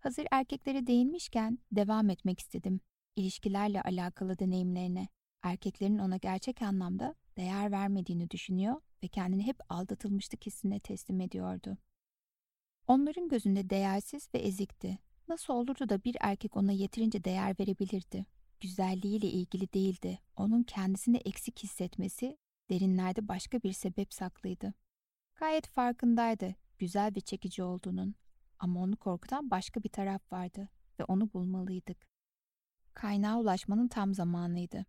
Hazır 0.00 0.26
erkeklere 0.30 0.86
değinmişken 0.86 1.58
devam 1.72 2.10
etmek 2.10 2.40
istedim. 2.40 2.80
İlişkilerle 3.16 3.82
alakalı 3.82 4.38
deneyimlerine, 4.38 5.08
erkeklerin 5.42 5.98
ona 5.98 6.16
gerçek 6.16 6.62
anlamda 6.62 7.14
değer 7.36 7.70
vermediğini 7.70 8.30
düşünüyor 8.30 8.80
ve 9.02 9.08
kendini 9.08 9.46
hep 9.46 9.56
aldatılmışlık 9.68 10.46
hissine 10.46 10.80
teslim 10.80 11.20
ediyordu. 11.20 11.78
Onların 12.86 13.28
gözünde 13.28 13.70
değersiz 13.70 14.28
ve 14.34 14.38
ezikti. 14.38 14.98
Nasıl 15.28 15.54
olurdu 15.54 15.88
da 15.88 16.04
bir 16.04 16.16
erkek 16.20 16.56
ona 16.56 16.72
yeterince 16.72 17.24
değer 17.24 17.56
verebilirdi? 17.60 18.26
Güzelliğiyle 18.60 19.26
ilgili 19.26 19.72
değildi. 19.72 20.18
Onun 20.36 20.62
kendisini 20.62 21.16
eksik 21.16 21.62
hissetmesi 21.62 22.38
derinlerde 22.70 23.28
başka 23.28 23.62
bir 23.62 23.72
sebep 23.72 24.14
saklıydı. 24.14 24.74
Gayet 25.36 25.66
farkındaydı 25.66 26.54
güzel 26.78 27.12
ve 27.16 27.20
çekici 27.20 27.62
olduğunun. 27.62 28.14
Ama 28.58 28.80
onu 28.80 28.96
korkutan 28.96 29.50
başka 29.50 29.82
bir 29.82 29.88
taraf 29.88 30.32
vardı 30.32 30.68
ve 31.00 31.04
onu 31.04 31.32
bulmalıydık. 31.32 32.06
Kaynağa 32.94 33.40
ulaşmanın 33.40 33.88
tam 33.88 34.14
zamanıydı. 34.14 34.86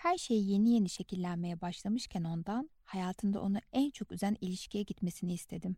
Her 0.00 0.18
şey 0.18 0.42
yeni 0.44 0.70
yeni 0.70 0.88
şekillenmeye 0.88 1.60
başlamışken 1.60 2.24
ondan, 2.24 2.70
hayatında 2.84 3.42
onu 3.42 3.58
en 3.72 3.90
çok 3.90 4.12
üzen 4.12 4.36
ilişkiye 4.40 4.84
gitmesini 4.84 5.32
istedim. 5.32 5.76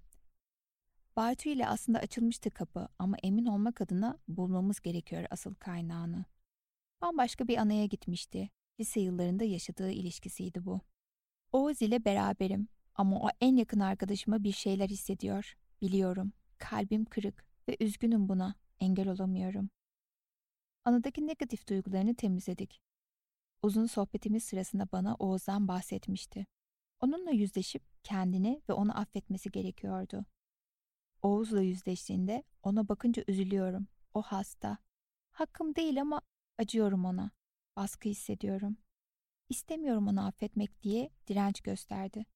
Bartu 1.16 1.48
ile 1.48 1.68
aslında 1.68 1.98
açılmıştı 1.98 2.50
kapı 2.50 2.88
ama 2.98 3.16
emin 3.22 3.46
olmak 3.46 3.80
adına 3.80 4.18
bulmamız 4.28 4.80
gerekiyor 4.80 5.24
asıl 5.30 5.54
kaynağını. 5.54 6.24
Bambaşka 7.00 7.48
bir 7.48 7.56
anaya 7.56 7.86
gitmişti. 7.86 8.50
Lise 8.80 9.00
yıllarında 9.00 9.44
yaşadığı 9.44 9.90
ilişkisiydi 9.90 10.64
bu. 10.64 10.80
Oğuz 11.52 11.82
ile 11.82 12.04
beraberim 12.04 12.68
ama 12.94 13.20
o 13.20 13.28
en 13.40 13.56
yakın 13.56 13.80
arkadaşıma 13.80 14.42
bir 14.42 14.52
şeyler 14.52 14.88
hissediyor. 14.88 15.54
Biliyorum. 15.80 16.32
Kalbim 16.58 17.04
kırık 17.04 17.44
ve 17.68 17.76
üzgünüm 17.80 18.28
buna. 18.28 18.54
Engel 18.80 19.08
olamıyorum. 19.08 19.70
Anadaki 20.84 21.26
negatif 21.26 21.68
duygularını 21.68 22.14
temizledik. 22.14 22.81
Uzun 23.62 23.86
sohbetimiz 23.86 24.44
sırasında 24.44 24.88
bana 24.92 25.14
Oğuz'dan 25.14 25.68
bahsetmişti. 25.68 26.46
Onunla 27.00 27.30
yüzleşip 27.30 27.82
kendini 28.04 28.62
ve 28.68 28.72
onu 28.72 28.98
affetmesi 28.98 29.50
gerekiyordu. 29.50 30.24
Oğuz'la 31.22 31.62
yüzleştiğinde 31.62 32.42
ona 32.62 32.88
bakınca 32.88 33.24
üzülüyorum. 33.28 33.88
O 34.14 34.22
hasta. 34.22 34.78
Hakkım 35.30 35.74
değil 35.74 36.00
ama 36.00 36.22
acıyorum 36.58 37.04
ona. 37.04 37.30
Baskı 37.76 38.08
hissediyorum. 38.08 38.76
İstemiyorum 39.48 40.08
onu 40.08 40.26
affetmek 40.26 40.82
diye 40.82 41.10
direnç 41.28 41.60
gösterdi. 41.60 42.26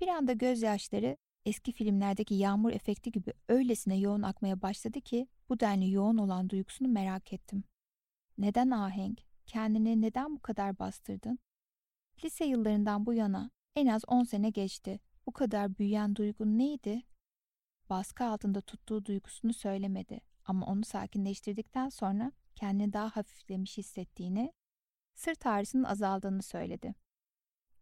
Bir 0.00 0.08
anda 0.08 0.32
gözyaşları 0.32 1.16
eski 1.44 1.72
filmlerdeki 1.72 2.34
yağmur 2.34 2.72
efekti 2.72 3.12
gibi 3.12 3.32
öylesine 3.48 3.98
yoğun 3.98 4.22
akmaya 4.22 4.62
başladı 4.62 5.00
ki 5.00 5.28
bu 5.48 5.60
denli 5.60 5.92
yoğun 5.92 6.18
olan 6.18 6.50
duygusunu 6.50 6.88
merak 6.88 7.32
ettim. 7.32 7.64
Neden 8.38 8.70
ahenk? 8.70 9.33
Kendini 9.46 10.02
neden 10.02 10.36
bu 10.36 10.40
kadar 10.40 10.78
bastırdın? 10.78 11.38
Lise 12.24 12.44
yıllarından 12.44 13.06
bu 13.06 13.12
yana 13.12 13.50
en 13.76 13.86
az 13.86 14.02
on 14.06 14.24
sene 14.24 14.50
geçti. 14.50 15.00
Bu 15.26 15.32
kadar 15.32 15.78
büyüyen 15.78 16.16
duygun 16.16 16.58
neydi? 16.58 17.02
Baskı 17.90 18.24
altında 18.24 18.60
tuttuğu 18.60 19.04
duygusunu 19.04 19.52
söylemedi 19.52 20.20
ama 20.44 20.66
onu 20.66 20.84
sakinleştirdikten 20.84 21.88
sonra 21.88 22.32
kendini 22.54 22.92
daha 22.92 23.16
hafiflemiş 23.16 23.78
hissettiğini, 23.78 24.52
sırt 25.14 25.46
ağrısının 25.46 25.84
azaldığını 25.84 26.42
söyledi. 26.42 26.94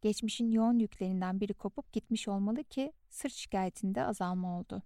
Geçmişin 0.00 0.50
yoğun 0.50 0.78
yüklerinden 0.78 1.40
biri 1.40 1.54
kopup 1.54 1.92
gitmiş 1.92 2.28
olmalı 2.28 2.64
ki 2.64 2.92
sırt 3.08 3.32
şikayetinde 3.32 4.04
azalma 4.04 4.58
oldu. 4.58 4.82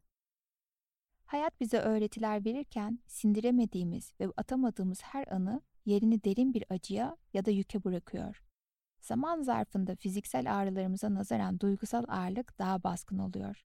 Hayat 1.27 1.61
bize 1.61 1.79
öğretiler 1.79 2.45
verirken 2.45 2.99
sindiremediğimiz 3.07 4.13
ve 4.21 4.29
atamadığımız 4.37 5.03
her 5.03 5.27
anı 5.33 5.61
yerini 5.85 6.25
derin 6.25 6.55
bir 6.55 6.65
acıya 6.69 7.17
ya 7.35 7.45
da 7.45 7.51
yüke 7.51 7.85
bırakıyor. 7.85 8.43
Zaman 9.01 9.43
zarfında 9.43 9.97
fiziksel 9.97 10.57
ağrılarımıza 10.59 11.15
nazaran 11.15 11.61
duygusal 11.61 12.05
ağırlık 12.09 12.59
daha 12.59 12.83
baskın 12.83 13.19
oluyor. 13.19 13.63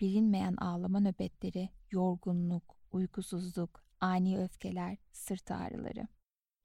Bilinmeyen 0.00 0.56
ağlama 0.56 1.00
nöbetleri, 1.00 1.68
yorgunluk, 1.90 2.76
uykusuzluk, 2.92 3.84
ani 4.00 4.38
öfkeler, 4.38 4.98
sırt 5.12 5.50
ağrıları. 5.50 6.08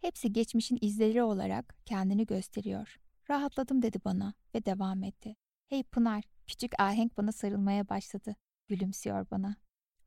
Hepsi 0.01 0.34
geçmişin 0.34 0.77
izleri 0.81 1.23
olarak 1.23 1.75
kendini 1.86 2.25
gösteriyor. 2.25 2.99
Rahatladım 3.29 3.81
dedi 3.81 3.99
bana 4.05 4.34
ve 4.55 4.65
devam 4.65 5.03
etti. 5.03 5.36
Hey 5.67 5.84
Pınar, 5.84 6.23
küçük 6.47 6.79
ahenk 6.79 7.17
bana 7.17 7.31
sarılmaya 7.31 7.89
başladı. 7.89 8.36
Gülümsüyor 8.67 9.29
bana. 9.31 9.55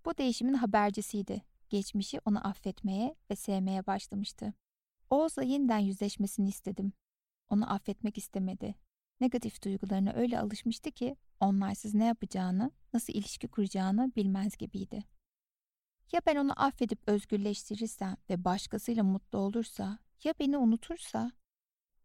Bu 0.08 0.18
değişimin 0.18 0.54
habercisiydi. 0.54 1.42
Geçmişi 1.68 2.20
onu 2.24 2.46
affetmeye 2.48 3.14
ve 3.30 3.36
sevmeye 3.36 3.86
başlamıştı. 3.86 4.54
Oğuz'la 5.10 5.42
yeniden 5.42 5.78
yüzleşmesini 5.78 6.48
istedim. 6.48 6.92
Onu 7.50 7.72
affetmek 7.72 8.18
istemedi. 8.18 8.74
Negatif 9.20 9.64
duygularına 9.64 10.12
öyle 10.12 10.40
alışmıştı 10.40 10.90
ki 10.90 11.16
onlarsız 11.40 11.94
ne 11.94 12.04
yapacağını, 12.04 12.70
nasıl 12.92 13.12
ilişki 13.12 13.48
kuracağını 13.48 14.12
bilmez 14.16 14.56
gibiydi. 14.56 15.04
Ya 16.12 16.20
ben 16.26 16.36
onu 16.36 16.62
affedip 16.62 16.98
özgürleştirirsem 17.06 18.16
ve 18.30 18.44
başkasıyla 18.44 19.02
mutlu 19.02 19.38
olursa, 19.38 19.98
ya 20.24 20.34
beni 20.40 20.58
unutursa? 20.58 21.32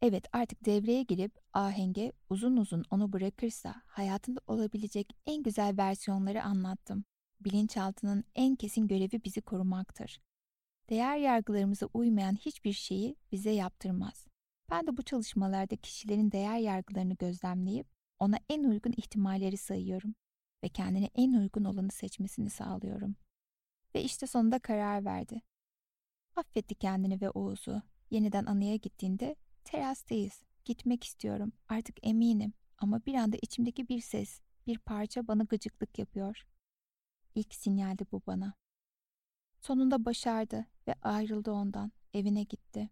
Evet 0.02 0.26
artık 0.34 0.66
devreye 0.66 1.04
girip 1.04 1.40
ahenge 1.54 2.12
uzun 2.30 2.58
uzun 2.58 2.84
onu 2.90 3.14
bırakırsa 3.14 3.82
hayatında 3.86 4.40
olabilecek 4.48 5.16
en 5.26 5.44
güzel 5.44 5.78
versiyonları 5.78 6.44
anlattım. 6.44 7.06
Bilinçaltının 7.46 8.24
en 8.36 8.56
kesin 8.56 8.88
görevi 8.88 9.24
bizi 9.24 9.42
korumaktır. 9.42 10.22
Değer 10.90 11.18
yargılarımıza 11.18 11.86
uymayan 11.94 12.36
hiçbir 12.36 12.74
şeyi 12.74 13.16
bize 13.32 13.52
yaptırmaz. 13.52 14.28
Ben 14.72 14.88
de 14.88 14.98
bu 14.98 15.04
çalışmalarda 15.04 15.76
kişilerin 15.76 16.32
değer 16.32 16.58
yargılarını 16.58 17.14
gözlemleyip 17.14 17.88
ona 18.20 18.38
en 18.50 18.64
uygun 18.64 18.94
ihtimalleri 18.98 19.58
sayıyorum 19.58 20.16
ve 20.64 20.70
kendine 20.70 21.10
en 21.16 21.34
uygun 21.34 21.64
olanı 21.64 21.92
seçmesini 21.92 22.50
sağlıyorum. 22.50 23.16
Ve 23.96 24.04
işte 24.04 24.28
sonunda 24.28 24.60
karar 24.60 25.06
verdi. 25.06 25.42
Affetti 26.36 26.76
kendini 26.76 27.22
ve 27.22 27.30
Oğuz'u. 27.30 27.82
Yeniden 28.10 28.46
anıya 28.46 28.76
gittiğinde 28.76 29.36
terastayız. 29.64 30.44
Gitmek 30.66 31.04
istiyorum. 31.04 31.52
Artık 31.70 31.98
eminim. 32.08 32.54
Ama 32.78 33.06
bir 33.06 33.14
anda 33.14 33.38
içimdeki 33.42 33.90
bir 33.90 34.02
ses, 34.02 34.42
bir 34.68 34.78
parça 34.78 35.28
bana 35.28 35.44
gıcıklık 35.44 36.00
yapıyor. 36.00 36.44
İlk 37.36 37.56
sinyaldi 37.56 38.06
bu 38.12 38.22
bana. 38.28 38.54
Sonunda 39.60 40.06
başardı 40.06 40.66
ve 40.88 40.96
ayrıldı 41.02 41.52
ondan. 41.52 41.92
Evine 42.14 42.44
gitti. 42.44 42.90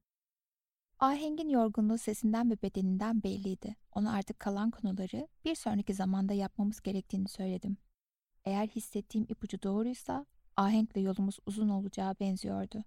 Ahengin 0.99 1.49
yorgunluğu 1.49 1.97
sesinden 1.97 2.51
ve 2.51 2.61
bedeninden 2.61 3.23
belliydi. 3.23 3.75
Ona 3.91 4.13
artık 4.13 4.39
kalan 4.39 4.71
konuları 4.71 5.27
bir 5.45 5.55
sonraki 5.55 5.93
zamanda 5.93 6.33
yapmamız 6.33 6.81
gerektiğini 6.81 7.27
söyledim. 7.27 7.77
Eğer 8.45 8.67
hissettiğim 8.67 9.25
ipucu 9.29 9.63
doğruysa 9.63 10.25
ahenkle 10.57 11.01
yolumuz 11.01 11.37
uzun 11.45 11.69
olacağı 11.69 12.15
benziyordu. 12.19 12.83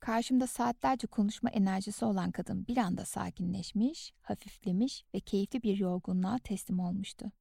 Karşımda 0.00 0.46
saatlerce 0.46 1.06
konuşma 1.06 1.50
enerjisi 1.50 2.04
olan 2.04 2.32
kadın 2.32 2.66
bir 2.66 2.76
anda 2.76 3.04
sakinleşmiş, 3.04 4.12
hafiflemiş 4.22 5.04
ve 5.14 5.20
keyifli 5.20 5.62
bir 5.62 5.78
yorgunluğa 5.78 6.38
teslim 6.38 6.80
olmuştu. 6.80 7.32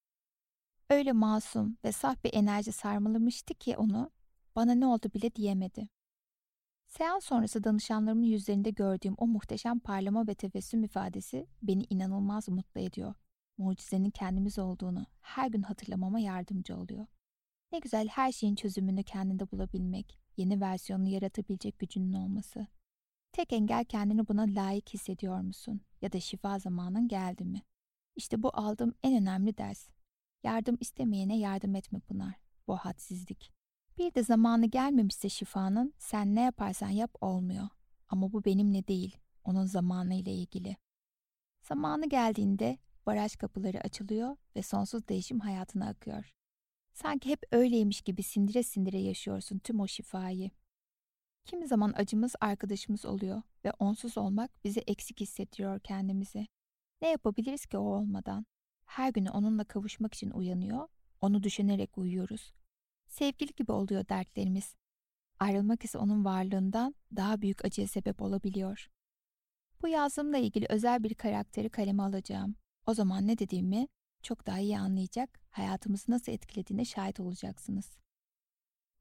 Öyle 0.91 1.12
masum 1.12 1.77
ve 1.84 1.91
saf 1.91 2.23
bir 2.23 2.34
enerji 2.34 2.71
sarmalamıştı 2.71 3.54
ki 3.54 3.77
onu 3.77 4.12
bana 4.56 4.73
ne 4.73 4.86
oldu 4.86 5.08
bile 5.13 5.36
diyemedi. 5.36 5.88
Seans 6.88 7.25
sonrası 7.25 7.63
danışanlarımın 7.63 8.23
yüzlerinde 8.23 8.69
gördüğüm 8.69 9.15
o 9.17 9.27
muhteşem 9.27 9.80
parlama 9.80 10.27
ve 10.27 10.36
tebessüm 10.36 10.84
ifadesi 10.84 11.47
beni 11.62 11.84
inanılmaz 11.89 12.49
mutlu 12.49 12.82
ediyor. 12.82 13.13
Mucizenin 13.58 14.10
kendimiz 14.10 14.60
olduğunu 14.60 15.06
her 15.21 15.47
gün 15.47 15.62
hatırlamama 15.62 16.19
yardımcı 16.19 16.77
oluyor. 16.77 17.06
Ne 17.71 17.80
güzel 17.80 18.08
her 18.08 18.32
şeyin 18.32 18.56
çözümünü 18.56 19.04
kendinde 19.04 19.51
bulabilmek, 19.51 20.19
yeni 20.38 20.62
versiyonunu 20.62 21.10
yaratabilecek 21.10 21.80
gücünün 21.80 22.13
olması. 22.13 22.67
Tek 23.32 23.54
engel 23.54 23.86
kendini 23.86 24.27
buna 24.27 24.41
layık 24.41 24.89
hissediyor 24.89 25.41
musun? 25.41 25.82
Ya 26.01 26.12
da 26.12 26.19
şifa 26.19 26.60
zamanın 26.60 27.08
geldi 27.08 27.45
mi? 27.45 27.62
İşte 28.15 28.43
bu 28.43 28.49
aldığım 28.54 28.93
en 29.04 29.21
önemli 29.21 29.58
ders. 29.58 29.89
Yardım 30.43 30.77
istemeyene 30.80 31.39
yardım 31.39 31.75
etme 31.75 31.99
Pınar. 31.99 32.34
Bu 32.67 32.77
hadsizlik. 32.77 33.51
Bir 33.97 34.13
de 34.13 34.23
zamanı 34.23 34.65
gelmemişse 34.65 35.30
şifanın 35.30 35.93
sen 35.97 36.36
ne 36.36 36.41
yaparsan 36.41 36.89
yap 36.89 37.15
olmuyor. 37.21 37.67
Ama 38.10 38.34
bu 38.34 38.45
benimle 38.45 38.88
değil, 38.88 39.17
onun 39.43 39.65
zamanı 39.65 40.13
ile 40.13 40.34
ilgili. 40.34 40.77
Zamanı 41.62 42.10
geldiğinde 42.10 42.77
baraj 43.06 43.36
kapıları 43.36 43.80
açılıyor 43.80 44.38
ve 44.56 44.62
sonsuz 44.62 45.08
değişim 45.08 45.39
hayatına 45.39 45.88
akıyor. 45.88 46.32
Sanki 46.93 47.30
hep 47.30 47.43
öyleymiş 47.51 48.01
gibi 48.01 48.23
sindire 48.23 48.63
sindire 48.63 48.99
yaşıyorsun 48.99 49.60
tüm 49.60 49.80
o 49.80 49.88
şifayı. 49.88 50.51
Kimi 51.45 51.67
zaman 51.67 51.93
acımız 51.95 52.36
arkadaşımız 52.41 53.06
oluyor 53.06 53.41
ve 53.65 53.71
onsuz 53.80 54.17
olmak 54.17 54.63
bizi 54.63 54.80
eksik 54.80 55.19
hissettiriyor 55.19 55.80
kendimizi. 55.80 56.47
Ne 57.01 57.08
yapabiliriz 57.10 57.65
ki 57.65 57.77
o 57.77 57.82
olmadan? 57.82 58.45
Her 58.91 59.10
günü 59.10 59.30
onunla 59.30 59.63
kavuşmak 59.63 60.13
için 60.13 60.32
uyanıyor, 60.32 60.88
onu 61.21 61.43
düşünerek 61.43 61.97
uyuyoruz. 61.97 62.54
Sevgili 63.08 63.51
gibi 63.56 63.71
oluyor 63.71 64.08
dertlerimiz. 64.10 64.75
Ayrılmak 65.39 65.86
ise 65.86 65.97
onun 65.97 66.25
varlığından 66.25 66.95
daha 67.15 67.41
büyük 67.41 67.65
acıya 67.65 67.88
sebep 67.88 68.21
olabiliyor. 68.21 68.89
Bu 69.82 69.88
yazımla 69.88 70.38
ilgili 70.38 70.65
özel 70.69 71.04
bir 71.04 71.13
karakteri 71.13 71.69
kaleme 71.69 72.04
alacağım. 72.04 72.56
O 72.86 72.93
zaman 72.93 73.27
ne 73.27 73.38
dediğimi 73.38 73.88
çok 74.23 74.47
daha 74.47 74.60
iyi 74.60 74.80
anlayacak, 74.80 75.39
hayatımızı 75.49 76.12
nasıl 76.12 76.32
etkilediğine 76.32 76.86
şahit 76.86 77.19
olacaksınız. 77.19 77.97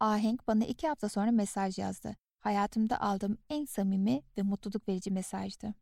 Ahenk 0.01 0.47
bana 0.49 0.65
iki 0.65 0.89
hafta 0.89 1.09
sonra 1.09 1.31
mesaj 1.31 1.79
yazdı. 1.79 2.17
Hayatımda 2.41 3.01
aldığım 3.01 3.39
en 3.49 3.65
samimi 3.65 4.23
ve 4.39 4.43
mutluluk 4.43 4.89
verici 4.89 5.11
mesajdı. 5.11 5.75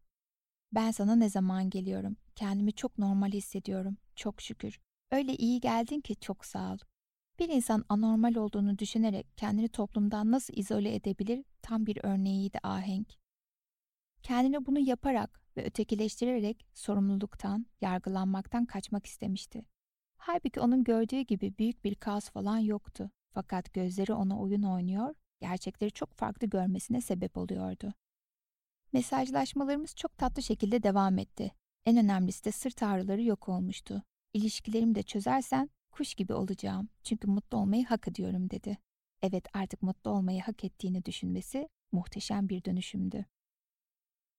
Ben 0.73 0.91
sana 0.91 1.17
ne 1.17 1.29
zaman 1.31 1.71
geliyorum? 1.71 2.17
Kendimi 2.35 2.73
çok 2.73 2.99
normal 2.99 3.33
hissediyorum. 3.33 3.97
Çok 4.17 4.43
şükür. 4.43 4.81
Öyle 5.11 5.35
iyi 5.37 5.61
geldin 5.61 6.01
ki 6.01 6.17
çok 6.17 6.45
sağ 6.45 6.73
ol. 6.73 6.79
Bir 7.39 7.49
insan 7.49 7.85
anormal 7.89 8.35
olduğunu 8.35 8.79
düşünerek 8.79 9.27
kendini 9.37 9.69
toplumdan 9.69 10.31
nasıl 10.31 10.55
izole 10.57 10.95
edebilir 10.95 11.45
tam 11.63 11.87
bir 11.87 11.99
örneğiydi 12.03 12.59
ahenk. 12.63 13.09
Kendine 14.23 14.67
bunu 14.67 14.79
yaparak 14.79 15.41
ve 15.57 15.65
ötekileştirerek 15.65 16.67
sorumluluktan, 16.75 17.67
yargılanmaktan 17.81 18.67
kaçmak 18.67 19.07
istemişti. 19.07 19.65
Halbuki 20.19 20.61
onun 20.61 20.85
gördüğü 20.85 21.21
gibi 21.21 21.59
büyük 21.59 21.85
bir 21.85 21.95
kaos 21.95 22.31
falan 22.31 22.59
yoktu. 22.59 23.11
Fakat 23.35 23.75
gözleri 23.75 24.13
ona 24.13 24.41
oyun 24.41 24.63
oynuyor, 24.63 25.15
gerçekleri 25.41 25.91
çok 25.91 26.15
farklı 26.15 26.47
görmesine 26.47 27.01
sebep 27.01 27.37
oluyordu. 27.37 27.95
Mesajlaşmalarımız 28.93 29.95
çok 29.95 30.19
tatlı 30.19 30.43
şekilde 30.43 30.83
devam 30.83 31.19
etti. 31.19 31.53
En 31.87 31.97
önemlisi 31.97 32.45
de 32.45 32.53
sırt 32.53 32.83
ağrıları 32.83 33.23
yok 33.23 33.49
olmuştu. 33.49 34.03
İlişkilerimi 34.35 34.95
de 34.95 35.03
çözersen 35.03 35.71
kuş 35.91 36.15
gibi 36.15 36.35
olacağım 36.35 36.89
çünkü 37.05 37.29
mutlu 37.29 37.59
olmayı 37.59 37.87
hak 37.87 38.09
ediyorum 38.09 38.51
dedi. 38.51 38.79
Evet 39.23 39.45
artık 39.55 39.83
mutlu 39.83 40.11
olmayı 40.11 40.43
hak 40.43 40.65
ettiğini 40.65 41.05
düşünmesi 41.05 41.69
muhteşem 41.93 42.49
bir 42.49 42.65
dönüşümdü. 42.65 43.25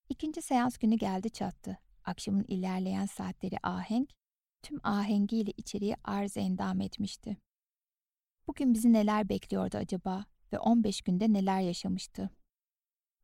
İkinci 0.10 0.42
seans 0.42 0.78
günü 0.78 0.96
geldi 0.96 1.30
çattı. 1.30 1.78
Akşamın 2.06 2.46
ilerleyen 2.48 3.06
saatleri 3.06 3.56
ahenk, 3.64 4.10
tüm 4.62 4.80
ahengiyle 4.84 5.52
içeriye 5.58 5.96
arz 6.04 6.38
endam 6.38 6.82
etmişti. 6.82 7.38
Bugün 8.48 8.74
bizi 8.74 8.94
neler 8.94 9.30
bekliyordu 9.30 9.78
acaba 9.78 10.26
ve 10.54 10.60
15 10.60 11.02
günde 11.02 11.34
neler 11.34 11.62
yaşamıştı? 11.62 12.30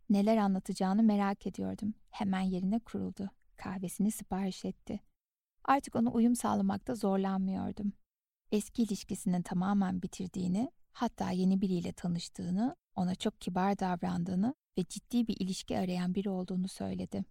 Neler 0.09 0.37
anlatacağını 0.37 1.03
merak 1.03 1.47
ediyordum. 1.47 1.93
Hemen 2.09 2.41
yerine 2.41 2.79
kuruldu. 2.79 3.29
Kahvesini 3.57 4.11
sipariş 4.11 4.65
etti. 4.65 4.99
Artık 5.63 5.95
ona 5.95 6.11
uyum 6.11 6.35
sağlamakta 6.35 6.95
zorlanmıyordum. 6.95 7.93
Eski 8.51 8.83
ilişkisinin 8.83 9.41
tamamen 9.41 10.01
bitirdiğini, 10.01 10.71
hatta 10.91 11.31
yeni 11.31 11.61
biriyle 11.61 11.93
tanıştığını, 11.93 12.75
ona 12.95 13.15
çok 13.15 13.41
kibar 13.41 13.79
davrandığını 13.79 14.55
ve 14.77 14.83
ciddi 14.89 15.27
bir 15.27 15.37
ilişki 15.39 15.77
arayan 15.77 16.15
biri 16.15 16.29
olduğunu 16.29 16.67
söyledi. 16.67 17.25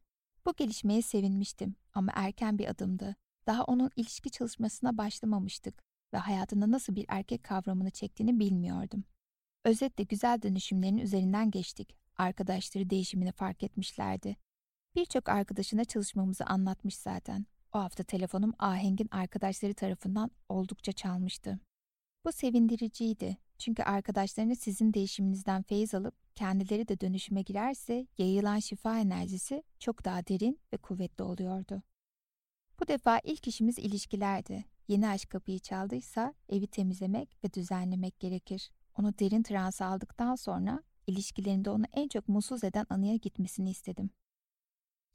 Bu 0.46 0.54
gelişmeye 0.54 1.02
sevinmiştim 1.02 1.76
ama 1.94 2.12
erken 2.14 2.58
bir 2.58 2.66
adımdı. 2.66 3.16
Daha 3.46 3.64
onun 3.64 3.90
ilişki 3.96 4.30
çalışmasına 4.30 4.98
başlamamıştık 4.98 5.82
ve 6.12 6.18
hayatında 6.18 6.70
nasıl 6.70 6.94
bir 6.94 7.04
erkek 7.08 7.44
kavramını 7.44 7.90
çektiğini 7.90 8.38
bilmiyordum. 8.38 9.04
Özetle 9.64 10.04
güzel 10.04 10.42
dönüşümlerin 10.42 10.98
üzerinden 10.98 11.50
geçtik. 11.50 12.03
Arkadaşları 12.16 12.90
değişimini 12.90 13.32
fark 13.32 13.62
etmişlerdi. 13.62 14.36
Birçok 14.96 15.28
arkadaşına 15.28 15.84
çalışmamızı 15.84 16.44
anlatmış 16.44 16.96
zaten. 16.96 17.46
O 17.72 17.78
hafta 17.78 18.02
telefonum 18.02 18.52
Aheng'in 18.58 19.08
arkadaşları 19.10 19.74
tarafından 19.74 20.30
oldukça 20.48 20.92
çalmıştı. 20.92 21.60
Bu 22.24 22.32
sevindiriciydi. 22.32 23.36
Çünkü 23.58 23.82
arkadaşlarını 23.82 24.56
sizin 24.56 24.94
değişiminizden 24.94 25.62
feyiz 25.62 25.94
alıp 25.94 26.14
kendileri 26.34 26.88
de 26.88 27.00
dönüşüme 27.00 27.42
girerse 27.42 28.06
yayılan 28.18 28.58
şifa 28.58 28.98
enerjisi 28.98 29.62
çok 29.78 30.04
daha 30.04 30.26
derin 30.26 30.60
ve 30.72 30.76
kuvvetli 30.76 31.24
oluyordu. 31.24 31.82
Bu 32.80 32.88
defa 32.88 33.20
ilk 33.24 33.48
işimiz 33.48 33.78
ilişkilerdi. 33.78 34.64
Yeni 34.88 35.08
aşk 35.08 35.30
kapıyı 35.30 35.58
çaldıysa 35.58 36.34
evi 36.48 36.66
temizlemek 36.66 37.36
ve 37.44 37.52
düzenlemek 37.52 38.20
gerekir. 38.20 38.70
Onu 38.98 39.18
derin 39.18 39.42
transa 39.42 39.86
aldıktan 39.86 40.34
sonra 40.34 40.82
ilişkilerinde 41.06 41.70
onu 41.70 41.84
en 41.92 42.08
çok 42.08 42.28
mutsuz 42.28 42.64
eden 42.64 42.86
anıya 42.90 43.16
gitmesini 43.16 43.70
istedim. 43.70 44.10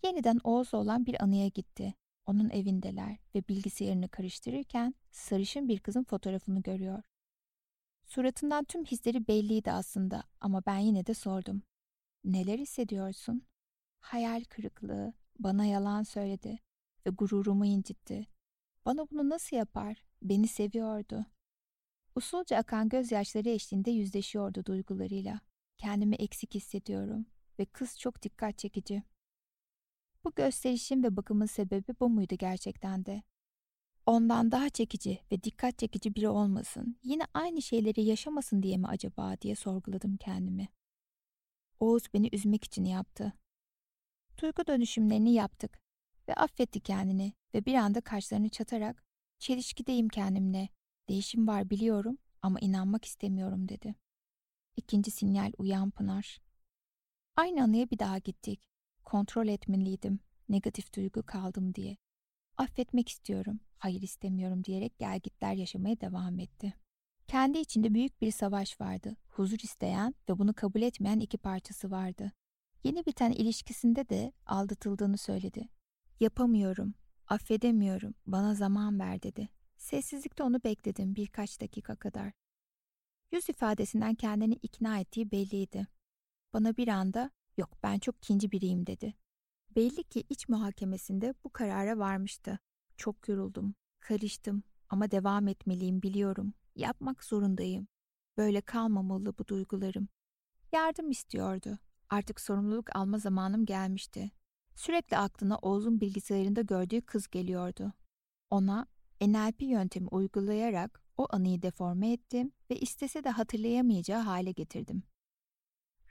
Yeniden 0.03 0.39
Oğuz'la 0.43 0.77
olan 0.77 1.05
bir 1.05 1.23
anıya 1.23 1.47
gitti. 1.47 1.93
Onun 2.25 2.49
evindeler 2.49 3.17
ve 3.35 3.47
bilgisayarını 3.47 4.09
karıştırırken 4.09 4.95
sarışın 5.11 5.67
bir 5.67 5.79
kızın 5.79 6.03
fotoğrafını 6.03 6.61
görüyor. 6.61 7.03
Suratından 8.05 8.63
tüm 8.63 8.85
hisleri 8.85 9.27
belliydi 9.27 9.71
aslında 9.71 10.23
ama 10.41 10.65
ben 10.65 10.77
yine 10.77 11.05
de 11.05 11.13
sordum. 11.13 11.61
Neler 12.23 12.59
hissediyorsun? 12.59 13.41
Hayal 13.99 14.43
kırıklığı, 14.43 15.13
bana 15.39 15.65
yalan 15.65 16.03
söyledi 16.03 16.59
ve 17.05 17.09
gururumu 17.09 17.65
incitti. 17.65 18.27
Bana 18.85 19.09
bunu 19.09 19.29
nasıl 19.29 19.57
yapar? 19.57 20.03
Beni 20.21 20.47
seviyordu. 20.47 21.25
Usulca 22.15 22.57
akan 22.57 22.89
gözyaşları 22.89 23.49
eşliğinde 23.49 23.91
yüzleşiyordu 23.91 24.65
duygularıyla. 24.65 25.39
Kendimi 25.79 26.15
eksik 26.15 26.55
hissediyorum 26.55 27.25
ve 27.59 27.65
kız 27.65 27.99
çok 27.99 28.21
dikkat 28.21 28.57
çekici. 28.57 29.03
Bu 30.23 30.31
gösterişin 30.35 31.03
ve 31.03 31.15
bakımın 31.17 31.45
sebebi 31.45 31.99
bu 31.99 32.09
muydu 32.09 32.35
gerçekten 32.35 33.05
de? 33.05 33.23
Ondan 34.05 34.51
daha 34.51 34.69
çekici 34.69 35.19
ve 35.31 35.43
dikkat 35.43 35.77
çekici 35.79 36.15
biri 36.15 36.29
olmasın, 36.29 36.97
yine 37.03 37.23
aynı 37.33 37.61
şeyleri 37.61 38.01
yaşamasın 38.01 38.63
diye 38.63 38.77
mi 38.77 38.87
acaba 38.87 39.41
diye 39.41 39.55
sorguladım 39.55 40.17
kendimi. 40.17 40.67
Oğuz 41.79 42.03
beni 42.13 42.29
üzmek 42.31 42.63
için 42.63 42.85
yaptı. 42.85 43.33
Duygu 44.41 44.67
dönüşümlerini 44.67 45.33
yaptık 45.33 45.79
ve 46.29 46.33
affetti 46.33 46.79
kendini 46.79 47.33
ve 47.53 47.65
bir 47.65 47.73
anda 47.73 48.01
kaşlarını 48.01 48.49
çatarak 48.49 49.03
çelişkideyim 49.39 50.09
kendimle, 50.09 50.69
değişim 51.09 51.47
var 51.47 51.69
biliyorum 51.69 52.17
ama 52.41 52.59
inanmak 52.59 53.05
istemiyorum 53.05 53.69
dedi. 53.69 53.95
İkinci 54.79 55.11
sinyal 55.11 55.51
uyan 55.57 55.91
Pınar. 55.91 56.41
Aynı 57.35 57.63
anıya 57.63 57.89
bir 57.89 57.99
daha 57.99 58.17
gittik. 58.17 58.69
Kontrol 59.03 59.47
etmeliydim. 59.47 60.19
Negatif 60.49 60.95
duygu 60.95 61.23
kaldım 61.23 61.75
diye. 61.75 61.97
Affetmek 62.57 63.09
istiyorum, 63.09 63.59
hayır 63.77 64.01
istemiyorum 64.01 64.63
diyerek 64.63 64.99
gelgitler 64.99 65.53
yaşamaya 65.53 66.01
devam 66.01 66.39
etti. 66.39 66.73
Kendi 67.27 67.57
içinde 67.57 67.93
büyük 67.93 68.21
bir 68.21 68.31
savaş 68.31 68.81
vardı. 68.81 69.15
Huzur 69.27 69.59
isteyen 69.63 70.15
ve 70.29 70.39
bunu 70.39 70.53
kabul 70.53 70.81
etmeyen 70.81 71.19
iki 71.19 71.37
parçası 71.37 71.91
vardı. 71.91 72.31
Yeni 72.83 73.05
biten 73.05 73.31
ilişkisinde 73.31 74.09
de 74.09 74.31
aldatıldığını 74.45 75.17
söyledi. 75.17 75.69
Yapamıyorum, 76.19 76.93
affedemiyorum, 77.27 78.13
bana 78.25 78.55
zaman 78.55 78.99
ver 78.99 79.23
dedi. 79.23 79.49
Sessizlikte 79.77 80.43
onu 80.43 80.63
bekledim 80.63 81.15
birkaç 81.15 81.61
dakika 81.61 81.95
kadar. 81.95 82.38
Yüz 83.31 83.49
ifadesinden 83.49 84.15
kendini 84.15 84.53
ikna 84.53 84.99
ettiği 84.99 85.31
belliydi. 85.31 85.87
Bana 86.53 86.77
bir 86.77 86.87
anda 86.87 87.31
yok 87.57 87.69
ben 87.83 87.99
çok 87.99 88.21
kinci 88.21 88.51
biriyim 88.51 88.87
dedi. 88.87 89.13
Belli 89.75 90.03
ki 90.03 90.23
iç 90.29 90.49
muhakemesinde 90.49 91.33
bu 91.43 91.49
karara 91.49 91.97
varmıştı. 91.97 92.59
Çok 92.97 93.29
yoruldum, 93.29 93.75
karıştım 93.99 94.63
ama 94.89 95.11
devam 95.11 95.47
etmeliyim 95.47 96.01
biliyorum. 96.01 96.53
Yapmak 96.75 97.23
zorundayım. 97.23 97.87
Böyle 98.37 98.61
kalmamalı 98.61 99.37
bu 99.37 99.47
duygularım. 99.47 100.07
Yardım 100.71 101.11
istiyordu. 101.11 101.77
Artık 102.09 102.41
sorumluluk 102.41 102.95
alma 102.95 103.17
zamanım 103.17 103.65
gelmişti. 103.65 104.31
Sürekli 104.75 105.17
aklına 105.17 105.57
Oğuz'un 105.57 106.01
bilgisayarında 106.01 106.61
gördüğü 106.61 107.01
kız 107.01 107.27
geliyordu. 107.27 107.93
Ona 108.49 108.87
NLP 109.21 109.61
yöntemi 109.61 110.07
uygulayarak 110.07 111.01
o 111.19 111.27
anıyı 111.29 111.61
deforme 111.61 112.11
ettim 112.11 112.51
ve 112.69 112.79
istese 112.79 113.23
de 113.23 113.29
hatırlayamayacağı 113.29 114.21
hale 114.21 114.51
getirdim. 114.51 115.03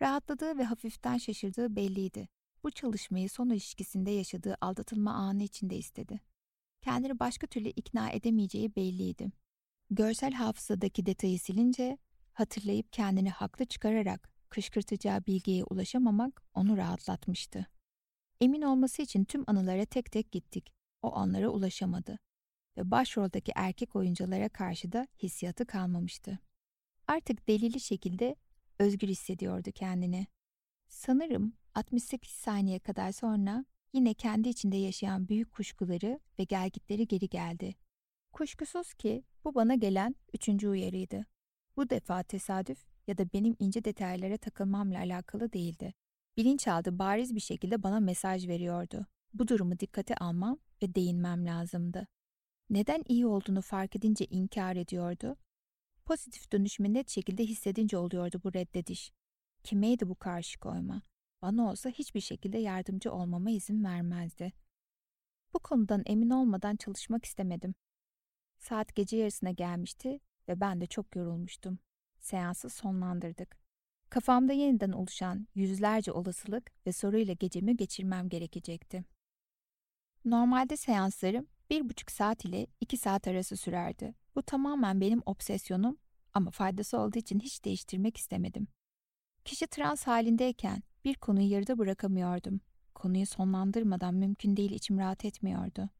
Rahatladığı 0.03 0.59
ve 0.59 0.64
hafiften 0.64 1.18
şaşırdığı 1.18 1.77
belliydi. 1.77 2.29
Bu 2.62 2.71
çalışmayı 2.71 3.31
son 3.31 3.51
ilişkisinde 3.51 4.11
yaşadığı 4.11 4.57
aldatılma 4.61 5.12
anı 5.12 5.42
içinde 5.42 5.77
istedi. 5.77 6.21
Kendini 6.83 7.21
başka 7.21 7.47
türlü 7.47 7.68
ikna 7.68 8.11
edemeyeceği 8.11 8.77
belliydi. 8.77 9.33
Görsel 9.90 10.33
hafızadaki 10.33 11.07
detayı 11.07 11.38
silince 11.38 11.99
hatırlayıp 12.33 12.92
kendini 12.92 13.31
haklı 13.31 13.64
çıkararak 13.64 14.33
kışkırtacağı 14.49 15.27
bilgiye 15.27 15.64
ulaşamamak 15.64 16.42
onu 16.55 16.77
rahatlatmıştı. 16.77 17.66
Emin 18.40 18.62
olması 18.62 19.03
için 19.03 19.25
tüm 19.25 19.44
anılara 19.47 19.85
tek 19.85 20.12
tek 20.12 20.33
gittik. 20.33 20.73
O 21.03 21.16
anlara 21.16 21.49
ulaşamadı 21.49 22.18
ve 22.79 22.91
başroldeki 22.91 23.53
erkek 23.55 23.97
oyunculara 23.97 24.49
karşı 24.49 24.93
da 24.93 25.07
hissiyatı 25.23 25.67
kalmamıştı. 25.67 26.38
Artık 27.07 27.49
delili 27.49 27.81
şekilde 27.81 28.37
özgür 28.79 29.09
hissediyordu 29.09 29.71
kendini. 29.75 30.27
Sanırım 30.88 31.53
68 31.75 32.31
saniye 32.31 32.79
kadar 32.79 33.12
sonra 33.12 33.64
yine 33.93 34.14
kendi 34.14 34.49
içinde 34.49 34.77
yaşayan 34.77 35.29
büyük 35.29 35.53
kuşkuları 35.53 36.21
ve 36.38 36.45
gelgitleri 36.45 37.07
geri 37.07 37.29
geldi. 37.29 37.75
Kuşkusuz 38.33 38.95
ki 38.95 39.25
bu 39.45 39.55
bana 39.55 39.75
gelen 39.75 40.14
üçüncü 40.33 40.69
uyarıydı. 40.69 41.27
Bu 41.77 41.91
defa 41.91 42.23
tesadüf 42.23 42.87
ya 43.07 43.19
da 43.19 43.33
benim 43.33 43.57
ince 43.59 43.85
detaylara 43.85 44.37
takılmamla 44.37 44.99
alakalı 44.99 45.53
değildi. 45.53 45.95
Bilinçaltı 46.37 46.99
bariz 46.99 47.35
bir 47.35 47.41
şekilde 47.41 47.83
bana 47.83 48.01
mesaj 48.01 48.49
veriyordu. 48.49 49.07
Bu 49.35 49.49
durumu 49.49 49.79
dikkate 49.79 50.14
almam 50.14 50.59
ve 50.83 50.95
değinmem 50.95 51.47
lazımdı. 51.47 52.07
Neden 52.71 53.03
iyi 53.09 53.27
olduğunu 53.27 53.63
fark 53.63 53.97
edince 53.97 54.25
inkar 54.25 54.77
ediyordu? 54.77 55.37
Pozitif 56.05 56.53
dönüşümü 56.53 56.95
net 56.95 57.11
şekilde 57.11 57.45
hissedince 57.45 57.97
oluyordu 57.97 58.41
bu 58.45 58.55
reddediş. 58.55 59.13
Kimeydi 59.63 60.09
bu 60.09 60.15
karşı 60.15 60.61
koyma? 60.61 61.03
Bana 61.43 61.71
olsa 61.71 61.91
hiçbir 61.91 62.21
şekilde 62.21 62.59
yardımcı 62.59 63.13
olmama 63.13 63.51
izin 63.51 63.85
vermezdi. 63.85 64.53
Bu 65.55 65.59
konudan 65.59 66.03
emin 66.07 66.31
olmadan 66.31 66.77
çalışmak 66.77 67.25
istemedim. 67.25 67.75
Saat 68.59 68.95
gece 68.95 69.17
yarısına 69.17 69.51
gelmişti 69.51 70.21
ve 70.49 70.61
ben 70.61 70.81
de 70.81 70.87
çok 70.87 71.17
yorulmuştum. 71.17 71.79
Seansı 72.21 72.69
sonlandırdık. 72.69 73.59
Kafamda 74.11 74.53
yeniden 74.53 74.93
oluşan 74.93 75.49
yüzlerce 75.55 76.13
olasılık 76.13 76.71
ve 76.87 76.93
soruyla 76.93 77.35
gecemi 77.35 77.77
geçirmem 77.77 78.29
gerekecekti. 78.29 79.05
Normalde 80.25 80.77
seanslarım 80.77 81.47
bir 81.71 81.89
buçuk 81.89 82.11
saat 82.11 82.45
ile 82.45 82.67
iki 82.81 82.97
saat 82.97 83.29
arası 83.29 83.57
sürerdi. 83.57 84.15
Bu 84.35 84.43
tamamen 84.43 85.01
benim 85.01 85.23
obsesyonum 85.27 85.99
ama 86.35 86.51
faydası 86.51 86.99
olduğu 86.99 87.19
için 87.19 87.41
hiç 87.41 87.65
değiştirmek 87.65 88.17
istemedim. 88.17 88.69
Kişi 89.45 89.67
trans 89.67 90.07
halindeyken 90.07 90.83
bir 91.05 91.15
konuyu 91.15 91.51
yarıda 91.51 91.79
bırakamıyordum. 91.79 92.61
Konuyu 92.95 93.27
sonlandırmadan 93.27 94.15
mümkün 94.15 94.57
değil 94.57 94.71
içim 94.71 94.99
rahat 94.99 95.25
etmiyordu. 95.25 95.91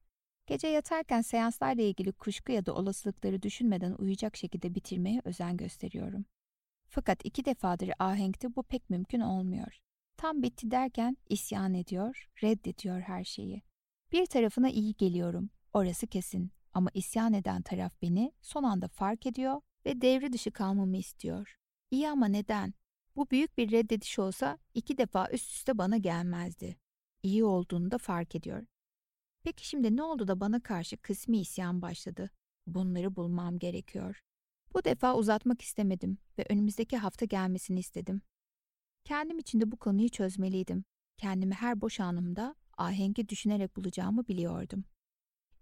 Gece 0.47 0.69
yatarken 0.69 1.21
seanslarla 1.21 1.83
ilgili 1.83 2.13
kuşku 2.13 2.53
ya 2.53 2.67
da 2.67 2.75
olasılıkları 2.75 3.43
düşünmeden 3.43 3.93
uyuyacak 3.93 4.37
şekilde 4.37 4.75
bitirmeye 4.75 5.21
özen 5.25 5.57
gösteriyorum. 5.57 6.25
Fakat 6.89 7.25
iki 7.25 7.45
defadır 7.45 7.91
ahenkte 7.99 8.57
bu 8.57 8.63
pek 8.63 8.91
mümkün 8.91 9.21
olmuyor. 9.21 9.79
Tam 10.17 10.43
bitti 10.43 10.71
derken 10.71 11.17
isyan 11.29 11.75
ediyor, 11.75 12.29
reddediyor 12.43 13.01
her 13.01 13.25
şeyi. 13.25 13.63
Bir 14.13 14.27
tarafına 14.27 14.71
iyi 14.71 14.95
geliyorum, 14.95 15.51
orası 15.79 16.07
kesin. 16.07 16.51
Ama 16.75 16.91
isyan 16.95 17.33
eden 17.33 17.63
taraf 17.63 18.03
beni 18.03 18.33
son 18.43 18.63
anda 18.63 18.89
fark 18.89 19.27
ediyor 19.27 19.61
ve 19.87 20.01
devre 20.01 20.33
dışı 20.33 20.51
kalmamı 20.51 20.97
istiyor. 20.97 21.57
İyi 21.91 22.09
ama 22.09 22.27
neden? 22.27 22.75
Bu 23.17 23.31
büyük 23.31 23.59
bir 23.59 23.71
reddediş 23.71 24.19
olsa 24.19 24.59
iki 24.75 24.99
defa 24.99 25.31
üst 25.31 25.53
üste 25.55 25.79
bana 25.79 25.97
gelmezdi. 25.97 26.77
İyi 27.23 27.45
olduğunu 27.45 27.91
da 27.91 27.99
fark 27.99 28.35
ediyor. 28.35 28.67
Peki 29.43 29.69
şimdi 29.69 29.97
ne 29.97 30.03
oldu 30.03 30.29
da 30.29 30.41
bana 30.41 30.61
karşı 30.61 30.97
kısmi 30.97 31.41
isyan 31.41 31.83
başladı? 31.83 32.31
Bunları 32.67 33.17
bulmam 33.17 33.59
gerekiyor. 33.59 34.23
Bu 34.75 34.85
defa 34.85 35.15
uzatmak 35.15 35.63
istemedim 35.63 36.19
ve 36.39 36.47
önümüzdeki 36.49 36.97
hafta 36.97 37.25
gelmesini 37.25 37.79
istedim. 37.79 38.23
Kendim 39.05 39.39
için 39.39 39.61
de 39.61 39.73
bu 39.73 39.77
konuyu 39.77 40.09
çözmeliydim. 40.09 40.85
Kendimi 41.17 41.55
her 41.55 41.81
boş 41.81 42.01
anımda 42.01 42.55
ahengi 42.77 43.29
düşünerek 43.29 43.77
bulacağımı 43.77 44.29
biliyordum. 44.29 44.85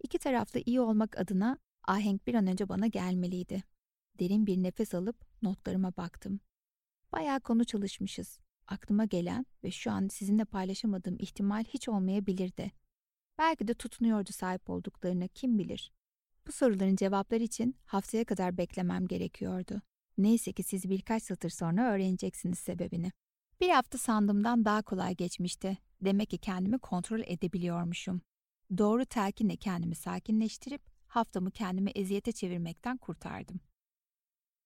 İki 0.03 0.19
taraflı 0.19 0.61
iyi 0.67 0.81
olmak 0.81 1.19
adına 1.19 1.59
ahenk 1.89 2.27
bir 2.27 2.35
an 2.35 2.47
önce 2.47 2.69
bana 2.69 2.87
gelmeliydi. 2.87 3.63
Derin 4.19 4.47
bir 4.47 4.63
nefes 4.63 4.95
alıp 4.95 5.17
notlarıma 5.43 5.97
baktım. 5.97 6.41
Bayağı 7.13 7.41
konu 7.41 7.65
çalışmışız. 7.65 8.39
Aklıma 8.67 9.05
gelen 9.05 9.47
ve 9.65 9.71
şu 9.71 9.91
an 9.91 10.09
sizinle 10.09 10.45
paylaşamadığım 10.45 11.17
ihtimal 11.19 11.65
hiç 11.65 11.89
olmayabilirdi. 11.89 12.73
Belki 13.39 13.69
de 13.69 13.75
tutunuyordu 13.75 14.33
sahip 14.33 14.71
olduklarını 14.71 15.29
kim 15.29 15.59
bilir. 15.59 15.93
Bu 16.47 16.53
soruların 16.53 16.97
cevapları 16.97 17.43
için 17.43 17.77
haftaya 17.87 18.25
kadar 18.25 18.57
beklemem 18.59 19.07
gerekiyordu. 19.07 19.83
Neyse 20.19 20.53
ki 20.53 20.63
siz 20.63 20.91
birkaç 20.91 21.23
satır 21.23 21.51
sonra 21.51 21.93
öğreneceksiniz 21.93 22.59
sebebini. 22.59 23.13
Bir 23.61 23.69
hafta 23.69 23.99
sandığımdan 23.99 24.65
daha 24.65 24.83
kolay 24.83 25.15
geçmişti. 25.15 25.79
Demek 26.01 26.31
ki 26.31 26.39
kendimi 26.39 26.79
kontrol 26.79 27.21
edebiliyormuşum. 27.21 28.21
Doğru 28.79 29.05
telkinle 29.05 29.57
kendimi 29.57 29.95
sakinleştirip 29.95 30.83
haftamı 31.07 31.51
kendimi 31.51 31.91
eziyete 31.91 32.33
çevirmekten 32.33 32.97
kurtardım. 32.97 33.61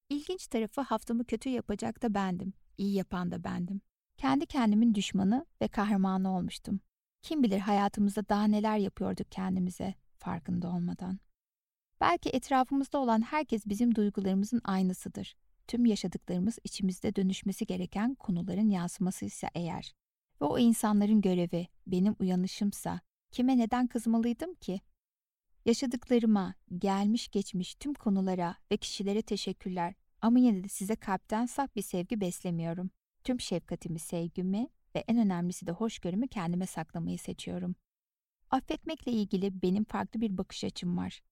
İlginç 0.08 0.46
tarafı 0.46 0.80
haftamı 0.80 1.24
kötü 1.24 1.48
yapacak 1.48 2.02
da 2.02 2.14
bendim, 2.14 2.52
iyi 2.78 2.94
yapan 2.94 3.30
da 3.30 3.44
bendim. 3.44 3.80
Kendi 4.16 4.46
kendimin 4.46 4.94
düşmanı 4.94 5.46
ve 5.62 5.68
kahramanı 5.68 6.36
olmuştum. 6.36 6.80
Kim 7.22 7.42
bilir 7.42 7.58
hayatımızda 7.58 8.28
daha 8.28 8.44
neler 8.44 8.78
yapıyorduk 8.78 9.32
kendimize 9.32 9.94
farkında 10.16 10.68
olmadan. 10.68 11.18
Belki 12.00 12.30
etrafımızda 12.30 12.98
olan 12.98 13.22
herkes 13.22 13.66
bizim 13.66 13.94
duygularımızın 13.94 14.60
aynısıdır. 14.64 15.36
Tüm 15.68 15.86
yaşadıklarımız 15.86 16.58
içimizde 16.64 17.16
dönüşmesi 17.16 17.66
gereken 17.66 18.14
konuların 18.14 18.70
yansıması 18.70 19.24
ise 19.24 19.48
eğer 19.54 19.94
ve 20.40 20.44
o 20.44 20.58
insanların 20.58 21.20
görevi 21.20 21.66
benim 21.86 22.16
uyanışımsa 22.20 23.00
kime 23.30 23.58
neden 23.58 23.86
kızmalıydım 23.86 24.54
ki? 24.54 24.80
Yaşadıklarıma, 25.64 26.54
gelmiş 26.78 27.28
geçmiş 27.28 27.74
tüm 27.74 27.94
konulara 27.94 28.56
ve 28.72 28.76
kişilere 28.76 29.22
teşekkürler 29.22 29.94
ama 30.22 30.38
yine 30.38 30.64
de 30.64 30.68
size 30.68 30.96
kalpten 30.96 31.46
saf 31.46 31.76
bir 31.76 31.82
sevgi 31.82 32.20
beslemiyorum. 32.20 32.90
Tüm 33.24 33.40
şefkatimi, 33.40 33.98
sevgimi 33.98 34.68
ve 34.94 35.04
en 35.08 35.18
önemlisi 35.18 35.66
de 35.66 35.72
hoşgörümü 35.72 36.28
kendime 36.28 36.66
saklamayı 36.66 37.18
seçiyorum. 37.18 37.74
Affetmekle 38.50 39.12
ilgili 39.12 39.62
benim 39.62 39.84
farklı 39.84 40.20
bir 40.20 40.38
bakış 40.38 40.64
açım 40.64 40.98
var. 40.98 41.22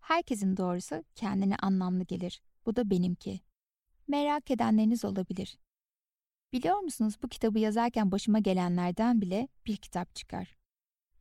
Herkesin 0.00 0.56
doğrusu 0.56 1.04
kendine 1.14 1.56
anlamlı 1.56 2.04
gelir. 2.04 2.42
Bu 2.66 2.76
da 2.76 2.90
benimki. 2.90 3.40
Merak 4.08 4.50
edenleriniz 4.50 5.04
olabilir. 5.04 5.58
Biliyor 6.52 6.78
musunuz 6.78 7.14
bu 7.22 7.28
kitabı 7.28 7.58
yazarken 7.58 8.12
başıma 8.12 8.38
gelenlerden 8.38 9.20
bile 9.20 9.48
bir 9.66 9.76
kitap 9.76 10.14
çıkar. 10.14 10.56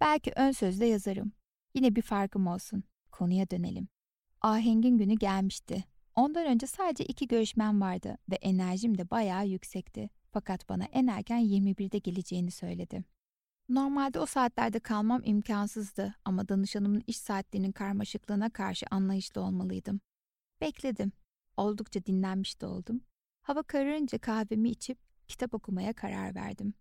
Belki 0.04 0.32
ön 0.36 0.52
sözde 0.52 0.86
yazarım. 0.86 1.32
Yine 1.74 1.96
bir 1.96 2.02
farkım 2.02 2.48
olsun. 2.48 2.84
Konuya 3.12 3.50
dönelim. 3.50 3.88
Ahengin 4.42 4.98
günü 4.98 5.13
gelmişti. 5.13 5.84
Ondan 6.16 6.46
önce 6.46 6.68
sadece 6.68 7.06
iki 7.06 7.28
görüşmem 7.28 7.82
vardı 7.82 8.18
ve 8.30 8.36
enerjim 8.36 8.98
de 8.98 9.10
bayağı 9.10 9.48
yüksekti. 9.48 10.10
Fakat 10.32 10.70
bana 10.70 10.84
en 10.84 11.08
erken 11.08 11.39
21'de 11.39 11.98
geleceğini 11.98 12.52
söyledi. 12.52 13.04
Normalde 13.70 14.20
o 14.20 14.26
saatlerde 14.26 14.80
kalmam 14.80 15.22
imkansızdı 15.26 16.16
ama 16.26 16.48
danışanımın 16.50 17.04
iş 17.08 17.18
saatlerinin 17.18 17.72
karmaşıklığına 17.72 18.50
karşı 18.50 18.86
anlayışlı 18.92 19.42
olmalıydım. 19.42 20.02
Bekledim. 20.62 21.12
Oldukça 21.58 22.06
dinlenmiş 22.06 22.62
de 22.62 22.66
oldum. 22.66 23.02
Hava 23.42 23.63
kararınca 23.63 24.18
kahvemi 24.18 24.70
içip 24.70 24.98
kitap 25.28 25.54
okumaya 25.54 25.94
karar 25.94 26.36
verdim. 26.36 26.74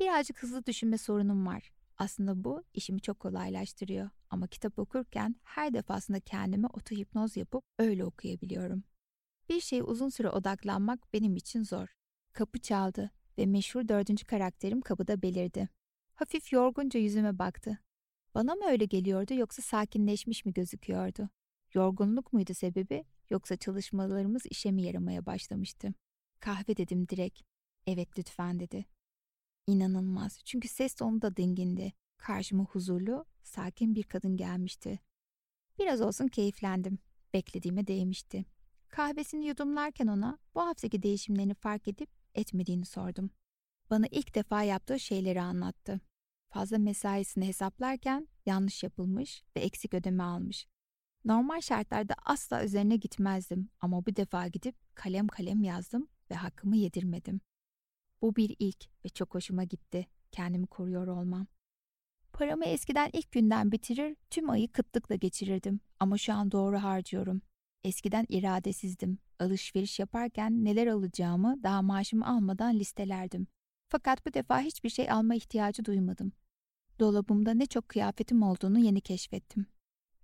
Birazcık 0.00 0.42
hızlı 0.42 0.66
düşünme 0.66 0.98
sorunum 0.98 1.46
var. 1.46 1.75
Aslında 1.98 2.44
bu 2.44 2.64
işimi 2.74 3.00
çok 3.00 3.20
kolaylaştırıyor 3.20 4.10
ama 4.30 4.46
kitap 4.46 4.78
okurken 4.78 5.36
her 5.44 5.74
defasında 5.74 6.20
kendime 6.20 6.66
otohipnoz 6.66 7.36
yapıp 7.36 7.64
öyle 7.78 8.04
okuyabiliyorum. 8.04 8.84
Bir 9.48 9.60
şeye 9.60 9.82
uzun 9.82 10.08
süre 10.08 10.30
odaklanmak 10.30 11.12
benim 11.12 11.36
için 11.36 11.62
zor. 11.62 11.96
Kapı 12.32 12.58
çaldı 12.58 13.10
ve 13.38 13.46
meşhur 13.46 13.88
dördüncü 13.88 14.26
karakterim 14.26 14.80
kapıda 14.80 15.22
belirdi. 15.22 15.68
Hafif 16.14 16.52
yorgunca 16.52 17.00
yüzüme 17.00 17.38
baktı. 17.38 17.78
Bana 18.34 18.54
mı 18.54 18.64
öyle 18.68 18.84
geliyordu 18.84 19.34
yoksa 19.34 19.62
sakinleşmiş 19.62 20.44
mi 20.44 20.52
gözüküyordu? 20.52 21.28
Yorgunluk 21.74 22.32
muydu 22.32 22.54
sebebi 22.54 23.04
yoksa 23.30 23.56
çalışmalarımız 23.56 24.42
işe 24.50 24.72
mi 24.72 24.82
yaramaya 24.82 25.26
başlamıştı? 25.26 25.94
Kahve 26.40 26.76
dedim 26.76 27.08
direkt. 27.08 27.40
Evet 27.86 28.18
lütfen 28.18 28.60
dedi. 28.60 28.86
İnanılmaz 29.66 30.40
çünkü 30.44 30.68
ses 30.68 30.94
tonu 30.94 31.22
da 31.22 31.36
dingindi. 31.36 31.92
Karşıma 32.16 32.64
huzurlu, 32.64 33.24
sakin 33.42 33.94
bir 33.94 34.02
kadın 34.02 34.36
gelmişti. 34.36 35.00
Biraz 35.78 36.00
olsun 36.00 36.28
keyiflendim. 36.28 36.98
Beklediğime 37.34 37.86
değmişti. 37.86 38.44
Kahvesini 38.88 39.46
yudumlarken 39.46 40.06
ona 40.06 40.38
bu 40.54 40.60
haftaki 40.60 41.02
değişimlerini 41.02 41.54
fark 41.54 41.88
edip 41.88 42.10
etmediğini 42.34 42.84
sordum. 42.84 43.30
Bana 43.90 44.06
ilk 44.10 44.34
defa 44.34 44.62
yaptığı 44.62 45.00
şeyleri 45.00 45.40
anlattı. 45.40 46.00
Fazla 46.48 46.78
mesaisini 46.78 47.46
hesaplarken 47.46 48.28
yanlış 48.46 48.82
yapılmış 48.82 49.44
ve 49.56 49.60
eksik 49.60 49.94
ödeme 49.94 50.22
almış. 50.22 50.66
Normal 51.24 51.60
şartlarda 51.60 52.14
asla 52.24 52.64
üzerine 52.64 52.96
gitmezdim 52.96 53.68
ama 53.80 54.06
bu 54.06 54.16
defa 54.16 54.48
gidip 54.48 54.76
kalem 54.94 55.28
kalem 55.28 55.62
yazdım 55.62 56.08
ve 56.30 56.34
hakkımı 56.34 56.76
yedirmedim. 56.76 57.40
Bu 58.22 58.36
bir 58.36 58.56
ilk 58.58 59.04
ve 59.04 59.08
çok 59.08 59.34
hoşuma 59.34 59.64
gitti. 59.64 60.06
Kendimi 60.32 60.66
koruyor 60.66 61.06
olmam. 61.06 61.46
Paramı 62.32 62.64
eskiden 62.64 63.10
ilk 63.12 63.32
günden 63.32 63.72
bitirir, 63.72 64.16
tüm 64.30 64.50
ayı 64.50 64.72
kıtlıkla 64.72 65.14
geçirirdim 65.14 65.80
ama 66.00 66.18
şu 66.18 66.32
an 66.32 66.50
doğru 66.52 66.78
harcıyorum. 66.78 67.42
Eskiden 67.84 68.26
iradesizdim. 68.28 69.18
Alışveriş 69.38 69.98
yaparken 69.98 70.64
neler 70.64 70.86
alacağımı 70.86 71.62
daha 71.62 71.82
maaşımı 71.82 72.26
almadan 72.28 72.74
listelerdim. 72.74 73.46
Fakat 73.88 74.26
bu 74.26 74.34
defa 74.34 74.60
hiçbir 74.60 74.88
şey 74.88 75.10
alma 75.10 75.34
ihtiyacı 75.34 75.84
duymadım. 75.84 76.32
Dolabımda 77.00 77.54
ne 77.54 77.66
çok 77.66 77.88
kıyafetim 77.88 78.42
olduğunu 78.42 78.78
yeni 78.78 79.00
keşfettim. 79.00 79.66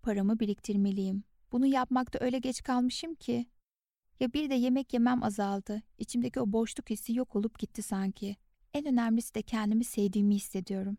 Paramı 0.02 0.40
biriktirmeliyim. 0.40 1.24
Bunu 1.52 1.66
yapmakta 1.66 2.18
öyle 2.22 2.38
geç 2.38 2.62
kalmışım 2.62 3.14
ki. 3.14 3.46
Ya 4.22 4.32
bir 4.32 4.50
de 4.50 4.54
yemek 4.54 4.92
yemem 4.92 5.22
azaldı. 5.22 5.82
İçimdeki 5.98 6.40
o 6.40 6.52
boşluk 6.52 6.90
hissi 6.90 7.14
yok 7.14 7.36
olup 7.36 7.58
gitti 7.58 7.82
sanki. 7.82 8.36
En 8.74 8.86
önemlisi 8.86 9.34
de 9.34 9.42
kendimi 9.42 9.84
sevdiğimi 9.84 10.34
hissediyorum. 10.34 10.98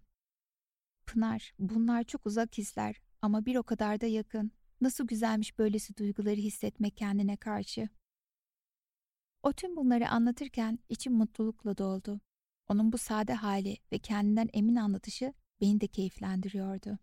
Pınar, 1.06 1.54
bunlar 1.60 2.04
çok 2.04 2.26
uzak 2.26 2.58
hisler 2.58 2.96
ama 3.22 3.46
bir 3.46 3.56
o 3.56 3.64
kadar 3.64 4.02
da 4.02 4.06
yakın. 4.06 4.52
Nasıl 4.82 5.08
güzelmiş 5.08 5.58
böylesi 5.60 5.98
duyguları 5.98 6.36
hissetmek 6.36 6.98
kendine 6.98 7.38
karşı. 7.38 7.90
O 9.44 9.54
tüm 9.54 9.76
bunları 9.76 10.10
anlatırken 10.10 10.80
içim 10.90 11.14
mutlulukla 11.14 11.78
doldu. 11.78 12.22
Onun 12.68 12.92
bu 12.92 12.98
sade 12.98 13.34
hali 13.34 13.78
ve 13.92 14.00
kendinden 14.00 14.50
emin 14.54 14.76
anlatışı 14.76 15.34
beni 15.62 15.82
de 15.82 15.88
keyiflendiriyordu. 15.88 17.00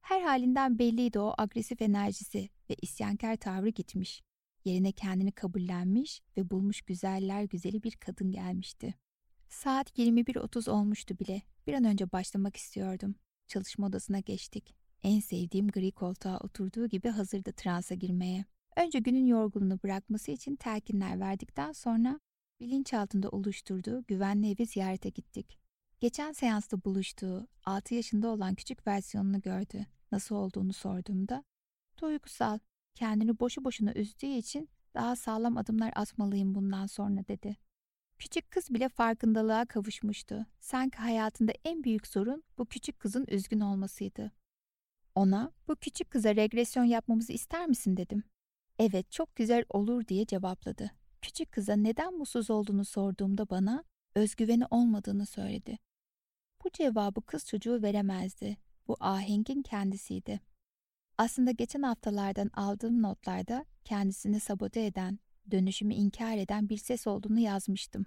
Her 0.00 0.22
halinden 0.22 0.78
belliydi 0.78 1.18
o 1.18 1.34
agresif 1.38 1.82
enerjisi 1.82 2.48
ve 2.70 2.76
isyankar 2.82 3.36
tavrı 3.36 3.68
gitmiş. 3.68 4.22
Yerine 4.64 4.92
kendini 4.92 5.32
kabullenmiş 5.32 6.22
ve 6.36 6.50
bulmuş 6.50 6.82
güzeller 6.82 7.42
güzeli 7.42 7.82
bir 7.82 7.92
kadın 7.92 8.30
gelmişti. 8.30 8.94
Saat 9.48 9.98
21.30 9.98 10.70
olmuştu 10.70 11.18
bile. 11.18 11.42
Bir 11.66 11.74
an 11.74 11.84
önce 11.84 12.12
başlamak 12.12 12.56
istiyordum. 12.56 13.14
Çalışma 13.46 13.86
odasına 13.86 14.20
geçtik. 14.20 14.74
En 15.02 15.20
sevdiğim 15.20 15.68
gri 15.68 15.92
koltuğa 15.92 16.38
oturduğu 16.38 16.86
gibi 16.88 17.08
hazırdı 17.08 17.52
transa 17.52 17.94
girmeye. 17.94 18.44
Önce 18.76 18.98
günün 18.98 19.26
yorgunluğunu 19.26 19.78
bırakması 19.82 20.30
için 20.30 20.56
telkinler 20.56 21.20
verdikten 21.20 21.72
sonra 21.72 22.20
bilinçaltında 22.60 23.28
oluşturduğu 23.28 24.04
güvenli 24.08 24.50
evi 24.50 24.66
ziyarete 24.66 25.08
gittik. 25.08 25.58
Geçen 26.00 26.32
seansta 26.32 26.84
buluştuğu 26.84 27.46
6 27.64 27.94
yaşında 27.94 28.28
olan 28.28 28.54
küçük 28.54 28.86
versiyonunu 28.86 29.40
gördü. 29.40 29.86
Nasıl 30.12 30.34
olduğunu 30.34 30.72
sorduğumda 30.72 31.44
duygusal, 32.00 32.58
kendini 33.00 33.40
boşu 33.40 33.64
boşuna 33.64 33.92
üzdüğü 33.92 34.26
için 34.26 34.68
daha 34.94 35.16
sağlam 35.16 35.56
adımlar 35.56 35.92
atmalıyım 35.96 36.54
bundan 36.54 36.86
sonra 36.86 37.28
dedi. 37.28 37.56
Küçük 38.18 38.50
kız 38.50 38.70
bile 38.70 38.88
farkındalığa 38.88 39.66
kavuşmuştu. 39.66 40.46
Sanki 40.60 40.98
hayatında 40.98 41.52
en 41.64 41.84
büyük 41.84 42.06
sorun 42.06 42.42
bu 42.58 42.66
küçük 42.66 43.00
kızın 43.00 43.26
üzgün 43.28 43.60
olmasıydı. 43.60 44.32
Ona 45.14 45.52
bu 45.68 45.76
küçük 45.76 46.10
kıza 46.10 46.36
regresyon 46.36 46.84
yapmamızı 46.84 47.32
ister 47.32 47.66
misin 47.66 47.96
dedim. 47.96 48.24
Evet 48.78 49.12
çok 49.12 49.36
güzel 49.36 49.64
olur 49.70 50.06
diye 50.06 50.26
cevapladı. 50.26 50.90
Küçük 51.22 51.52
kıza 51.52 51.76
neden 51.76 52.14
mutsuz 52.18 52.50
olduğunu 52.50 52.84
sorduğumda 52.84 53.50
bana 53.50 53.84
özgüveni 54.14 54.64
olmadığını 54.70 55.26
söyledi. 55.26 55.78
Bu 56.64 56.70
cevabı 56.70 57.22
kız 57.22 57.46
çocuğu 57.46 57.82
veremezdi. 57.82 58.56
Bu 58.88 58.96
ahengin 59.00 59.62
kendisiydi. 59.62 60.40
Aslında 61.20 61.50
geçen 61.50 61.82
haftalardan 61.82 62.50
aldığım 62.54 63.02
notlarda 63.02 63.64
kendisini 63.84 64.40
sabote 64.40 64.84
eden, 64.84 65.18
dönüşümü 65.50 65.94
inkar 65.94 66.36
eden 66.36 66.68
bir 66.68 66.76
ses 66.76 67.06
olduğunu 67.06 67.40
yazmıştım. 67.40 68.06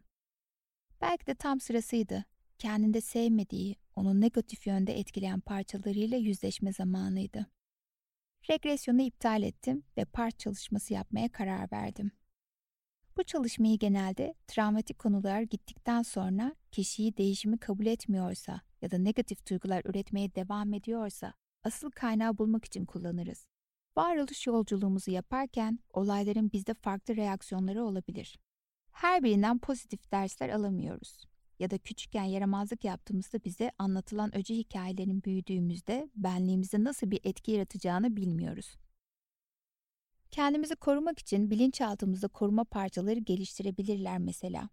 Belki 1.02 1.28
de 1.28 1.36
tam 1.36 1.60
sırasıydı. 1.60 2.26
Kendinde 2.60 3.02
sevmediği, 3.02 3.76
onu 3.96 4.22
negatif 4.22 4.68
yönde 4.68 5.00
etkileyen 5.00 5.40
parçalarıyla 5.40 6.18
yüzleşme 6.18 6.74
zamanıydı. 6.74 7.46
Regresyonu 8.50 9.02
iptal 9.02 9.44
ettim 9.44 9.84
ve 9.98 10.06
part 10.06 10.40
çalışması 10.40 10.94
yapmaya 10.94 11.30
karar 11.30 11.72
verdim. 11.72 12.12
Bu 13.18 13.24
çalışmayı 13.24 13.80
genelde 13.80 14.34
travmatik 14.48 15.00
konular 15.00 15.42
gittikten 15.42 16.02
sonra 16.02 16.56
kişiyi 16.72 17.18
değişimi 17.18 17.58
kabul 17.58 17.86
etmiyorsa 17.86 18.62
ya 18.82 18.92
da 18.92 18.98
negatif 18.98 19.50
duygular 19.50 19.82
üretmeye 19.86 20.36
devam 20.36 20.74
ediyorsa 20.74 21.34
asıl 21.64 21.92
kaynağı 21.92 22.38
bulmak 22.38 22.66
için 22.66 22.86
kullanırız. 22.86 23.48
Varoluş 23.98 24.48
yolculuğumuzu 24.48 25.12
yaparken 25.12 25.80
olayların 25.94 26.52
bizde 26.52 26.74
farklı 26.74 27.16
reaksiyonları 27.16 27.84
olabilir. 27.84 28.40
Her 28.92 29.24
birinden 29.24 29.60
pozitif 29.60 30.12
dersler 30.12 30.50
alamıyoruz. 30.50 31.18
Ya 31.60 31.72
da 31.72 31.78
küçükken 31.78 32.24
yaramazlık 32.24 32.84
yaptığımızda 32.84 33.44
bize 33.46 33.72
anlatılan 33.78 34.36
öcü 34.36 34.54
hikayelerin 34.54 35.24
büyüdüğümüzde 35.24 36.10
benliğimizde 36.16 36.84
nasıl 36.84 37.12
bir 37.12 37.20
etki 37.24 37.52
yaratacağını 37.52 38.16
bilmiyoruz. 38.16 38.76
Kendimizi 40.32 40.76
korumak 40.76 41.20
için 41.20 41.52
bilinçaltımızda 41.52 42.28
koruma 42.28 42.64
parçaları 42.64 43.20
geliştirebilirler 43.20 44.18
mesela. 44.18 44.70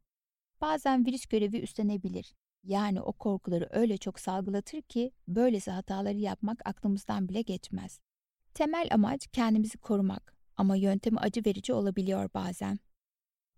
Bazen 0.60 1.06
virüs 1.06 1.26
görevi 1.26 1.58
üstlenebilir. 1.58 2.34
Yani 2.62 3.00
o 3.00 3.12
korkuları 3.12 3.68
öyle 3.70 3.96
çok 3.96 4.20
salgılatır 4.20 4.82
ki 4.82 5.12
böylesi 5.28 5.70
hataları 5.70 6.18
yapmak 6.18 6.68
aklımızdan 6.68 7.28
bile 7.28 7.42
geçmez. 7.42 8.00
Temel 8.54 8.88
amaç 8.90 9.26
kendimizi 9.26 9.78
korumak 9.78 10.36
ama 10.56 10.76
yöntemi 10.76 11.18
acı 11.18 11.42
verici 11.46 11.72
olabiliyor 11.72 12.30
bazen. 12.34 12.78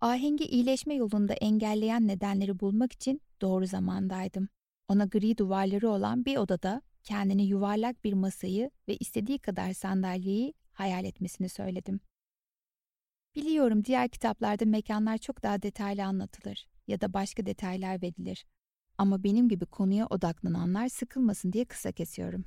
Ahengi 0.01 0.45
iyileşme 0.45 0.95
yolunda 0.95 1.33
engelleyen 1.33 2.07
nedenleri 2.07 2.59
bulmak 2.59 2.93
için 2.93 3.21
doğru 3.41 3.65
zamandaydım. 3.65 4.49
Ona 4.87 5.05
gri 5.05 5.37
duvarları 5.37 5.89
olan 5.89 6.25
bir 6.25 6.37
odada 6.37 6.81
kendini 7.03 7.45
yuvarlak 7.45 8.03
bir 8.03 8.13
masayı 8.13 8.71
ve 8.87 8.97
istediği 8.97 9.39
kadar 9.39 9.73
sandalyeyi 9.73 10.53
hayal 10.73 11.05
etmesini 11.05 11.49
söyledim. 11.49 11.99
Biliyorum 13.35 13.85
diğer 13.85 14.09
kitaplarda 14.09 14.65
mekanlar 14.65 15.17
çok 15.17 15.43
daha 15.43 15.61
detaylı 15.61 16.03
anlatılır 16.03 16.67
ya 16.87 17.01
da 17.01 17.13
başka 17.13 17.45
detaylar 17.45 18.01
verilir. 18.01 18.45
Ama 18.97 19.23
benim 19.23 19.49
gibi 19.49 19.65
konuya 19.65 20.07
odaklananlar 20.07 20.89
sıkılmasın 20.89 21.53
diye 21.53 21.65
kısa 21.65 21.91
kesiyorum. 21.91 22.45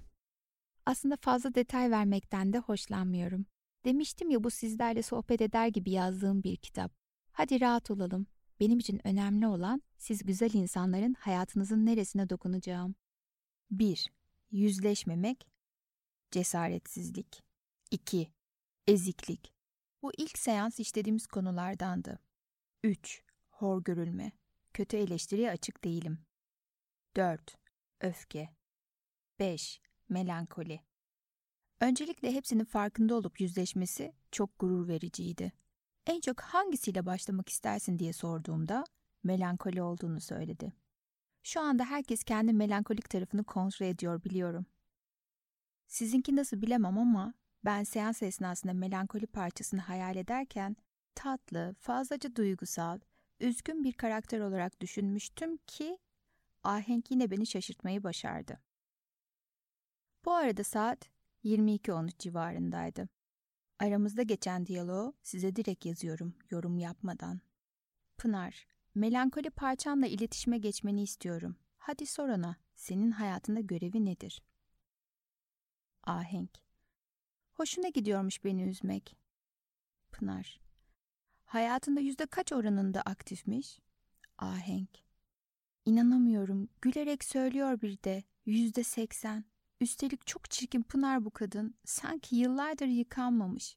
Aslında 0.86 1.16
fazla 1.16 1.54
detay 1.54 1.90
vermekten 1.90 2.52
de 2.52 2.58
hoşlanmıyorum. 2.58 3.46
Demiştim 3.84 4.30
ya 4.30 4.44
bu 4.44 4.50
sizlerle 4.50 5.02
sohbet 5.02 5.40
eder 5.40 5.68
gibi 5.68 5.90
yazdığım 5.90 6.42
bir 6.42 6.56
kitap. 6.56 6.92
Hadi 7.32 7.60
rahat 7.60 7.90
olalım. 7.90 8.26
Benim 8.60 8.78
için 8.78 9.06
önemli 9.06 9.46
olan 9.46 9.82
siz 9.98 10.24
güzel 10.24 10.52
insanların 10.52 11.14
hayatınızın 11.14 11.86
neresine 11.86 12.28
dokunacağım. 12.28 12.94
1. 13.70 14.10
Yüzleşmemek, 14.50 15.46
cesaretsizlik. 16.30 17.42
2. 17.90 18.32
Eziklik. 18.86 19.52
Bu 20.02 20.12
ilk 20.18 20.38
seans 20.38 20.80
işlediğimiz 20.80 21.26
konulardandı. 21.26 22.18
3. 22.84 23.22
Hor 23.50 23.84
görülme. 23.84 24.32
Kötü 24.72 24.96
eleştiriye 24.96 25.50
açık 25.50 25.84
değilim. 25.84 26.18
4. 27.16 27.58
Öfke. 28.00 28.48
5. 29.38 29.80
Melankoli. 30.08 30.80
Öncelikle 31.80 32.32
hepsinin 32.32 32.64
farkında 32.64 33.14
olup 33.14 33.40
yüzleşmesi 33.40 34.12
çok 34.32 34.58
gurur 34.58 34.88
vericiydi. 34.88 35.52
En 36.06 36.20
çok 36.20 36.40
hangisiyle 36.40 37.06
başlamak 37.06 37.48
istersin 37.48 37.98
diye 37.98 38.12
sorduğumda 38.12 38.84
melankoli 39.22 39.82
olduğunu 39.82 40.20
söyledi. 40.20 40.72
Şu 41.42 41.60
anda 41.60 41.84
herkes 41.84 42.24
kendi 42.24 42.52
melankolik 42.52 43.10
tarafını 43.10 43.44
kontrol 43.44 43.86
ediyor 43.86 44.24
biliyorum. 44.24 44.66
Sizinki 45.86 46.36
nasıl 46.36 46.62
bilemem 46.62 46.98
ama 46.98 47.34
ben 47.64 47.84
seans 47.84 48.22
esnasında 48.22 48.72
melankoli 48.72 49.26
parçasını 49.26 49.80
hayal 49.80 50.16
ederken 50.16 50.76
tatlı, 51.14 51.74
fazlaca 51.80 52.36
duygusal, 52.36 53.00
üzgün 53.40 53.84
bir 53.84 53.92
karakter 53.92 54.40
olarak 54.40 54.80
düşünmüştüm 54.80 55.56
ki 55.56 55.98
ahenk 56.66 57.10
yine 57.10 57.30
beni 57.30 57.46
şaşırtmayı 57.46 58.02
başardı. 58.02 58.60
Bu 60.24 60.32
arada 60.34 60.64
saat 60.64 61.10
22.13 61.44 62.18
civarındaydı. 62.18 63.08
Aramızda 63.78 64.22
geçen 64.22 64.66
diyaloğu 64.66 65.14
size 65.22 65.56
direkt 65.56 65.86
yazıyorum, 65.86 66.34
yorum 66.50 66.78
yapmadan. 66.78 67.40
Pınar, 68.18 68.66
melankoli 68.94 69.50
parçamla 69.50 70.06
iletişime 70.06 70.58
geçmeni 70.58 71.02
istiyorum. 71.02 71.56
Hadi 71.78 72.06
sor 72.06 72.28
ona, 72.28 72.56
senin 72.74 73.10
hayatında 73.10 73.60
görevi 73.60 74.04
nedir? 74.04 74.42
Ahenk, 76.02 76.50
hoşuna 77.52 77.88
gidiyormuş 77.88 78.44
beni 78.44 78.62
üzmek. 78.62 79.16
Pınar, 80.12 80.60
hayatında 81.44 82.00
yüzde 82.00 82.26
kaç 82.26 82.52
oranında 82.52 83.02
aktifmiş? 83.02 83.78
Ahenk, 84.38 85.05
İnanamıyorum, 85.86 86.68
gülerek 86.82 87.24
söylüyor 87.24 87.80
bir 87.80 88.02
de, 88.02 88.24
yüzde 88.46 88.84
seksen. 88.84 89.44
Üstelik 89.80 90.26
çok 90.26 90.50
çirkin 90.50 90.82
Pınar 90.82 91.24
bu 91.24 91.30
kadın. 91.30 91.74
Sanki 91.84 92.36
yıllardır 92.36 92.86
yıkanmamış. 92.86 93.76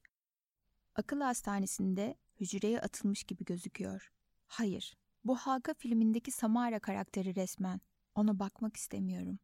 Akıl 0.94 1.20
hastanesinde 1.20 2.16
hücreye 2.40 2.80
atılmış 2.80 3.24
gibi 3.24 3.44
gözüküyor. 3.44 4.12
Hayır, 4.46 4.96
bu 5.24 5.36
Halka 5.36 5.74
filmindeki 5.74 6.30
Samara 6.30 6.78
karakteri 6.78 7.34
resmen. 7.36 7.80
Ona 8.14 8.38
bakmak 8.38 8.76
istemiyorum. 8.76 9.38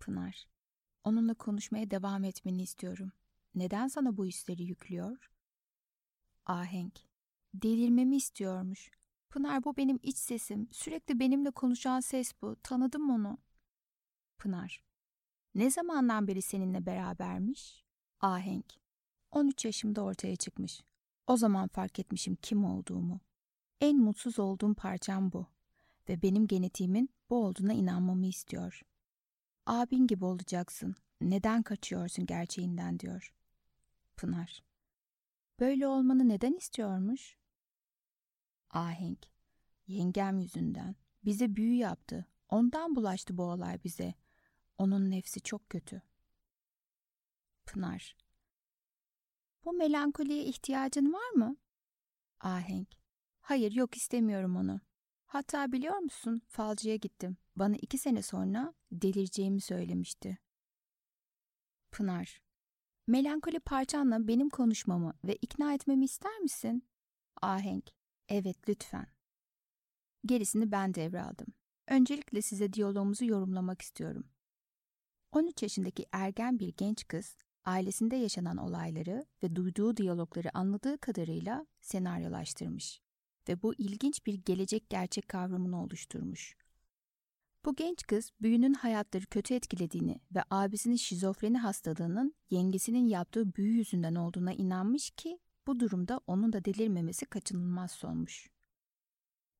Pınar, 0.00 0.46
onunla 1.04 1.34
konuşmaya 1.34 1.90
devam 1.90 2.24
etmeni 2.24 2.62
istiyorum. 2.62 3.12
Neden 3.54 3.88
sana 3.88 4.16
bu 4.16 4.26
hisleri 4.26 4.62
yüklüyor? 4.64 5.30
Ahenk, 6.46 7.00
delirmemi 7.54 8.16
istiyormuş. 8.16 8.90
Pınar 9.34 9.64
bu 9.64 9.76
benim 9.76 9.98
iç 10.02 10.16
sesim. 10.16 10.68
Sürekli 10.72 11.20
benimle 11.20 11.50
konuşan 11.50 12.00
ses 12.00 12.32
bu. 12.42 12.56
Tanıdım 12.62 13.10
onu. 13.10 13.38
Pınar. 14.38 14.84
Ne 15.54 15.70
zamandan 15.70 16.28
beri 16.28 16.42
seninle 16.42 16.86
berabermiş? 16.86 17.84
Ahenk. 18.20 18.64
13 19.30 19.64
yaşımda 19.64 20.02
ortaya 20.02 20.36
çıkmış. 20.36 20.84
O 21.26 21.36
zaman 21.36 21.68
fark 21.68 21.98
etmişim 21.98 22.36
kim 22.42 22.64
olduğumu. 22.64 23.20
En 23.80 23.98
mutsuz 23.98 24.38
olduğum 24.38 24.74
parçam 24.74 25.32
bu. 25.32 25.46
Ve 26.08 26.22
benim 26.22 26.46
genetiğimin 26.46 27.08
bu 27.30 27.44
olduğuna 27.44 27.72
inanmamı 27.72 28.26
istiyor. 28.26 28.82
Abin 29.66 30.06
gibi 30.06 30.24
olacaksın. 30.24 30.96
Neden 31.20 31.62
kaçıyorsun 31.62 32.26
gerçeğinden 32.26 32.98
diyor. 32.98 33.34
Pınar. 34.16 34.62
Böyle 35.60 35.86
olmanı 35.86 36.28
neden 36.28 36.52
istiyormuş? 36.52 37.43
Ahenk. 38.74 39.26
Yengem 39.86 40.38
yüzünden. 40.38 40.96
Bize 41.24 41.56
büyü 41.56 41.74
yaptı. 41.74 42.26
Ondan 42.48 42.96
bulaştı 42.96 43.36
bu 43.36 43.42
olay 43.42 43.84
bize. 43.84 44.14
Onun 44.78 45.10
nefsi 45.10 45.40
çok 45.40 45.70
kötü. 45.70 46.02
Pınar. 47.66 48.16
Bu 49.64 49.72
melankoliye 49.72 50.44
ihtiyacın 50.44 51.12
var 51.12 51.30
mı? 51.30 51.56
Ahenk. 52.40 52.88
Hayır 53.40 53.72
yok 53.72 53.96
istemiyorum 53.96 54.56
onu. 54.56 54.80
Hatta 55.26 55.72
biliyor 55.72 55.98
musun 55.98 56.42
falcıya 56.48 56.96
gittim. 56.96 57.36
Bana 57.56 57.76
iki 57.76 57.98
sene 57.98 58.22
sonra 58.22 58.74
delireceğimi 58.92 59.60
söylemişti. 59.60 60.38
Pınar. 61.90 62.42
Melankoli 63.06 63.60
parçanla 63.60 64.28
benim 64.28 64.50
konuşmamı 64.50 65.14
ve 65.24 65.36
ikna 65.36 65.74
etmemi 65.74 66.04
ister 66.04 66.38
misin? 66.38 66.88
Ahenk. 67.42 67.90
Evet 68.28 68.68
lütfen. 68.68 69.06
Gerisini 70.26 70.72
ben 70.72 70.94
devraldım. 70.94 71.46
Öncelikle 71.88 72.42
size 72.42 72.72
diyalogumuzu 72.72 73.24
yorumlamak 73.24 73.82
istiyorum. 73.82 74.26
13 75.32 75.62
yaşındaki 75.62 76.06
ergen 76.12 76.58
bir 76.58 76.74
genç 76.76 77.08
kız, 77.08 77.36
ailesinde 77.64 78.16
yaşanan 78.16 78.56
olayları 78.56 79.26
ve 79.42 79.56
duyduğu 79.56 79.96
diyalogları 79.96 80.58
anladığı 80.58 80.98
kadarıyla 80.98 81.66
senaryolaştırmış 81.80 83.00
ve 83.48 83.62
bu 83.62 83.74
ilginç 83.74 84.26
bir 84.26 84.34
gelecek 84.34 84.90
gerçek 84.90 85.28
kavramını 85.28 85.82
oluşturmuş. 85.82 86.56
Bu 87.64 87.76
genç 87.76 88.06
kız 88.06 88.30
büyünün 88.40 88.74
hayatları 88.74 89.26
kötü 89.26 89.54
etkilediğini 89.54 90.20
ve 90.34 90.42
abisinin 90.50 90.96
şizofreni 90.96 91.58
hastalığının 91.58 92.34
yengesinin 92.50 93.06
yaptığı 93.06 93.54
büyü 93.54 93.76
yüzünden 93.76 94.14
olduğuna 94.14 94.52
inanmış 94.52 95.10
ki 95.10 95.38
bu 95.66 95.80
durumda 95.80 96.20
onun 96.26 96.52
da 96.52 96.64
delirmemesi 96.64 97.26
kaçınılmaz 97.26 97.90
sonmuş. 97.90 98.50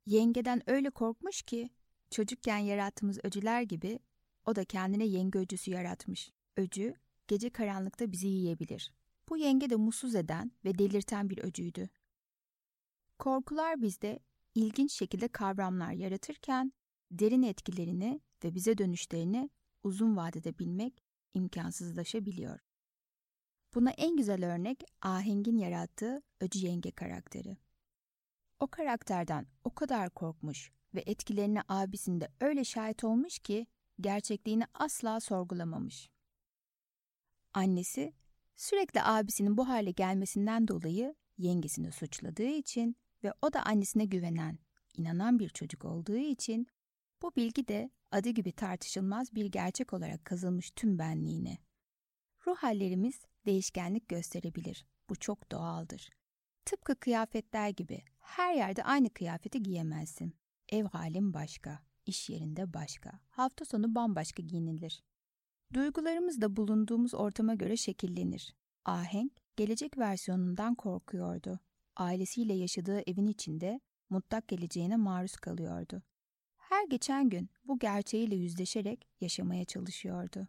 Yengeden 0.06 0.70
öyle 0.70 0.90
korkmuş 0.90 1.42
ki 1.42 1.70
çocukken 2.10 2.58
yarattığımız 2.58 3.18
öcüler 3.24 3.62
gibi 3.62 3.98
o 4.46 4.56
da 4.56 4.64
kendine 4.64 5.04
yenge 5.04 5.38
öcüsü 5.38 5.70
yaratmış. 5.70 6.30
Öcü 6.56 6.94
gece 7.28 7.50
karanlıkta 7.50 8.12
bizi 8.12 8.26
yiyebilir. 8.26 8.92
Bu 9.28 9.36
yenge 9.36 9.70
de 9.70 9.76
mutsuz 9.76 10.14
eden 10.14 10.52
ve 10.64 10.78
delirten 10.78 11.30
bir 11.30 11.38
öcüydü. 11.38 11.88
Korkular 13.18 13.82
bizde 13.82 14.18
ilginç 14.54 14.92
şekilde 14.92 15.28
kavramlar 15.28 15.92
yaratırken 15.92 16.72
derin 17.10 17.42
etkilerini 17.42 18.20
ve 18.44 18.54
bize 18.54 18.78
dönüşlerini 18.78 19.50
uzun 19.82 20.16
vadede 20.16 20.58
bilmek 20.58 21.04
imkansızlaşabiliyor. 21.34 22.60
Buna 23.74 23.90
en 23.90 24.16
güzel 24.16 24.52
örnek 24.52 24.84
Aheng'in 25.02 25.56
yarattığı 25.56 26.22
Öcü 26.40 26.58
Yenge 26.58 26.90
karakteri. 26.90 27.56
O 28.60 28.66
karakterden 28.66 29.46
o 29.64 29.74
kadar 29.74 30.10
korkmuş 30.10 30.72
ve 30.94 31.02
etkilerine 31.06 31.62
abisinde 31.68 32.28
öyle 32.40 32.64
şahit 32.64 33.04
olmuş 33.04 33.38
ki 33.38 33.66
gerçekliğini 34.00 34.64
asla 34.74 35.20
sorgulamamış. 35.20 36.10
Annesi 37.54 38.12
sürekli 38.56 39.02
abisinin 39.02 39.56
bu 39.56 39.68
hale 39.68 39.90
gelmesinden 39.90 40.68
dolayı 40.68 41.14
yengesini 41.38 41.92
suçladığı 41.92 42.50
için 42.50 42.96
ve 43.24 43.32
o 43.42 43.52
da 43.52 43.62
annesine 43.62 44.04
güvenen, 44.04 44.58
inanan 44.96 45.38
bir 45.38 45.48
çocuk 45.48 45.84
olduğu 45.84 46.16
için 46.16 46.66
bu 47.22 47.36
bilgi 47.36 47.68
de 47.68 47.90
adı 48.10 48.28
gibi 48.28 48.52
tartışılmaz 48.52 49.34
bir 49.34 49.46
gerçek 49.46 49.92
olarak 49.92 50.24
kazılmış 50.24 50.70
tüm 50.70 50.98
benliğine. 50.98 51.58
Ruh 52.46 52.56
hallerimiz 52.56 53.24
değişkenlik 53.46 54.08
gösterebilir. 54.08 54.86
Bu 55.08 55.16
çok 55.16 55.52
doğaldır. 55.52 56.10
Tıpkı 56.64 56.96
kıyafetler 56.96 57.68
gibi 57.68 58.02
her 58.18 58.54
yerde 58.54 58.84
aynı 58.84 59.10
kıyafeti 59.10 59.62
giyemezsin. 59.62 60.36
Ev 60.68 60.84
halin 60.84 61.34
başka, 61.34 61.82
iş 62.06 62.30
yerinde 62.30 62.74
başka, 62.74 63.20
hafta 63.28 63.64
sonu 63.64 63.94
bambaşka 63.94 64.42
giyinilir. 64.42 65.02
Duygularımız 65.72 66.40
da 66.40 66.56
bulunduğumuz 66.56 67.14
ortama 67.14 67.54
göre 67.54 67.76
şekillenir. 67.76 68.54
Ahenk, 68.84 69.32
gelecek 69.56 69.98
versiyonundan 69.98 70.74
korkuyordu. 70.74 71.60
Ailesiyle 71.96 72.54
yaşadığı 72.54 73.00
evin 73.10 73.26
içinde 73.26 73.80
mutlak 74.10 74.48
geleceğine 74.48 74.96
maruz 74.96 75.36
kalıyordu. 75.36 76.02
Her 76.56 76.88
geçen 76.88 77.28
gün 77.28 77.50
bu 77.64 77.78
gerçeğiyle 77.78 78.34
yüzleşerek 78.36 79.08
yaşamaya 79.20 79.64
çalışıyordu. 79.64 80.48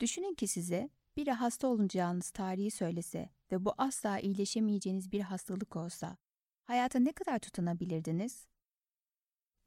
Düşünün 0.00 0.34
ki 0.34 0.48
size 0.48 0.90
biri 1.16 1.32
hasta 1.32 1.68
olacağınız 1.68 2.30
tarihi 2.30 2.70
söylese 2.70 3.30
ve 3.52 3.64
bu 3.64 3.74
asla 3.78 4.18
iyileşemeyeceğiniz 4.18 5.12
bir 5.12 5.20
hastalık 5.20 5.76
olsa, 5.76 6.16
hayata 6.64 6.98
ne 6.98 7.12
kadar 7.12 7.38
tutunabilirdiniz? 7.38 8.46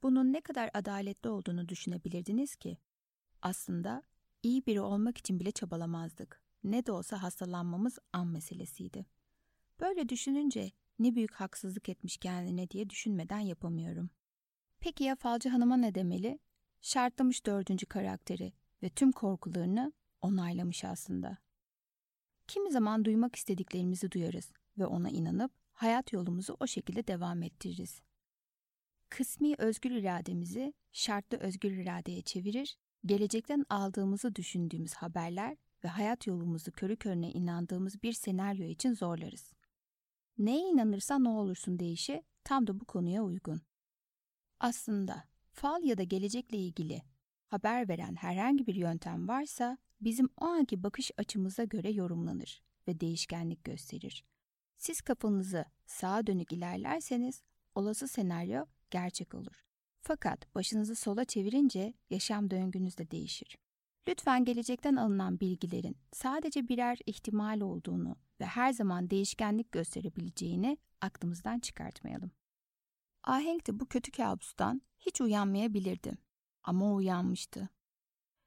Bunun 0.02 0.32
ne 0.32 0.40
kadar 0.40 0.70
adaletli 0.74 1.28
olduğunu 1.28 1.68
düşünebilirdiniz 1.68 2.56
ki? 2.56 2.78
Aslında 3.42 4.02
iyi 4.42 4.66
biri 4.66 4.80
olmak 4.80 5.18
için 5.18 5.40
bile 5.40 5.50
çabalamazdık. 5.50 6.42
Ne 6.64 6.86
de 6.86 6.92
olsa 6.92 7.22
hastalanmamız 7.22 7.98
an 8.12 8.26
meselesiydi. 8.26 9.06
Böyle 9.80 10.08
düşününce 10.08 10.70
ne 10.98 11.14
büyük 11.14 11.34
haksızlık 11.34 11.88
etmiş 11.88 12.16
kendine 12.16 12.70
diye 12.70 12.90
düşünmeden 12.90 13.40
yapamıyorum. 13.40 14.10
Peki 14.80 15.04
ya 15.04 15.16
Falcı 15.16 15.48
Hanım'a 15.48 15.76
ne 15.76 15.94
demeli? 15.94 16.38
Şartlamış 16.80 17.46
dördüncü 17.46 17.86
karakteri 17.86 18.52
ve 18.82 18.88
tüm 18.88 19.12
korkularını 19.12 19.92
onaylamış 20.22 20.84
aslında. 20.84 21.38
Kimi 22.48 22.70
zaman 22.72 23.04
duymak 23.04 23.36
istediklerimizi 23.36 24.10
duyarız 24.10 24.52
ve 24.78 24.86
ona 24.86 25.10
inanıp 25.10 25.52
hayat 25.72 26.12
yolumuzu 26.12 26.56
o 26.60 26.66
şekilde 26.66 27.06
devam 27.06 27.42
ettiririz. 27.42 28.00
Kısmi 29.08 29.54
özgür 29.58 29.90
irademizi 29.90 30.74
şartlı 30.92 31.38
özgür 31.38 31.70
iradeye 31.70 32.22
çevirir, 32.22 32.78
gelecekten 33.06 33.64
aldığımızı 33.68 34.34
düşündüğümüz 34.34 34.94
haberler 34.94 35.56
ve 35.84 35.88
hayat 35.88 36.26
yolumuzu 36.26 36.72
körü 36.72 36.96
körüne 36.96 37.30
inandığımız 37.30 38.02
bir 38.02 38.12
senaryo 38.12 38.64
için 38.64 38.94
zorlarız. 38.94 39.52
Neye 40.38 40.68
inanırsan 40.68 41.24
ne 41.24 41.28
olursun 41.28 41.78
deyişi 41.78 42.22
tam 42.44 42.66
da 42.66 42.80
bu 42.80 42.84
konuya 42.84 43.22
uygun. 43.22 43.62
Aslında 44.60 45.24
fal 45.52 45.84
ya 45.84 45.98
da 45.98 46.02
gelecekle 46.02 46.58
ilgili 46.58 47.02
haber 47.46 47.88
veren 47.88 48.14
herhangi 48.14 48.66
bir 48.66 48.74
yöntem 48.74 49.28
varsa 49.28 49.78
bizim 50.04 50.28
o 50.40 50.44
anki 50.44 50.82
bakış 50.82 51.10
açımıza 51.16 51.64
göre 51.64 51.90
yorumlanır 51.90 52.62
ve 52.88 53.00
değişkenlik 53.00 53.64
gösterir. 53.64 54.24
Siz 54.78 55.00
kafanızı 55.00 55.64
sağa 55.86 56.26
dönük 56.26 56.52
ilerlerseniz 56.52 57.42
olası 57.74 58.08
senaryo 58.08 58.64
gerçek 58.90 59.34
olur. 59.34 59.64
Fakat 60.00 60.54
başınızı 60.54 60.94
sola 60.94 61.24
çevirince 61.24 61.94
yaşam 62.10 62.50
döngünüz 62.50 62.98
de 62.98 63.10
değişir. 63.10 63.58
Lütfen 64.08 64.44
gelecekten 64.44 64.96
alınan 64.96 65.40
bilgilerin 65.40 65.96
sadece 66.12 66.68
birer 66.68 66.98
ihtimal 67.06 67.60
olduğunu 67.60 68.16
ve 68.40 68.44
her 68.44 68.72
zaman 68.72 69.10
değişkenlik 69.10 69.72
gösterebileceğini 69.72 70.78
aklımızdan 71.00 71.58
çıkartmayalım. 71.58 72.30
Ahenk 73.24 73.66
de 73.66 73.80
bu 73.80 73.86
kötü 73.86 74.10
kabustan 74.10 74.82
hiç 74.98 75.20
uyanmayabilirdi. 75.20 76.18
Ama 76.62 76.94
uyanmıştı. 76.94 77.68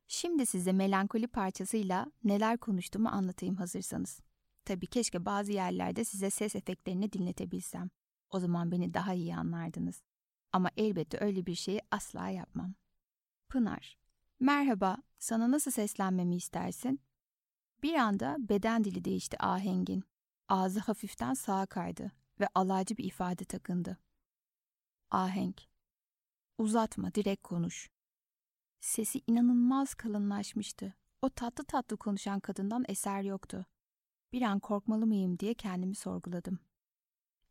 Şimdi 0.07 0.45
size 0.45 0.71
melankoli 0.71 1.27
parçasıyla 1.27 2.11
neler 2.23 2.57
konuştuğumu 2.57 3.09
anlatayım 3.09 3.55
hazırsanız. 3.55 4.19
Tabii 4.65 4.87
keşke 4.87 5.25
bazı 5.25 5.51
yerlerde 5.51 6.05
size 6.05 6.29
ses 6.29 6.55
efektlerini 6.55 7.11
dinletebilsem. 7.11 7.89
O 8.29 8.39
zaman 8.39 8.71
beni 8.71 8.93
daha 8.93 9.13
iyi 9.13 9.35
anlardınız. 9.35 10.03
Ama 10.53 10.69
elbette 10.77 11.17
öyle 11.21 11.45
bir 11.45 11.55
şeyi 11.55 11.81
asla 11.91 12.29
yapmam. 12.29 12.73
Pınar, 13.49 13.97
merhaba, 14.39 14.97
sana 15.19 15.51
nasıl 15.51 15.71
seslenmemi 15.71 16.35
istersin? 16.35 17.01
Bir 17.83 17.93
anda 17.93 18.35
beden 18.39 18.83
dili 18.83 19.05
değişti 19.05 19.37
ahengin. 19.39 20.03
Ağzı 20.49 20.79
hafiften 20.79 21.33
sağa 21.33 21.65
kaydı 21.65 22.11
ve 22.39 22.47
alaycı 22.55 22.97
bir 22.97 23.03
ifade 23.03 23.45
takındı. 23.45 23.97
Ahenk. 25.11 25.61
Uzatma, 26.57 27.13
direkt 27.13 27.43
konuş. 27.43 27.89
Sesi 28.85 29.21
inanılmaz 29.27 29.93
kalınlaşmıştı. 29.93 30.93
O 31.21 31.29
tatlı 31.29 31.63
tatlı 31.63 31.97
konuşan 31.97 32.39
kadından 32.39 32.85
eser 32.87 33.21
yoktu. 33.21 33.65
Bir 34.33 34.41
an 34.41 34.59
korkmalı 34.59 35.07
mıyım 35.07 35.39
diye 35.39 35.53
kendimi 35.53 35.95
sorguladım. 35.95 36.59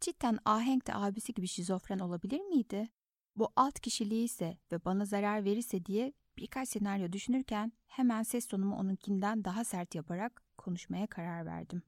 Cidden 0.01 0.39
Ahenk 0.45 0.87
de 0.87 0.95
abisi 0.95 1.35
gibi 1.35 1.47
şizofren 1.47 1.99
olabilir 1.99 2.41
miydi? 2.41 2.89
Bu 3.37 3.53
alt 3.57 3.81
kişiliği 3.81 4.25
ise 4.25 4.59
ve 4.73 4.85
bana 4.85 5.05
zarar 5.05 5.45
verirse 5.45 5.87
diye 5.87 6.13
birkaç 6.37 6.69
senaryo 6.69 7.13
düşünürken 7.13 7.73
hemen 7.87 8.23
ses 8.23 8.47
tonumu 8.47 8.77
onunkinden 8.77 9.45
daha 9.45 9.65
sert 9.65 9.95
yaparak 9.95 10.43
konuşmaya 10.59 11.07
karar 11.07 11.47
verdim. 11.47 11.83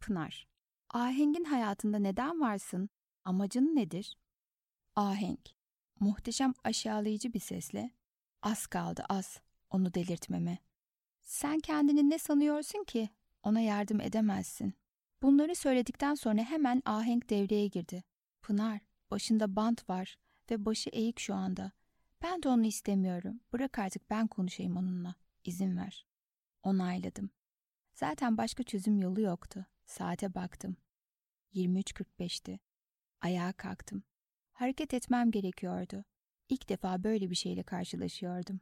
Pınar, 0.00 0.48
Aheng'in 0.90 1.44
hayatında 1.44 1.98
neden 1.98 2.40
varsın? 2.40 2.90
Amacın 3.24 3.76
nedir? 3.76 4.16
Ahenk, 4.96 5.50
muhteşem 6.00 6.54
aşağılayıcı 6.64 7.32
bir 7.32 7.40
sesle, 7.40 7.99
az 8.42 8.66
kaldı 8.66 9.04
az, 9.08 9.40
onu 9.70 9.94
delirtmeme. 9.94 10.58
Sen 11.22 11.60
kendini 11.60 12.10
ne 12.10 12.18
sanıyorsun 12.18 12.84
ki? 12.84 13.08
Ona 13.42 13.60
yardım 13.60 14.00
edemezsin. 14.00 14.74
Bunları 15.22 15.54
söyledikten 15.54 16.14
sonra 16.14 16.42
hemen 16.42 16.82
ahenk 16.84 17.30
devreye 17.30 17.66
girdi. 17.66 18.04
Pınar, 18.42 18.80
başında 19.10 19.56
bant 19.56 19.88
var 19.90 20.16
ve 20.50 20.64
başı 20.64 20.90
eğik 20.90 21.20
şu 21.20 21.34
anda. 21.34 21.72
Ben 22.22 22.42
de 22.42 22.48
onu 22.48 22.64
istemiyorum. 22.66 23.40
Bırak 23.52 23.78
artık 23.78 24.10
ben 24.10 24.26
konuşayım 24.26 24.76
onunla. 24.76 25.14
İzin 25.44 25.76
ver. 25.76 26.06
Onayladım. 26.62 27.30
Zaten 27.94 28.36
başka 28.36 28.62
çözüm 28.62 28.98
yolu 28.98 29.20
yoktu. 29.20 29.66
Saate 29.86 30.34
baktım. 30.34 30.76
23.45'ti. 31.54 32.58
Ayağa 33.20 33.52
kalktım. 33.52 34.02
Hareket 34.52 34.94
etmem 34.94 35.30
gerekiyordu. 35.30 36.04
İlk 36.50 36.68
defa 36.68 37.04
böyle 37.04 37.30
bir 37.30 37.34
şeyle 37.34 37.62
karşılaşıyordum. 37.62 38.60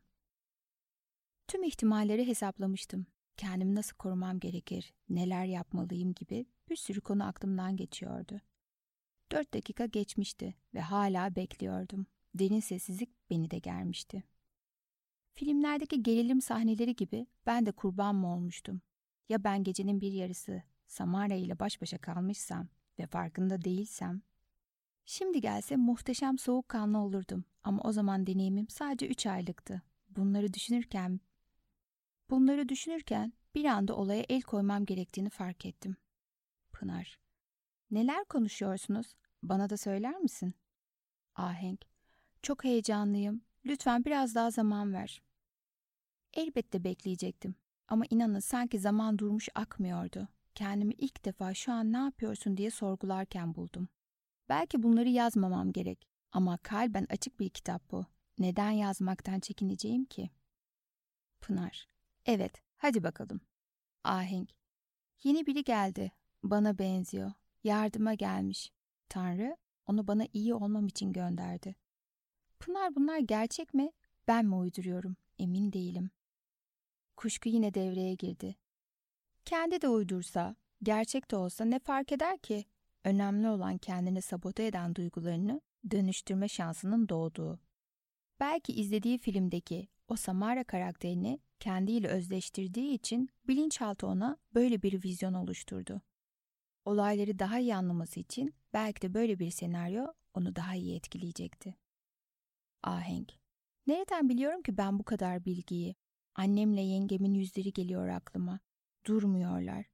Tüm 1.49 1.63
ihtimalleri 1.63 2.27
hesaplamıştım. 2.27 3.07
Kendimi 3.37 3.75
nasıl 3.75 3.97
korumam 3.97 4.41
gerekir, 4.41 4.95
neler 5.09 5.45
yapmalıyım 5.45 6.15
gibi 6.15 6.47
bir 6.71 6.77
sürü 6.77 7.01
konu 7.01 7.27
aklımdan 7.27 7.77
geçiyordu. 7.77 8.41
Dört 9.33 9.55
dakika 9.55 9.87
geçmişti 9.87 10.55
ve 10.75 10.81
hala 10.81 11.37
bekliyordum. 11.37 12.07
Derin 12.35 12.61
sessizlik 12.61 13.31
beni 13.31 13.51
de 13.51 13.59
germişti. 13.59 14.23
Filmlerdeki 15.35 16.03
gerilim 16.03 16.41
sahneleri 16.41 16.97
gibi 16.97 17.27
ben 17.47 17.67
de 17.67 17.73
kurban 17.73 18.15
mı 18.15 18.35
olmuştum? 18.35 18.81
Ya 19.29 19.45
ben 19.45 19.65
gecenin 19.65 20.01
bir 20.01 20.13
yarısı 20.13 20.63
Samara 20.87 21.35
ile 21.35 21.59
baş 21.59 21.83
başa 21.83 21.99
kalmışsam 21.99 22.69
ve 22.99 23.07
farkında 23.07 23.65
değilsem? 23.65 24.23
Şimdi 25.11 25.41
gelse 25.41 25.77
muhteşem 25.77 26.39
soğukkanlı 26.39 26.99
olurdum 26.99 27.45
ama 27.65 27.83
o 27.83 27.93
zaman 27.93 28.27
deneyimim 28.27 28.69
sadece 28.69 29.09
üç 29.09 29.27
aylıktı. 29.27 29.83
Bunları 30.09 30.55
düşünürken 30.55 31.21
Bunları 32.31 32.69
düşünürken 32.69 33.33
bir 33.55 33.65
anda 33.65 33.97
olaya 33.97 34.25
el 34.29 34.43
koymam 34.43 34.85
gerektiğini 34.85 35.31
fark 35.31 35.67
ettim. 35.67 35.97
Pınar. 36.73 37.19
Neler 37.91 38.25
konuşuyorsunuz? 38.25 39.15
Bana 39.43 39.71
da 39.71 39.77
söyler 39.77 40.19
misin? 40.19 40.55
Ahenk. 41.35 41.85
Çok 42.43 42.65
heyecanlıyım. 42.65 43.41
Lütfen 43.67 44.05
biraz 44.05 44.35
daha 44.35 44.51
zaman 44.51 44.93
ver. 44.93 45.23
Elbette 46.33 46.85
bekleyecektim. 46.85 47.55
Ama 47.89 48.05
inanın 48.11 48.41
sanki 48.41 48.79
zaman 48.79 49.19
durmuş 49.19 49.49
akmıyordu. 49.55 50.29
Kendimi 50.55 50.95
ilk 50.95 51.25
defa 51.25 51.55
şu 51.55 51.73
an 51.73 51.93
ne 51.93 51.99
yapıyorsun 51.99 52.57
diye 52.57 52.71
sorgularken 52.71 53.55
buldum. 53.55 53.89
Belki 54.49 54.83
bunları 54.83 55.09
yazmamam 55.09 55.73
gerek. 55.73 56.09
Ama 56.33 56.57
kalben 56.57 57.07
açık 57.11 57.41
bir 57.41 57.49
kitap 57.49 57.91
bu. 57.91 58.07
Neden 58.39 58.71
yazmaktan 58.71 59.41
çekineceğim 59.41 60.05
ki? 60.05 60.31
Pınar. 61.41 61.89
Evet, 62.27 62.63
hadi 62.77 63.03
bakalım. 63.03 63.41
Ahenk. 64.05 64.51
Yeni 65.23 65.47
biri 65.47 65.65
geldi. 65.65 66.13
Bana 66.43 66.79
benziyor. 66.79 67.33
Yardıma 67.65 68.15
gelmiş. 68.15 68.73
Tanrı 69.09 69.57
onu 69.87 70.07
bana 70.07 70.27
iyi 70.33 70.55
olmam 70.55 70.87
için 70.87 71.13
gönderdi. 71.13 71.77
Pınar 72.59 72.95
bunlar 72.95 73.19
gerçek 73.19 73.75
mi? 73.75 73.93
Ben 74.29 74.47
mi 74.47 74.55
uyduruyorum? 74.55 75.17
Emin 75.39 75.73
değilim. 75.73 76.11
Kuşku 77.17 77.49
yine 77.49 77.75
devreye 77.75 78.15
girdi. 78.15 78.57
Kendi 79.45 79.83
de 79.83 79.89
uydursa, 79.89 80.57
gerçek 80.83 81.31
de 81.31 81.37
olsa 81.37 81.65
ne 81.65 81.79
fark 81.79 82.13
eder 82.13 82.39
ki? 82.39 82.65
Önemli 83.09 83.49
olan 83.49 83.79
kendini 83.79 84.23
sabote 84.23 84.67
eden 84.67 84.95
duygularını 84.95 85.61
dönüştürme 85.91 86.49
şansının 86.49 87.09
doğduğu. 87.09 87.61
Belki 88.41 88.73
izlediği 88.73 89.19
filmdeki 89.19 89.89
o 90.09 90.17
Samara 90.17 90.65
karakterini 90.65 91.41
kendiyle 91.61 92.09
özleştirdiği 92.09 92.95
için 92.95 93.29
bilinçaltı 93.47 94.07
ona 94.07 94.37
böyle 94.55 94.83
bir 94.83 95.05
vizyon 95.05 95.35
oluşturdu. 95.35 96.03
Olayları 96.85 97.39
daha 97.39 97.59
iyi 97.59 97.77
anlaması 97.77 98.21
için 98.21 98.55
belki 98.73 99.03
de 99.03 99.15
böyle 99.15 99.39
bir 99.39 99.51
senaryo 99.51 100.07
onu 100.35 100.57
daha 100.57 100.75
iyi 100.75 100.97
etkileyecekti. 100.97 101.75
Ahenk. 102.83 103.33
Nereden 103.87 104.29
biliyorum 104.29 104.63
ki 104.63 104.77
ben 104.77 104.99
bu 104.99 105.05
kadar 105.05 105.45
bilgiyi? 105.45 105.97
Annemle 106.35 106.81
yengemin 106.81 107.35
yüzleri 107.35 107.73
geliyor 107.73 108.09
aklıma. 108.09 108.61
Durmuyorlar. 109.07 109.87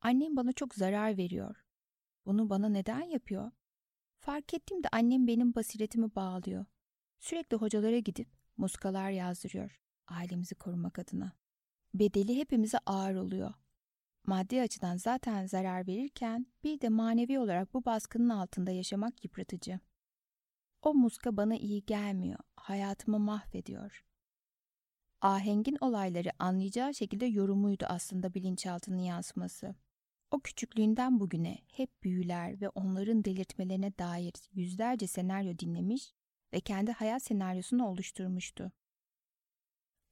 Annem 0.00 0.36
bana 0.36 0.52
çok 0.52 0.74
zarar 0.74 1.16
veriyor. 1.16 1.63
Bunu 2.26 2.50
bana 2.50 2.68
neden 2.68 3.00
yapıyor? 3.02 3.50
Fark 4.18 4.54
ettim 4.54 4.84
de 4.84 4.88
annem 4.92 5.26
benim 5.26 5.54
basiretimi 5.54 6.14
bağlıyor. 6.14 6.64
Sürekli 7.20 7.56
hocalara 7.56 7.98
gidip 7.98 8.28
muskalar 8.56 9.10
yazdırıyor 9.10 9.84
ailemizi 10.08 10.54
korumak 10.54 10.98
adına. 10.98 11.32
Bedeli 11.94 12.36
hepimize 12.36 12.78
ağır 12.86 13.14
oluyor. 13.14 13.54
Maddi 14.26 14.60
açıdan 14.62 14.96
zaten 14.96 15.46
zarar 15.46 15.86
verirken 15.86 16.46
bir 16.64 16.80
de 16.80 16.88
manevi 16.88 17.38
olarak 17.38 17.74
bu 17.74 17.84
baskının 17.84 18.28
altında 18.28 18.70
yaşamak 18.70 19.24
yıpratıcı. 19.24 19.80
O 20.82 20.94
muska 20.94 21.36
bana 21.36 21.56
iyi 21.56 21.84
gelmiyor, 21.84 22.38
hayatımı 22.56 23.18
mahvediyor. 23.18 24.04
Ahengin 25.20 25.76
olayları 25.80 26.30
anlayacağı 26.38 26.94
şekilde 26.94 27.26
yorumuydu 27.26 27.84
aslında 27.88 28.34
bilinçaltının 28.34 28.98
yansıması. 28.98 29.74
O 30.34 30.40
küçüklüğünden 30.40 31.20
bugüne 31.20 31.58
hep 31.72 32.02
büyüler 32.02 32.60
ve 32.60 32.68
onların 32.68 33.24
delirtmelerine 33.24 33.98
dair 33.98 34.32
yüzlerce 34.52 35.06
senaryo 35.06 35.58
dinlemiş 35.58 36.12
ve 36.52 36.60
kendi 36.60 36.92
hayat 36.92 37.22
senaryosunu 37.22 37.86
oluşturmuştu. 37.86 38.72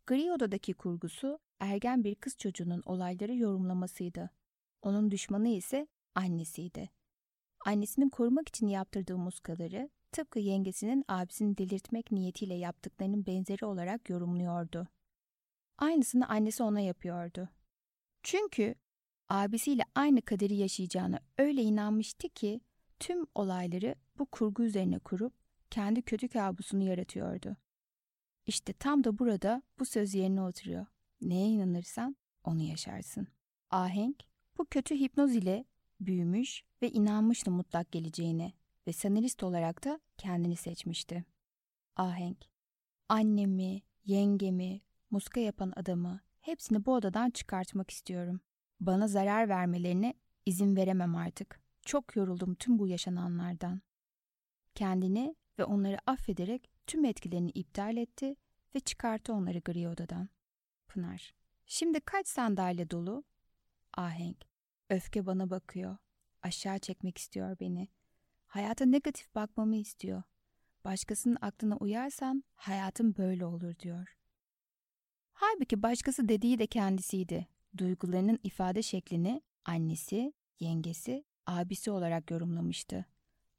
Gri 0.07 0.33
odadaki 0.33 0.75
kurgusu 0.75 1.39
ergen 1.61 2.05
bir 2.05 2.15
kız 2.15 2.37
çocuğunun 2.37 2.83
olayları 2.87 3.35
yorumlamasıydı. 3.35 4.31
Onun 4.83 5.11
düşmanı 5.11 5.49
ise 5.49 5.87
annesiydi. 6.15 6.91
Annesinin 7.67 8.09
korumak 8.09 8.49
için 8.49 8.69
yaptırdığı 8.69 9.19
muskaları 9.19 9.91
tıpkı 10.13 10.39
yengesinin 10.39 11.05
abisini 11.09 11.59
delirtmek 11.59 12.13
niyetiyle 12.13 12.55
yaptıklarının 12.55 13.27
benzeri 13.27 13.65
olarak 13.65 14.11
yorumluyordu. 14.11 14.89
Aynısını 15.79 16.29
annesi 16.29 16.63
ona 16.63 16.81
yapıyordu. 16.81 17.49
Çünkü 18.23 18.75
abisiyle 19.33 19.83
aynı 19.95 20.23
kaderi 20.23 20.55
yaşayacağına 20.55 21.21
öyle 21.39 21.63
inanmıştı 21.63 22.29
ki 22.29 22.61
tüm 23.01 23.27
olayları 23.35 23.95
bu 24.19 24.27
kurgu 24.27 24.63
üzerine 24.63 24.99
kurup 24.99 25.33
kendi 25.71 26.03
kötü 26.03 26.29
kabusunu 26.29 26.83
yaratıyordu. 26.83 27.57
İşte 28.47 28.73
tam 28.73 29.05
da 29.05 29.19
burada 29.19 29.63
bu 29.79 29.85
söz 29.85 30.15
yerine 30.15 30.43
oturuyor. 30.43 30.87
Neye 31.21 31.49
inanırsan 31.49 32.17
onu 32.45 32.63
yaşarsın. 32.63 33.29
Ahenk 33.71 34.17
bu 34.59 34.65
kötü 34.65 35.01
hipnoz 35.01 35.37
ile 35.37 35.65
büyümüş 36.01 36.65
ve 36.83 36.91
inanmıştı 36.91 37.51
mutlak 37.51 37.93
geleceğine 37.93 38.53
ve 38.87 38.93
senarist 38.93 39.43
olarak 39.43 39.85
da 39.85 40.01
kendini 40.19 40.57
seçmişti. 40.57 41.25
Ahenk 41.97 42.39
annemi, 43.09 43.83
yengemi, 44.05 44.81
muska 45.11 45.41
yapan 45.41 45.73
adamı 45.77 46.21
hepsini 46.41 46.85
bu 46.85 46.95
odadan 46.95 47.31
çıkartmak 47.31 47.91
istiyorum. 47.91 48.41
Bana 48.87 49.09
zarar 49.09 49.49
vermelerine 49.49 50.15
izin 50.47 50.77
veremem 50.77 51.17
artık. 51.17 51.61
Çok 51.85 52.17
yoruldum 52.17 52.55
tüm 52.55 52.79
bu 52.79 52.89
yaşananlardan. 52.89 53.81
Kendini 54.75 55.37
ve 55.59 55.65
onları 55.65 55.99
affederek 56.07 56.71
tüm 56.87 57.05
etkilerini 57.05 57.51
iptal 57.51 57.97
etti 57.97 58.37
ve 58.75 58.81
çıkarttı 58.81 59.33
onları 59.33 59.59
gri 59.59 59.89
odadan. 59.89 60.29
Pınar. 60.89 61.35
Şimdi 61.67 62.01
kaç 62.01 62.29
sandalye 62.29 62.91
dolu? 62.91 63.25
Ahenk. 63.97 64.45
Öfke 64.91 65.27
bana 65.27 65.51
bakıyor. 65.51 65.97
Aşağı 66.43 66.79
çekmek 66.79 67.19
istiyor 67.19 67.57
beni. 67.61 67.89
Hayata 68.47 68.85
negatif 68.85 69.35
bakmamı 69.35 69.77
istiyor. 69.77 70.23
Başkasının 70.85 71.39
aklına 71.41 71.77
uyarsan 71.77 72.45
hayatım 72.55 73.17
böyle 73.17 73.45
olur 73.45 73.79
diyor. 73.79 74.17
Halbuki 75.33 75.83
başkası 75.83 76.29
dediği 76.29 76.59
de 76.59 76.67
kendisiydi. 76.67 77.52
Duygularının 77.79 78.39
ifade 78.43 78.83
şeklini 78.83 79.43
annesi, 79.65 80.33
yengesi, 80.61 81.25
abisi 81.47 81.91
olarak 81.91 82.31
yorumlamıştı. 82.31 83.05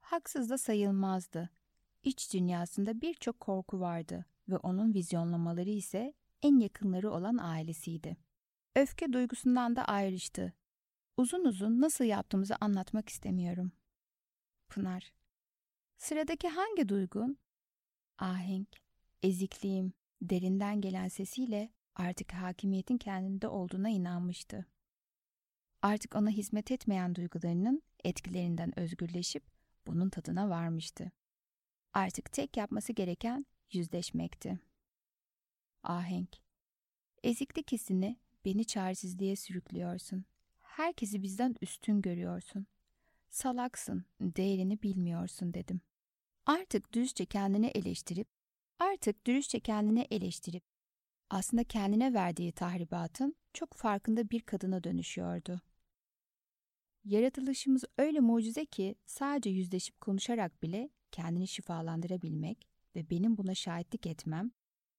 Haksız 0.01 0.49
da 0.49 0.57
sayılmazdı. 0.57 1.49
İç 2.03 2.34
dünyasında 2.34 3.01
birçok 3.01 3.39
korku 3.39 3.80
vardı 3.80 4.26
ve 4.49 4.57
onun 4.57 4.93
vizyonlamaları 4.93 5.70
ise 5.70 6.14
en 6.41 6.59
yakınları 6.59 7.11
olan 7.11 7.38
ailesiydi. 7.38 8.18
Öfke 8.76 9.14
duygusundan 9.14 9.76
da 9.76 9.86
ayrıştı. 9.86 10.53
Uzun 11.18 11.45
uzun 11.45 11.82
nasıl 11.82 12.03
yaptığımızı 12.03 12.55
anlatmak 12.61 13.09
istemiyorum. 13.09 13.72
Pınar. 14.70 15.14
Sıradaki 15.97 16.49
hangi 16.49 16.89
duygun? 16.89 17.38
Ahenk, 18.18 18.68
ezikliğim, 19.24 19.93
derinden 20.22 20.82
gelen 20.82 21.07
sesiyle 21.07 21.70
artık 21.96 22.34
hakimiyetin 22.34 22.98
kendinde 22.98 23.48
olduğuna 23.48 23.89
inanmıştı. 23.89 24.66
Artık 25.82 26.16
ona 26.16 26.30
hizmet 26.30 26.72
etmeyen 26.72 27.16
duygularının 27.16 27.82
etkilerinden 28.04 28.80
özgürleşip 28.80 29.44
bunun 29.88 30.10
tadına 30.10 30.50
varmıştı. 30.50 31.12
Artık 31.94 32.32
tek 32.32 32.58
yapması 32.58 32.94
gereken 32.94 33.46
yüzleşmekti. 33.72 34.60
Ahenk 35.84 36.30
Eziklik 37.24 37.72
hissini 37.72 38.18
Beni 38.46 38.66
çaresizliğe 38.66 39.36
sürüklüyorsun. 39.36 40.26
Herkesi 40.62 41.24
bizden 41.24 41.56
üstün 41.62 42.02
görüyorsun. 42.02 42.68
Salaksın, 43.30 44.06
değerini 44.22 44.82
bilmiyorsun 44.82 45.54
dedim. 45.54 45.82
Artık 46.46 46.94
dürüstçe 46.94 47.26
kendini 47.26 47.68
eleştirip, 47.68 48.28
artık 48.80 49.28
dürüstçe 49.28 49.60
kendini 49.60 50.08
eleştirip, 50.12 50.64
aslında 51.34 51.64
kendine 51.64 52.14
verdiği 52.14 52.52
tahribatın 52.52 53.36
çok 53.54 53.74
farkında 53.74 54.30
bir 54.30 54.42
kadına 54.42 54.84
dönüşüyordu. 54.84 55.62
Yaratılışımız 57.04 57.84
öyle 57.98 58.20
mucize 58.20 58.66
ki 58.66 58.96
sadece 59.06 59.50
yüzleşip 59.50 60.02
konuşarak 60.02 60.64
bile 60.64 60.90
kendini 61.12 61.48
şifalandırabilmek 61.48 62.68
ve 62.96 63.10
benim 63.10 63.38
buna 63.38 63.56
şahitlik 63.56 64.08
etmem, 64.08 64.52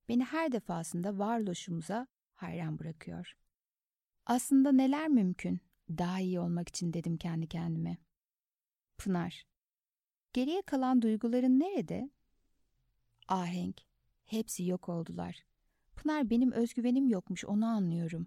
beni 0.08 0.24
her 0.24 0.52
defasında 0.52 1.18
varoluşumuza 1.18 2.06
hayran 2.34 2.78
bırakıyor. 2.78 3.32
Aslında 4.26 4.72
neler 4.72 5.08
mümkün 5.08 5.60
daha 5.90 6.20
iyi 6.20 6.40
olmak 6.40 6.68
için 6.68 6.92
dedim 6.92 7.16
kendi 7.16 7.48
kendime. 7.48 7.98
Pınar. 8.98 9.46
Geriye 10.32 10.62
kalan 10.62 11.02
duyguların 11.02 11.60
nerede? 11.60 12.10
Ahenk. 13.28 13.80
Hepsi 14.24 14.64
yok 14.64 14.88
oldular. 14.88 15.53
Pınar 15.96 16.30
benim 16.30 16.52
özgüvenim 16.52 17.08
yokmuş 17.08 17.44
onu 17.44 17.66
anlıyorum. 17.66 18.26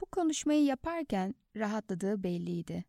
Bu 0.00 0.06
konuşmayı 0.06 0.64
yaparken 0.64 1.34
rahatladığı 1.56 2.22
belliydi. 2.22 2.84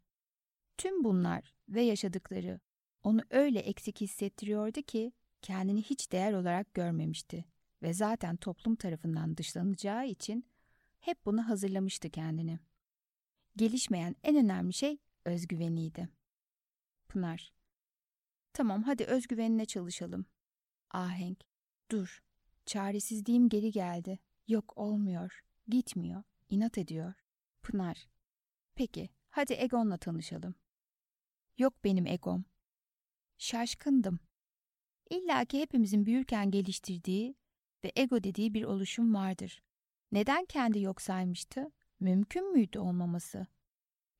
Tüm 0.77 1.03
bunlar 1.03 1.55
ve 1.69 1.81
yaşadıkları 1.81 2.59
onu 3.03 3.21
öyle 3.29 3.59
eksik 3.59 4.01
hissettiriyordu 4.01 4.81
ki 4.81 5.11
kendini 5.41 5.81
hiç 5.81 6.11
değer 6.11 6.33
olarak 6.33 6.73
görmemişti 6.73 7.45
ve 7.81 7.93
zaten 7.93 8.35
toplum 8.35 8.75
tarafından 8.75 9.37
dışlanacağı 9.37 10.07
için 10.07 10.45
hep 10.99 11.25
bunu 11.25 11.49
hazırlamıştı 11.49 12.09
kendini. 12.09 12.59
Gelişmeyen 13.55 14.15
en 14.23 14.35
önemli 14.35 14.73
şey 14.73 14.97
özgüveniydi. 15.25 16.09
Pınar. 17.07 17.53
Tamam 18.53 18.83
hadi 18.83 19.03
özgüvenine 19.03 19.65
çalışalım. 19.65 20.25
Ahenk. 20.91 21.39
Dur. 21.91 22.22
Çaresizliğim 22.65 23.49
geri 23.49 23.71
geldi. 23.71 24.19
Yok 24.47 24.77
olmuyor. 24.77 25.43
Gitmiyor. 25.67 26.23
İnat 26.49 26.77
ediyor. 26.77 27.13
Pınar. 27.61 28.07
Peki 28.75 29.09
hadi 29.29 29.53
egonla 29.53 29.97
tanışalım. 29.97 30.55
Yok 31.57 31.83
benim 31.83 32.07
egom. 32.07 32.45
Şaşkındım. 33.37 34.19
İlla 35.09 35.45
ki 35.45 35.61
hepimizin 35.61 36.05
büyürken 36.05 36.51
geliştirdiği 36.51 37.35
ve 37.83 37.91
ego 37.95 38.23
dediği 38.23 38.53
bir 38.53 38.63
oluşum 38.63 39.13
vardır. 39.13 39.63
Neden 40.11 40.45
kendi 40.45 40.79
yok 40.79 41.01
saymıştı? 41.01 41.71
Mümkün 41.99 42.53
müydü 42.53 42.79
olmaması? 42.79 43.47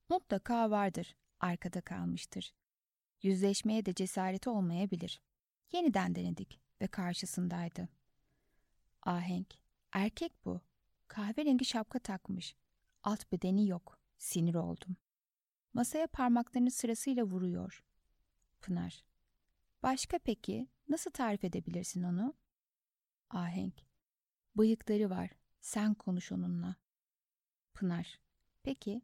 Mutlaka 0.09 0.69
vardır, 0.71 1.15
arkada 1.39 1.81
kalmıştır. 1.81 2.53
Yüzleşmeye 3.21 3.85
de 3.85 3.93
cesareti 3.93 4.49
olmayabilir. 4.49 5.21
Yeniden 5.71 6.15
denedik 6.15 6.61
ve 6.81 6.87
karşısındaydı. 6.87 7.89
Ahenk, 9.05 9.47
erkek 9.91 10.45
bu. 10.45 10.61
Kahverengi 11.07 11.65
şapka 11.65 11.99
takmış. 11.99 12.55
Alt 13.03 13.31
bedeni 13.31 13.67
yok. 13.67 13.99
Sinir 14.17 14.55
oldum. 14.55 14.95
Masaya 15.73 16.07
parmaklarını 16.07 16.71
sırasıyla 16.71 17.23
vuruyor. 17.23 17.83
Pınar, 18.61 19.03
başka 19.83 20.19
peki 20.19 20.67
nasıl 20.89 21.11
tarif 21.11 21.43
edebilirsin 21.43 22.03
onu? 22.03 22.33
Ahenk, 23.29 23.73
bıyıkları 24.55 25.09
var. 25.09 25.29
Sen 25.61 25.93
konuş 25.93 26.31
onunla. 26.31 26.75
Pınar, 27.73 28.19
peki. 28.63 29.01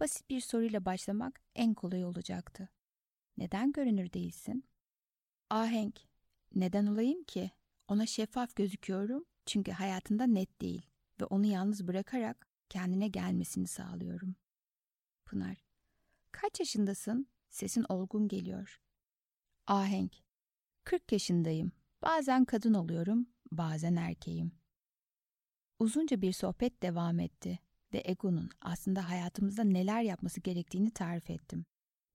Basit 0.00 0.30
bir 0.30 0.40
soruyla 0.40 0.84
başlamak 0.84 1.40
en 1.54 1.74
kolay 1.74 2.04
olacaktı. 2.04 2.68
Neden 3.36 3.72
görünür 3.72 4.12
değilsin? 4.12 4.64
Ahenk, 5.50 6.00
neden 6.54 6.86
olayım 6.86 7.24
ki? 7.24 7.50
Ona 7.88 8.06
şeffaf 8.06 8.56
gözüküyorum 8.56 9.24
çünkü 9.46 9.72
hayatında 9.72 10.26
net 10.26 10.60
değil 10.60 10.86
ve 11.20 11.24
onu 11.24 11.46
yalnız 11.46 11.88
bırakarak 11.88 12.48
kendine 12.68 13.08
gelmesini 13.08 13.66
sağlıyorum. 13.66 14.36
Pınar, 15.24 15.64
kaç 16.32 16.60
yaşındasın? 16.60 17.26
Sesin 17.48 17.84
olgun 17.88 18.28
geliyor. 18.28 18.80
Ahenk, 19.66 20.12
40 20.84 21.12
yaşındayım. 21.12 21.72
Bazen 22.02 22.44
kadın 22.44 22.74
oluyorum, 22.74 23.26
bazen 23.52 23.96
erkeğim. 23.96 24.52
Uzunca 25.78 26.22
bir 26.22 26.32
sohbet 26.32 26.82
devam 26.82 27.20
etti 27.20 27.58
ve 27.92 28.02
Ego'nun 28.04 28.50
aslında 28.60 29.08
hayatımızda 29.08 29.64
neler 29.64 30.02
yapması 30.02 30.40
gerektiğini 30.40 30.90
tarif 30.90 31.30
ettim. 31.30 31.64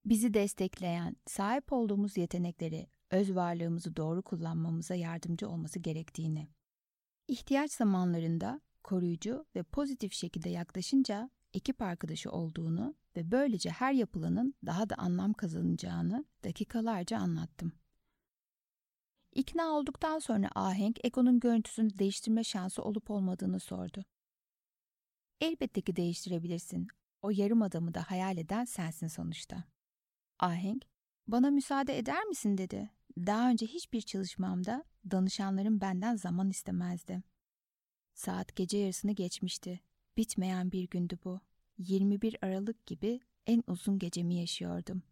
Bizi 0.05 0.33
destekleyen, 0.33 1.15
sahip 1.27 1.73
olduğumuz 1.73 2.17
yetenekleri, 2.17 2.87
öz 3.11 3.35
varlığımızı 3.35 3.95
doğru 3.95 4.21
kullanmamıza 4.21 4.95
yardımcı 4.95 5.49
olması 5.49 5.79
gerektiğini. 5.79 6.47
İhtiyaç 7.27 7.71
zamanlarında 7.71 8.61
koruyucu 8.83 9.45
ve 9.55 9.63
pozitif 9.63 10.13
şekilde 10.13 10.49
yaklaşınca 10.49 11.29
ekip 11.53 11.81
arkadaşı 11.81 12.31
olduğunu 12.31 12.95
ve 13.15 13.31
böylece 13.31 13.69
her 13.69 13.93
yapılanın 13.93 14.53
daha 14.65 14.89
da 14.89 14.95
anlam 14.95 15.33
kazanacağını 15.33 16.25
dakikalarca 16.43 17.17
anlattım. 17.17 17.71
İkna 19.31 19.69
olduktan 19.71 20.19
sonra 20.19 20.49
Ahenk 20.55 21.05
Ego'nun 21.05 21.39
görüntüsünü 21.39 21.97
değiştirme 21.97 22.43
şansı 22.43 22.81
olup 22.83 23.11
olmadığını 23.11 23.59
sordu. 23.59 24.05
Elbette 25.41 25.81
ki 25.81 25.95
değiştirebilirsin. 25.95 26.87
O 27.21 27.29
yarım 27.29 27.61
adamı 27.61 27.93
da 27.93 28.03
hayal 28.03 28.37
eden 28.37 28.65
sensin 28.65 29.07
sonuçta. 29.07 29.63
Ahenk, 30.39 30.85
bana 31.27 31.49
müsaade 31.49 31.97
eder 31.97 32.23
misin 32.23 32.57
dedi. 32.57 32.89
Daha 33.17 33.49
önce 33.49 33.65
hiçbir 33.65 34.01
çalışmamda 34.01 34.83
danışanlarım 35.11 35.81
benden 35.81 36.15
zaman 36.15 36.49
istemezdi. 36.49 37.23
Saat 38.13 38.55
gece 38.55 38.77
yarısını 38.77 39.11
geçmişti. 39.11 39.79
Bitmeyen 40.17 40.71
bir 40.71 40.87
gündü 40.87 41.17
bu. 41.25 41.39
21 41.77 42.35
Aralık 42.41 42.85
gibi 42.85 43.19
en 43.47 43.63
uzun 43.67 43.99
gecemi 43.99 44.35
yaşıyordum. 44.35 45.03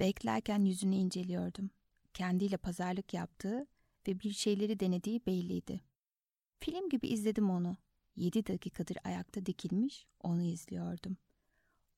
Beklerken 0.00 0.64
yüzünü 0.64 0.94
inceliyordum. 0.94 1.70
Kendiyle 2.14 2.56
pazarlık 2.56 3.14
yaptığı 3.14 3.66
ve 4.08 4.20
bir 4.20 4.32
şeyleri 4.32 4.80
denediği 4.80 5.26
belliydi. 5.26 5.80
Film 6.60 6.88
gibi 6.88 7.06
izledim 7.06 7.50
onu. 7.50 7.76
Yedi 8.16 8.46
dakikadır 8.46 8.96
ayakta 9.04 9.46
dikilmiş, 9.46 10.06
onu 10.22 10.42
izliyordum. 10.42 11.16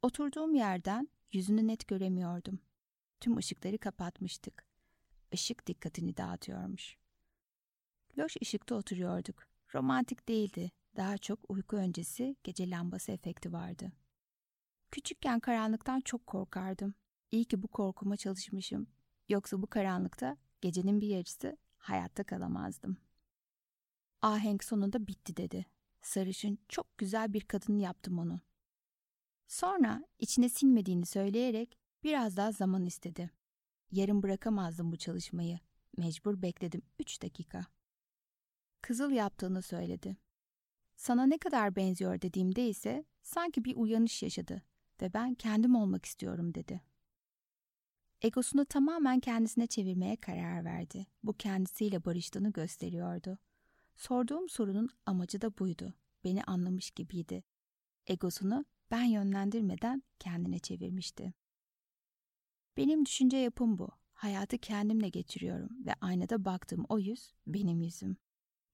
Oturduğum 0.02 0.54
yerden 0.54 1.08
yüzünü 1.32 1.66
net 1.66 1.88
göremiyordum. 1.88 2.60
Tüm 3.20 3.36
ışıkları 3.36 3.78
kapatmıştık. 3.78 4.66
Işık 5.32 5.66
dikkatini 5.66 6.16
dağıtıyormuş. 6.16 6.96
Loş 8.18 8.36
ışıkta 8.42 8.74
oturuyorduk. 8.74 9.46
Romantik 9.74 10.28
değildi. 10.28 10.70
Daha 10.96 11.18
çok 11.18 11.50
uyku 11.50 11.76
öncesi 11.76 12.36
gece 12.44 12.70
lambası 12.70 13.12
efekti 13.12 13.52
vardı. 13.52 13.92
Küçükken 14.90 15.40
karanlıktan 15.40 16.00
çok 16.00 16.26
korkardım. 16.26 16.94
İyi 17.30 17.44
ki 17.44 17.62
bu 17.62 17.68
korkuma 17.68 18.16
çalışmışım. 18.16 18.86
Yoksa 19.28 19.62
bu 19.62 19.66
karanlıkta 19.66 20.36
gecenin 20.60 21.00
bir 21.00 21.08
yarısı 21.08 21.56
hayatta 21.78 22.24
kalamazdım. 22.24 22.96
Ahenk 24.22 24.64
sonunda 24.64 25.06
bitti 25.06 25.36
dedi. 25.36 25.66
Sarışın 26.02 26.58
çok 26.68 26.98
güzel 26.98 27.32
bir 27.32 27.40
kadın 27.40 27.78
yaptım 27.78 28.18
onu. 28.18 28.40
Sonra 29.48 30.04
içine 30.18 30.48
sinmediğini 30.48 31.06
söyleyerek 31.06 31.78
biraz 32.04 32.36
daha 32.36 32.52
zaman 32.52 32.86
istedi. 32.86 33.30
Yarın 33.90 34.22
bırakamazdım 34.22 34.92
bu 34.92 34.96
çalışmayı. 34.96 35.58
Mecbur 35.96 36.42
bekledim 36.42 36.82
üç 36.98 37.22
dakika. 37.22 37.66
Kızıl 38.82 39.10
yaptığını 39.10 39.62
söyledi. 39.62 40.16
Sana 40.96 41.26
ne 41.26 41.38
kadar 41.38 41.76
benziyor 41.76 42.20
dediğimde 42.20 42.68
ise 42.68 43.04
sanki 43.22 43.64
bir 43.64 43.76
uyanış 43.76 44.22
yaşadı 44.22 44.62
ve 45.02 45.14
ben 45.14 45.34
kendim 45.34 45.74
olmak 45.74 46.06
istiyorum 46.06 46.54
dedi. 46.54 46.82
Egosunu 48.22 48.64
tamamen 48.64 49.20
kendisine 49.20 49.66
çevirmeye 49.66 50.16
karar 50.16 50.64
verdi. 50.64 51.06
Bu 51.22 51.32
kendisiyle 51.32 52.04
barıştığını 52.04 52.52
gösteriyordu. 52.52 53.38
Sorduğum 53.96 54.48
sorunun 54.48 54.88
amacı 55.06 55.40
da 55.40 55.58
buydu. 55.58 55.94
Beni 56.24 56.44
anlamış 56.44 56.90
gibiydi. 56.90 57.44
Egosunu 58.06 58.64
ben 58.90 59.04
yönlendirmeden 59.04 60.02
kendine 60.18 60.58
çevirmişti. 60.58 61.34
Benim 62.76 63.06
düşünce 63.06 63.36
yapım 63.36 63.78
bu. 63.78 63.88
Hayatı 64.14 64.58
kendimle 64.58 65.08
geçiriyorum 65.08 65.86
ve 65.86 65.94
aynada 66.00 66.44
baktığım 66.44 66.84
o 66.88 66.98
yüz 66.98 67.32
benim 67.46 67.82
yüzüm. 67.82 68.16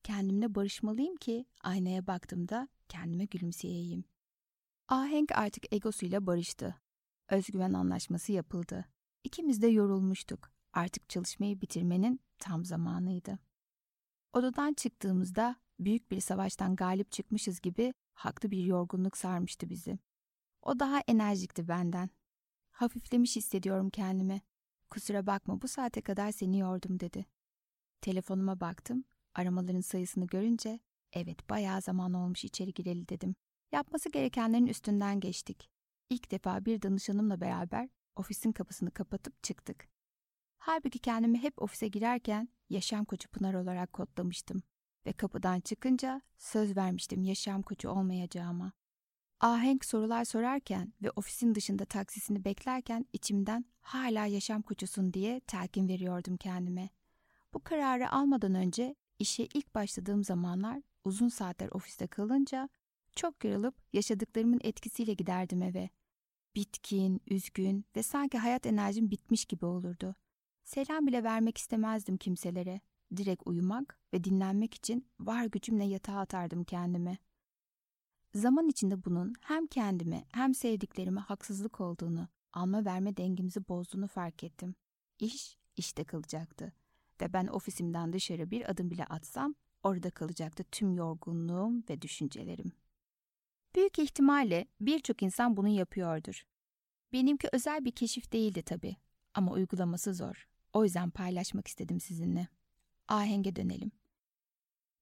Kendimle 0.03 0.55
barışmalıyım 0.55 1.17
ki 1.17 1.47
aynaya 1.63 2.07
baktığımda 2.07 2.69
kendime 2.89 3.25
gülümseyeyim. 3.25 4.05
Ahenk 4.89 5.33
artık 5.33 5.75
egosuyla 5.75 6.27
barıştı. 6.27 6.77
Özgüven 7.29 7.73
anlaşması 7.73 8.33
yapıldı. 8.33 8.85
İkimiz 9.25 9.63
de 9.63 9.67
yorulmuştuk. 9.67 10.51
Artık 10.73 11.09
çalışmayı 11.09 11.61
bitirmenin 11.61 12.21
tam 12.39 12.65
zamanıydı. 12.65 13.39
Odadan 14.33 14.75
çıktığımızda 14.75 15.57
büyük 15.79 16.11
bir 16.11 16.21
savaştan 16.21 16.77
galip 16.77 17.13
çıkmışız 17.13 17.61
gibi 17.61 17.95
haklı 18.15 18.51
bir 18.51 18.65
yorgunluk 18.65 19.17
sarmıştı 19.17 19.71
bizi. 19.71 19.99
O 20.63 20.79
daha 20.79 21.01
enerjikti 21.09 21.69
benden. 21.69 22.11
Hafiflemiş 22.73 23.37
hissediyorum 23.37 23.91
kendimi. 23.91 24.41
Kusura 24.91 25.27
bakma 25.27 25.63
bu 25.63 25.69
saate 25.69 26.01
kadar 26.01 26.33
seni 26.33 26.59
yordum 26.59 27.01
dedi. 27.01 27.27
Telefonuma 28.01 28.61
baktım. 28.61 29.05
Aramaların 29.35 29.81
sayısını 29.81 30.27
görünce 30.27 30.81
evet 31.13 31.51
bayağı 31.51 31.83
zaman 31.83 32.15
olmuş 32.15 32.45
içeri 32.45 32.75
gireli 32.75 33.09
dedim. 33.09 33.35
Yapması 33.73 34.11
gerekenlerin 34.11 34.67
üstünden 34.67 35.21
geçtik. 35.21 35.71
İlk 36.11 36.31
defa 36.31 36.65
bir 36.65 36.83
danışanımla 36.83 37.41
beraber 37.41 37.89
ofisin 38.17 38.53
kapısını 38.53 38.91
kapatıp 38.91 39.43
çıktık. 39.43 39.89
Halbuki 40.59 40.99
kendimi 40.99 41.43
hep 41.43 41.63
ofise 41.63 41.89
girerken 41.89 42.49
yaşam 42.71 43.05
koçu 43.05 43.29
Pınar 43.29 43.55
olarak 43.55 43.93
kodlamıştım 43.93 44.63
ve 45.07 45.13
kapıdan 45.13 45.61
çıkınca 45.61 46.21
söz 46.39 46.77
vermiştim 46.77 47.23
yaşam 47.23 47.63
koçu 47.63 47.89
olmayacağıma. 47.89 48.73
Ahenk 49.43 49.85
sorular 49.85 50.25
sorarken 50.25 50.93
ve 51.03 51.11
ofisin 51.11 51.55
dışında 51.55 51.85
taksisini 51.85 52.45
beklerken 52.45 53.07
içimden 53.13 53.65
hala 53.81 54.27
yaşam 54.27 54.63
koçusun 54.63 55.13
diye 55.13 55.41
telkin 55.41 55.89
veriyordum 55.89 56.37
kendime. 56.37 56.89
Bu 57.55 57.65
kararı 57.65 58.13
almadan 58.13 58.55
önce 58.55 58.95
işe 59.19 59.45
ilk 59.55 59.75
başladığım 59.75 60.25
zamanlar 60.25 60.83
uzun 61.05 61.29
saatler 61.29 61.69
ofiste 61.73 62.07
kalınca 62.07 62.69
çok 63.17 63.45
yorulup 63.45 63.75
yaşadıklarımın 63.93 64.61
etkisiyle 64.65 65.15
giderdim 65.15 65.63
eve. 65.63 65.91
Bitkin, 66.55 67.21
üzgün 67.27 67.85
ve 67.97 68.03
sanki 68.03 68.39
hayat 68.39 68.67
enerjim 68.67 69.11
bitmiş 69.11 69.45
gibi 69.45 69.67
olurdu. 69.67 70.15
Selam 70.65 71.07
bile 71.07 71.25
vermek 71.25 71.59
istemezdim 71.59 72.17
kimselere. 72.17 72.81
Direkt 73.17 73.43
uyumak 73.47 73.99
ve 74.13 74.25
dinlenmek 74.25 74.75
için 74.75 75.09
var 75.21 75.45
gücümle 75.45 75.85
yatağa 75.85 76.19
atardım 76.19 76.65
kendimi. 76.65 77.19
Zaman 78.35 78.69
içinde 78.69 79.05
bunun 79.05 79.35
hem 79.41 79.67
kendime 79.67 80.25
hem 80.33 80.55
sevdiklerime 80.55 81.21
haksızlık 81.21 81.81
olduğunu, 81.81 82.29
alma 82.53 82.85
verme 82.85 83.17
dengemizi 83.17 83.69
bozduğunu 83.69 84.09
fark 84.09 84.45
ettim. 84.45 84.75
İş, 85.19 85.57
işte 85.77 86.05
kalacaktı. 86.05 86.73
Ve 87.21 87.33
ben 87.33 87.47
ofisimden 87.47 88.13
dışarı 88.13 88.51
bir 88.51 88.71
adım 88.71 88.91
bile 88.91 89.05
atsam 89.05 89.55
orada 89.83 90.11
kalacaktı 90.11 90.65
tüm 90.73 90.95
yorgunluğum 90.95 91.85
ve 91.91 92.03
düşüncelerim. 92.03 92.73
Büyük 93.75 93.99
ihtimalle 93.99 94.67
birçok 94.81 95.23
insan 95.23 95.57
bunu 95.57 95.69
yapıyordur. 95.69 96.43
Benimki 97.13 97.49
özel 97.53 97.85
bir 97.85 97.91
keşif 97.91 98.33
değildi 98.33 98.63
tabii 98.63 98.97
ama 99.35 99.53
uygulaması 99.53 100.15
zor. 100.15 100.49
O 100.73 100.85
yüzden 100.85 101.11
paylaşmak 101.11 101.69
istedim 101.69 102.01
sizinle. 102.01 102.49
Ahenge 103.09 103.57
dönelim. 103.57 103.93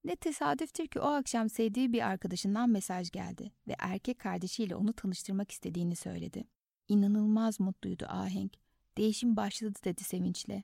Ne 0.04 0.16
tesadüftür 0.16 0.86
ki 0.86 1.00
o 1.00 1.06
akşam 1.06 1.48
sevdiği 1.48 1.92
bir 1.92 2.08
arkadaşından 2.08 2.70
mesaj 2.70 3.10
geldi 3.10 3.52
ve 3.68 3.76
erkek 3.78 4.18
kardeşiyle 4.18 4.76
onu 4.76 4.92
tanıştırmak 4.92 5.50
istediğini 5.50 5.96
söyledi. 5.96 6.44
İnanılmaz 6.88 7.60
mutluydu 7.60 8.06
Ahenk. 8.08 8.52
Değişim 8.98 9.36
başladı 9.36 9.78
dedi 9.84 10.04
sevinçle. 10.04 10.62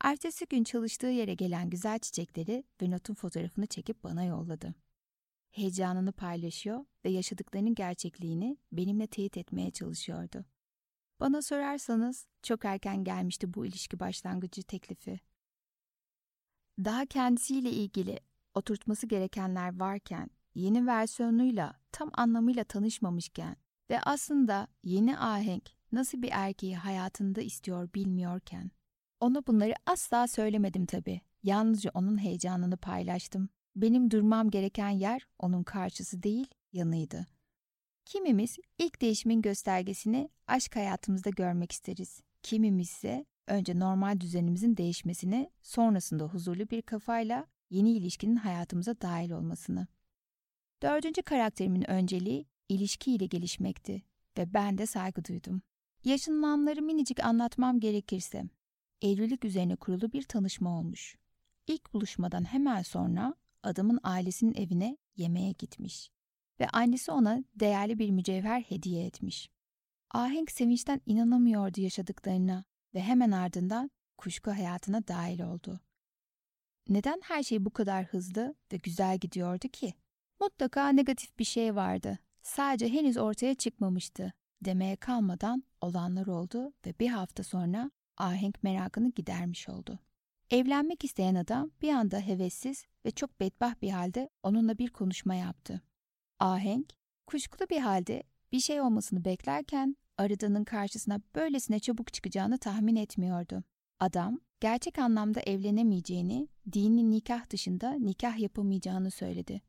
Ertesi 0.00 0.46
gün 0.46 0.64
çalıştığı 0.64 1.06
yere 1.06 1.34
gelen 1.34 1.70
güzel 1.70 1.98
çiçekleri 1.98 2.64
ve 2.82 2.90
notun 2.90 3.14
fotoğrafını 3.14 3.66
çekip 3.66 4.04
bana 4.04 4.24
yolladı. 4.24 4.74
Heyecanını 5.50 6.12
paylaşıyor 6.12 6.84
ve 7.04 7.10
yaşadıklarının 7.10 7.74
gerçekliğini 7.74 8.56
benimle 8.72 9.06
teyit 9.06 9.36
etmeye 9.36 9.70
çalışıyordu. 9.70 10.44
Bana 11.20 11.42
sorarsanız 11.42 12.26
çok 12.42 12.64
erken 12.64 13.04
gelmişti 13.04 13.54
bu 13.54 13.66
ilişki 13.66 14.00
başlangıcı 14.00 14.62
teklifi. 14.62 15.20
Daha 16.78 17.06
kendisiyle 17.06 17.70
ilgili 17.70 18.20
oturtması 18.54 19.06
gerekenler 19.06 19.80
varken, 19.80 20.30
yeni 20.54 20.86
versiyonuyla 20.86 21.80
tam 21.92 22.10
anlamıyla 22.12 22.64
tanışmamışken 22.64 23.56
ve 23.90 24.00
aslında 24.00 24.68
yeni 24.84 25.18
ahenk 25.18 25.70
nasıl 25.92 26.22
bir 26.22 26.30
erkeği 26.32 26.76
hayatında 26.76 27.40
istiyor 27.40 27.88
bilmiyorken. 27.94 28.70
Ona 29.20 29.46
bunları 29.46 29.74
asla 29.86 30.28
söylemedim 30.28 30.86
tabii. 30.86 31.20
Yalnızca 31.42 31.90
onun 31.94 32.22
heyecanını 32.22 32.76
paylaştım. 32.76 33.48
Benim 33.76 34.10
durmam 34.10 34.50
gereken 34.50 34.90
yer 34.90 35.26
onun 35.38 35.62
karşısı 35.62 36.22
değil, 36.22 36.46
yanıydı. 36.72 37.26
Kimimiz 38.04 38.58
ilk 38.78 39.00
değişimin 39.00 39.42
göstergesini 39.42 40.28
aşk 40.46 40.76
hayatımızda 40.76 41.30
görmek 41.30 41.72
isteriz. 41.72 42.20
Kimimiz 42.42 42.90
ise 42.90 43.26
önce 43.46 43.78
normal 43.78 44.20
düzenimizin 44.20 44.76
değişmesini, 44.76 45.50
sonrasında 45.62 46.24
huzurlu 46.24 46.70
bir 46.70 46.82
kafayla 46.82 47.46
yeni 47.70 47.92
ilişkinin 47.92 48.36
hayatımıza 48.36 49.00
dahil 49.00 49.30
olmasını. 49.30 49.86
Dördüncü 50.82 51.22
karakterimin 51.22 51.90
önceliği 51.90 52.46
ilişkiyle 52.68 53.26
gelişmekti 53.26 54.02
ve 54.38 54.54
ben 54.54 54.78
de 54.78 54.86
saygı 54.86 55.24
duydum. 55.24 55.62
Yaşanılanları 56.04 56.82
minicik 56.82 57.24
anlatmam 57.24 57.80
gerekirse, 57.80 58.44
evlilik 59.02 59.44
üzerine 59.44 59.76
kurulu 59.76 60.12
bir 60.12 60.22
tanışma 60.22 60.78
olmuş. 60.78 61.16
İlk 61.66 61.94
buluşmadan 61.94 62.44
hemen 62.44 62.82
sonra 62.82 63.34
adamın 63.62 64.00
ailesinin 64.02 64.54
evine 64.54 64.96
yemeğe 65.16 65.52
gitmiş 65.52 66.10
ve 66.60 66.68
annesi 66.68 67.12
ona 67.12 67.44
değerli 67.54 67.98
bir 67.98 68.10
mücevher 68.10 68.60
hediye 68.60 69.06
etmiş. 69.06 69.50
Ahenk 70.10 70.50
sevinçten 70.50 71.00
inanamıyordu 71.06 71.80
yaşadıklarına 71.80 72.64
ve 72.94 73.02
hemen 73.02 73.30
ardından 73.30 73.90
kuşku 74.18 74.50
hayatına 74.50 75.08
dahil 75.08 75.40
oldu. 75.40 75.80
Neden 76.88 77.20
her 77.24 77.42
şey 77.42 77.64
bu 77.64 77.70
kadar 77.70 78.04
hızlı 78.04 78.54
ve 78.72 78.76
güzel 78.76 79.18
gidiyordu 79.18 79.68
ki? 79.68 79.94
Mutlaka 80.40 80.88
negatif 80.88 81.38
bir 81.38 81.44
şey 81.44 81.74
vardı. 81.76 82.18
Sadece 82.42 82.88
henüz 82.88 83.16
ortaya 83.16 83.54
çıkmamıştı. 83.54 84.32
Demeye 84.64 84.96
kalmadan 84.96 85.64
olanlar 85.80 86.26
oldu 86.26 86.72
ve 86.86 86.94
bir 87.00 87.08
hafta 87.08 87.42
sonra 87.42 87.90
ahenk 88.16 88.62
merakını 88.62 89.10
gidermiş 89.10 89.68
oldu. 89.68 89.98
Evlenmek 90.50 91.04
isteyen 91.04 91.34
adam 91.34 91.70
bir 91.82 91.92
anda 91.92 92.20
hevessiz 92.20 92.86
ve 93.04 93.10
çok 93.10 93.40
bedbaht 93.40 93.82
bir 93.82 93.90
halde 93.90 94.28
onunla 94.42 94.78
bir 94.78 94.88
konuşma 94.88 95.34
yaptı. 95.34 95.82
Ahenk, 96.38 96.92
kuşkulu 97.26 97.68
bir 97.70 97.80
halde 97.80 98.22
bir 98.52 98.60
şey 98.60 98.80
olmasını 98.80 99.24
beklerken 99.24 99.96
aradığının 100.18 100.64
karşısına 100.64 101.20
böylesine 101.34 101.80
çabuk 101.80 102.12
çıkacağını 102.12 102.58
tahmin 102.58 102.96
etmiyordu. 102.96 103.64
Adam, 104.00 104.40
gerçek 104.60 104.98
anlamda 104.98 105.40
evlenemeyeceğini, 105.40 106.48
dini 106.72 107.10
nikah 107.10 107.50
dışında 107.50 107.92
nikah 107.92 108.38
yapamayacağını 108.38 109.10
söyledi. 109.10 109.62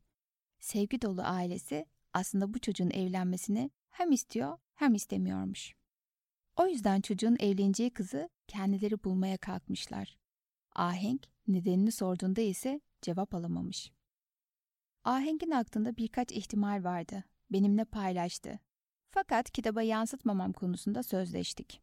Sevgi 0.60 1.02
dolu 1.02 1.22
ailesi 1.22 1.86
aslında 2.14 2.54
bu 2.54 2.60
çocuğun 2.60 2.90
evlenmesini 2.90 3.72
hem 3.90 4.12
istiyor 4.12 4.58
hem 4.76 4.96
istemiyormuş. 4.96 5.74
O 6.56 6.68
yüzden 6.68 7.02
çocuğun 7.02 7.38
evleneceği 7.40 7.90
kızı 7.90 8.30
kendileri 8.48 9.04
bulmaya 9.04 9.38
kalkmışlar. 9.38 10.18
Ahenk 10.76 11.28
nedenini 11.48 11.92
sorduğunda 11.92 12.42
ise 12.42 12.82
cevap 13.02 13.36
alamamış. 13.36 13.92
Aheng'in 15.04 15.52
aklında 15.52 15.98
birkaç 15.98 16.32
ihtimal 16.32 16.84
vardı. 16.84 17.24
Benimle 17.52 17.86
paylaştı. 17.86 18.60
Fakat 19.10 19.52
kitaba 19.52 19.82
yansıtmamam 19.82 20.54
konusunda 20.54 21.04
sözleştik. 21.04 21.82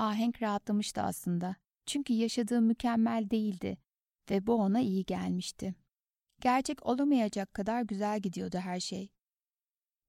Ahenk 0.00 0.42
rahatlamıştı 0.42 1.02
aslında. 1.02 1.56
Çünkü 1.86 2.12
yaşadığı 2.12 2.60
mükemmel 2.60 3.30
değildi 3.30 3.78
ve 4.30 4.46
bu 4.46 4.54
ona 4.54 4.80
iyi 4.80 5.04
gelmişti. 5.04 5.74
Gerçek 6.40 6.86
olamayacak 6.86 7.54
kadar 7.54 7.82
güzel 7.82 8.20
gidiyordu 8.20 8.58
her 8.58 8.80
şey. 8.80 9.08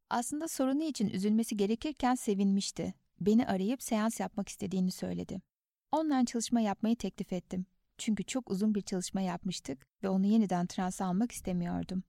Aslında 0.10 0.48
sorunu 0.48 0.84
için 0.84 1.10
üzülmesi 1.10 1.58
gerekirken 1.58 2.16
sevinmişti. 2.16 2.94
Beni 3.20 3.48
arayıp 3.48 3.84
seans 3.84 4.20
yapmak 4.20 4.50
istediğini 4.50 4.92
söyledi. 4.92 5.42
Online 5.92 6.26
çalışma 6.26 6.62
yapmayı 6.62 6.96
teklif 6.96 7.34
ettim. 7.34 7.66
Çünkü 7.98 8.24
çok 8.24 8.52
uzun 8.52 8.76
bir 8.76 8.82
çalışma 8.82 9.22
yapmıştık 9.22 9.88
ve 10.04 10.10
onu 10.10 10.26
yeniden 10.26 10.68
transa 10.68 11.06
almak 11.06 11.32
istemiyordum. 11.32 12.04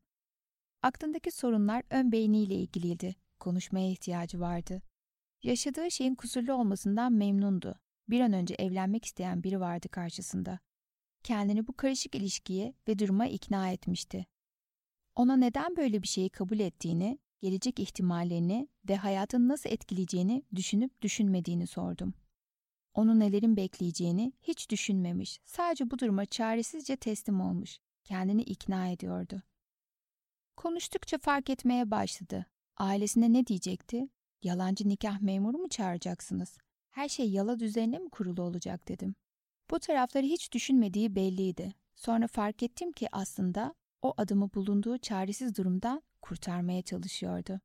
Aklındaki 0.82 1.30
sorunlar 1.30 1.82
ön 1.90 2.12
beyniyle 2.12 2.54
ilgiliydi. 2.54 3.14
Konuşmaya 3.40 3.90
ihtiyacı 3.90 4.40
vardı. 4.40 4.82
Yaşadığı 5.42 5.90
şeyin 5.90 6.14
kusurlu 6.14 6.54
olmasından 6.54 7.12
memnundu. 7.12 7.80
Bir 8.08 8.20
an 8.20 8.32
önce 8.32 8.54
evlenmek 8.54 9.04
isteyen 9.04 9.42
biri 9.42 9.60
vardı 9.60 9.88
karşısında. 9.88 10.58
Kendini 11.22 11.66
bu 11.66 11.76
karışık 11.76 12.14
ilişkiye 12.14 12.74
ve 12.88 12.98
duruma 12.98 13.26
ikna 13.26 13.70
etmişti. 13.70 14.26
Ona 15.14 15.36
neden 15.36 15.76
böyle 15.76 16.02
bir 16.02 16.08
şeyi 16.08 16.30
kabul 16.30 16.58
ettiğini, 16.58 17.18
gelecek 17.40 17.80
ihtimallerini 17.80 18.68
ve 18.88 18.96
hayatını 18.96 19.48
nasıl 19.48 19.70
etkileyeceğini 19.70 20.42
düşünüp 20.54 21.02
düşünmediğini 21.02 21.66
sordum. 21.66 22.14
Onu 22.94 23.18
nelerin 23.18 23.56
bekleyeceğini 23.56 24.32
hiç 24.42 24.70
düşünmemiş, 24.70 25.40
sadece 25.44 25.90
bu 25.90 25.98
duruma 25.98 26.26
çaresizce 26.26 26.96
teslim 26.96 27.40
olmuş, 27.40 27.78
kendini 28.04 28.42
ikna 28.42 28.88
ediyordu. 28.88 29.42
Konuştukça 30.56 31.18
fark 31.18 31.50
etmeye 31.50 31.90
başladı. 31.90 32.46
Ailesine 32.76 33.32
ne 33.32 33.46
diyecekti? 33.46 34.08
Yalancı 34.42 34.88
nikah 34.88 35.20
memuru 35.20 35.58
mu 35.58 35.68
çağıracaksınız? 35.68 36.58
Her 36.90 37.08
şey 37.08 37.30
yala 37.30 37.60
düzenine 37.60 37.98
mi 37.98 38.10
kurulu 38.10 38.42
olacak 38.42 38.88
dedim. 38.88 39.14
Bu 39.70 39.80
tarafları 39.80 40.26
hiç 40.26 40.52
düşünmediği 40.52 41.14
belliydi. 41.14 41.74
Sonra 41.94 42.26
fark 42.26 42.62
ettim 42.62 42.92
ki 42.92 43.08
aslında 43.12 43.74
o 44.02 44.14
adamı 44.16 44.54
bulunduğu 44.54 44.98
çaresiz 44.98 45.56
durumdan 45.56 46.02
kurtarmaya 46.22 46.82
çalışıyordu. 46.82 47.60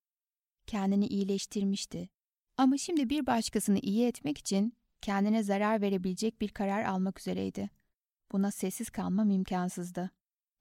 Kendini 0.67 1.07
iyileştirmişti. 1.07 2.09
Ama 2.57 2.78
şimdi 2.78 3.09
bir 3.09 3.25
başkasını 3.25 3.80
iyi 3.80 4.07
etmek 4.07 4.38
için 4.38 4.73
kendine 5.01 5.43
zarar 5.43 5.82
verebilecek 5.82 6.41
bir 6.41 6.49
karar 6.49 6.84
almak 6.84 7.19
üzereydi. 7.19 7.69
Buna 8.32 8.51
sessiz 8.51 8.89
kalmam 8.89 9.30
imkansızdı. 9.30 10.11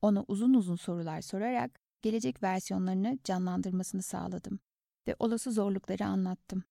Ona 0.03 0.25
uzun 0.29 0.55
uzun 0.55 0.77
sorular 0.77 1.21
sorarak 1.21 1.81
gelecek 2.03 2.43
versiyonlarını 2.43 3.19
canlandırmasını 3.25 4.03
sağladım 4.03 4.61
ve 5.09 5.17
olası 5.19 5.53
zorlukları 5.53 6.05
anlattım. 6.05 6.65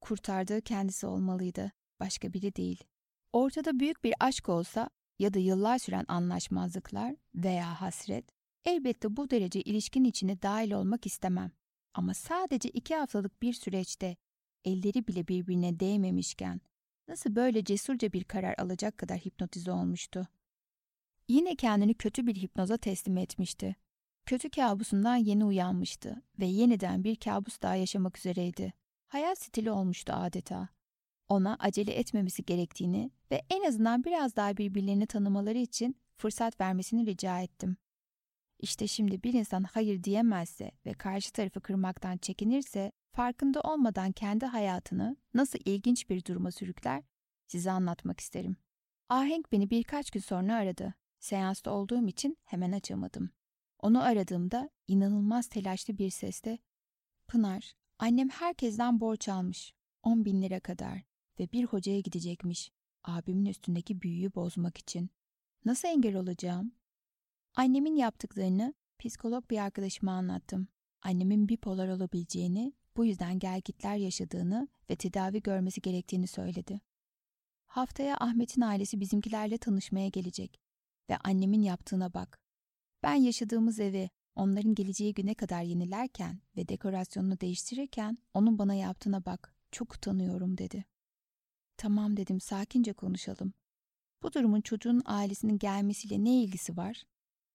Kurtardığı 0.00 0.60
kendisi 0.60 1.06
olmalıydı, 1.06 1.72
başka 2.00 2.32
biri 2.32 2.56
değil. 2.56 2.84
Ortada 3.32 3.80
büyük 3.80 4.04
bir 4.04 4.14
aşk 4.20 4.48
olsa 4.48 4.90
ya 5.18 5.34
da 5.34 5.38
yıllar 5.38 5.78
süren 5.78 6.04
anlaşmazlıklar 6.08 7.14
veya 7.34 7.80
hasret, 7.80 8.24
elbette 8.64 9.16
bu 9.16 9.30
derece 9.30 9.60
ilişkin 9.60 10.04
içine 10.04 10.42
dahil 10.42 10.72
olmak 10.72 11.06
istemem. 11.06 11.52
Ama 11.94 12.14
sadece 12.14 12.68
iki 12.68 12.96
haftalık 12.96 13.42
bir 13.42 13.52
süreçte 13.52 14.16
elleri 14.64 15.06
bile 15.06 15.28
birbirine 15.28 15.80
değmemişken 15.80 16.60
nasıl 17.08 17.36
böyle 17.36 17.64
cesurca 17.64 18.12
bir 18.12 18.24
karar 18.24 18.54
alacak 18.58 18.98
kadar 18.98 19.18
hipnotize 19.18 19.72
olmuştu? 19.72 20.28
Yine 21.28 21.56
kendini 21.56 21.94
kötü 21.94 22.26
bir 22.26 22.36
hipnoza 22.36 22.76
teslim 22.76 23.16
etmişti. 23.16 23.76
Kötü 24.26 24.50
kabusundan 24.50 25.16
yeni 25.16 25.44
uyanmıştı 25.44 26.22
ve 26.38 26.46
yeniden 26.46 27.04
bir 27.04 27.16
kabus 27.16 27.62
daha 27.62 27.74
yaşamak 27.74 28.18
üzereydi. 28.18 28.72
Hayat 29.08 29.38
stili 29.38 29.70
olmuştu 29.70 30.12
adeta. 30.12 30.68
Ona 31.28 31.56
acele 31.60 31.92
etmemesi 31.92 32.44
gerektiğini 32.44 33.10
ve 33.30 33.42
en 33.50 33.68
azından 33.68 34.04
biraz 34.04 34.36
daha 34.36 34.56
birbirlerini 34.56 35.06
tanımaları 35.06 35.58
için 35.58 35.96
fırsat 36.16 36.60
vermesini 36.60 37.06
rica 37.06 37.40
ettim. 37.40 37.76
İşte 38.58 38.86
şimdi 38.86 39.22
bir 39.22 39.32
insan 39.32 39.62
hayır 39.62 40.04
diyemezse 40.04 40.70
ve 40.86 40.92
karşı 40.92 41.32
tarafı 41.32 41.60
kırmaktan 41.60 42.16
çekinirse 42.16 42.92
farkında 43.12 43.60
olmadan 43.60 44.12
kendi 44.12 44.46
hayatını 44.46 45.16
nasıl 45.34 45.58
ilginç 45.64 46.10
bir 46.10 46.24
duruma 46.24 46.50
sürükler 46.50 47.02
size 47.46 47.70
anlatmak 47.70 48.20
isterim. 48.20 48.56
Ahenk 49.08 49.52
beni 49.52 49.70
birkaç 49.70 50.10
gün 50.10 50.20
sonra 50.20 50.54
aradı. 50.54 50.94
Seansta 51.18 51.70
olduğum 51.70 52.06
için 52.06 52.36
hemen 52.44 52.72
açamadım. 52.72 53.35
Onu 53.80 54.02
aradığımda 54.02 54.70
inanılmaz 54.88 55.46
telaşlı 55.46 55.98
bir 55.98 56.10
sesle 56.10 56.58
Pınar, 57.28 57.72
annem 57.98 58.28
herkesten 58.28 59.00
borç 59.00 59.28
almış. 59.28 59.72
10 60.02 60.24
bin 60.24 60.42
lira 60.42 60.60
kadar 60.60 61.02
ve 61.40 61.52
bir 61.52 61.64
hocaya 61.64 62.00
gidecekmiş. 62.00 62.72
Abimin 63.04 63.46
üstündeki 63.46 64.02
büyüyü 64.02 64.34
bozmak 64.34 64.78
için. 64.78 65.10
Nasıl 65.64 65.88
engel 65.88 66.16
olacağım? 66.16 66.72
Annemin 67.54 67.96
yaptıklarını 67.96 68.74
psikolog 68.98 69.50
bir 69.50 69.58
arkadaşıma 69.58 70.12
anlattım. 70.12 70.68
Annemin 71.02 71.48
bipolar 71.48 71.88
olabileceğini, 71.88 72.72
bu 72.96 73.04
yüzden 73.04 73.38
gelgitler 73.38 73.96
yaşadığını 73.96 74.68
ve 74.90 74.96
tedavi 74.96 75.42
görmesi 75.42 75.80
gerektiğini 75.80 76.26
söyledi. 76.26 76.80
Haftaya 77.66 78.16
Ahmet'in 78.20 78.60
ailesi 78.60 79.00
bizimkilerle 79.00 79.58
tanışmaya 79.58 80.08
gelecek 80.08 80.60
ve 81.10 81.16
annemin 81.16 81.62
yaptığına 81.62 82.14
bak. 82.14 82.45
Ben 83.02 83.14
yaşadığımız 83.14 83.80
evi 83.80 84.10
onların 84.34 84.74
geleceği 84.74 85.14
güne 85.14 85.34
kadar 85.34 85.62
yenilerken 85.62 86.40
ve 86.56 86.68
dekorasyonunu 86.68 87.40
değiştirirken 87.40 88.18
onun 88.34 88.58
bana 88.58 88.74
yaptığına 88.74 89.24
bak. 89.24 89.54
Çok 89.72 89.94
utanıyorum 89.94 90.58
dedi. 90.58 90.84
Tamam 91.76 92.16
dedim 92.16 92.40
sakince 92.40 92.92
konuşalım. 92.92 93.52
Bu 94.22 94.32
durumun 94.32 94.60
çocuğun 94.60 95.02
ailesinin 95.04 95.58
gelmesiyle 95.58 96.24
ne 96.24 96.42
ilgisi 96.42 96.76
var? 96.76 97.02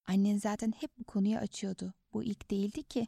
Annen 0.07 0.37
zaten 0.37 0.73
hep 0.79 0.97
bu 0.99 1.03
konuyu 1.03 1.37
açıyordu. 1.37 1.93
Bu 2.13 2.23
ilk 2.23 2.51
değildi 2.51 2.83
ki. 2.83 3.07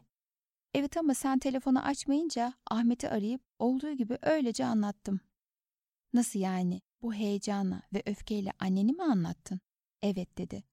Evet 0.74 0.96
ama 0.96 1.14
sen 1.14 1.38
telefonu 1.38 1.84
açmayınca 1.84 2.54
Ahmet'i 2.70 3.08
arayıp 3.08 3.42
olduğu 3.58 3.92
gibi 3.92 4.18
öylece 4.22 4.64
anlattım. 4.64 5.20
Nasıl 6.12 6.38
yani? 6.40 6.80
Bu 7.02 7.14
heyecanla 7.14 7.82
ve 7.92 8.02
öfkeyle 8.06 8.52
anneni 8.58 8.92
mi 8.92 9.02
anlattın? 9.02 9.60
Evet 10.02 10.38
dedi. 10.38 10.64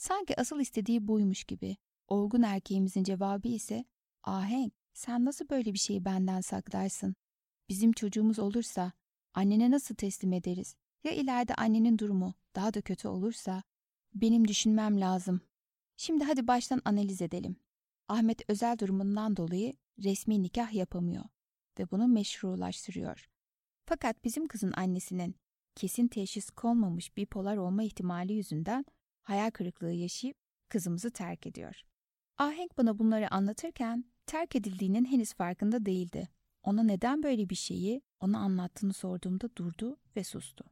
Sanki 0.00 0.40
asıl 0.40 0.60
istediği 0.60 1.08
buymuş 1.08 1.44
gibi. 1.44 1.76
Olgun 2.08 2.42
erkeğimizin 2.42 3.04
cevabı 3.04 3.48
ise 3.48 3.84
Ahenk 4.22 4.72
sen 4.92 5.24
nasıl 5.24 5.48
böyle 5.48 5.74
bir 5.74 5.78
şeyi 5.78 6.04
benden 6.04 6.40
saklarsın? 6.40 7.14
Bizim 7.68 7.92
çocuğumuz 7.92 8.38
olursa 8.38 8.92
annene 9.34 9.70
nasıl 9.70 9.94
teslim 9.94 10.32
ederiz? 10.32 10.76
Ya 11.04 11.12
ileride 11.12 11.54
annenin 11.54 11.98
durumu 11.98 12.34
daha 12.54 12.74
da 12.74 12.80
kötü 12.80 13.08
olursa? 13.08 13.62
Benim 14.14 14.48
düşünmem 14.48 15.00
lazım. 15.00 15.40
Şimdi 15.96 16.24
hadi 16.24 16.46
baştan 16.46 16.82
analiz 16.84 17.22
edelim. 17.22 17.56
Ahmet 18.08 18.50
özel 18.50 18.78
durumundan 18.78 19.36
dolayı 19.36 19.72
resmi 20.04 20.42
nikah 20.42 20.72
yapamıyor 20.72 21.24
ve 21.78 21.90
bunu 21.90 22.08
meşrulaştırıyor. 22.08 23.30
Fakat 23.86 24.24
bizim 24.24 24.46
kızın 24.46 24.72
annesinin 24.76 25.36
kesin 25.74 26.08
teşhis 26.08 26.50
konmamış 26.50 27.16
bipolar 27.16 27.56
olma 27.56 27.82
ihtimali 27.82 28.32
yüzünden 28.32 28.84
hayal 29.30 29.50
kırıklığı 29.50 29.92
yaşayıp 29.92 30.36
kızımızı 30.68 31.10
terk 31.10 31.46
ediyor. 31.46 31.82
Ahenk 32.38 32.78
bana 32.78 32.98
bunları 32.98 33.34
anlatırken 33.34 34.04
terk 34.26 34.56
edildiğinin 34.56 35.04
henüz 35.04 35.32
farkında 35.32 35.86
değildi. 35.86 36.28
Ona 36.62 36.82
neden 36.82 37.22
böyle 37.22 37.48
bir 37.50 37.54
şeyi 37.54 38.02
ona 38.20 38.38
anlattığını 38.38 38.92
sorduğumda 38.92 39.56
durdu 39.56 39.96
ve 40.16 40.24
sustu. 40.24 40.64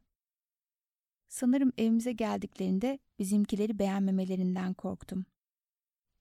Sanırım 1.27 1.71
evimize 1.77 2.11
geldiklerinde 2.11 2.99
bizimkileri 3.19 3.79
beğenmemelerinden 3.79 4.73
korktum. 4.73 5.25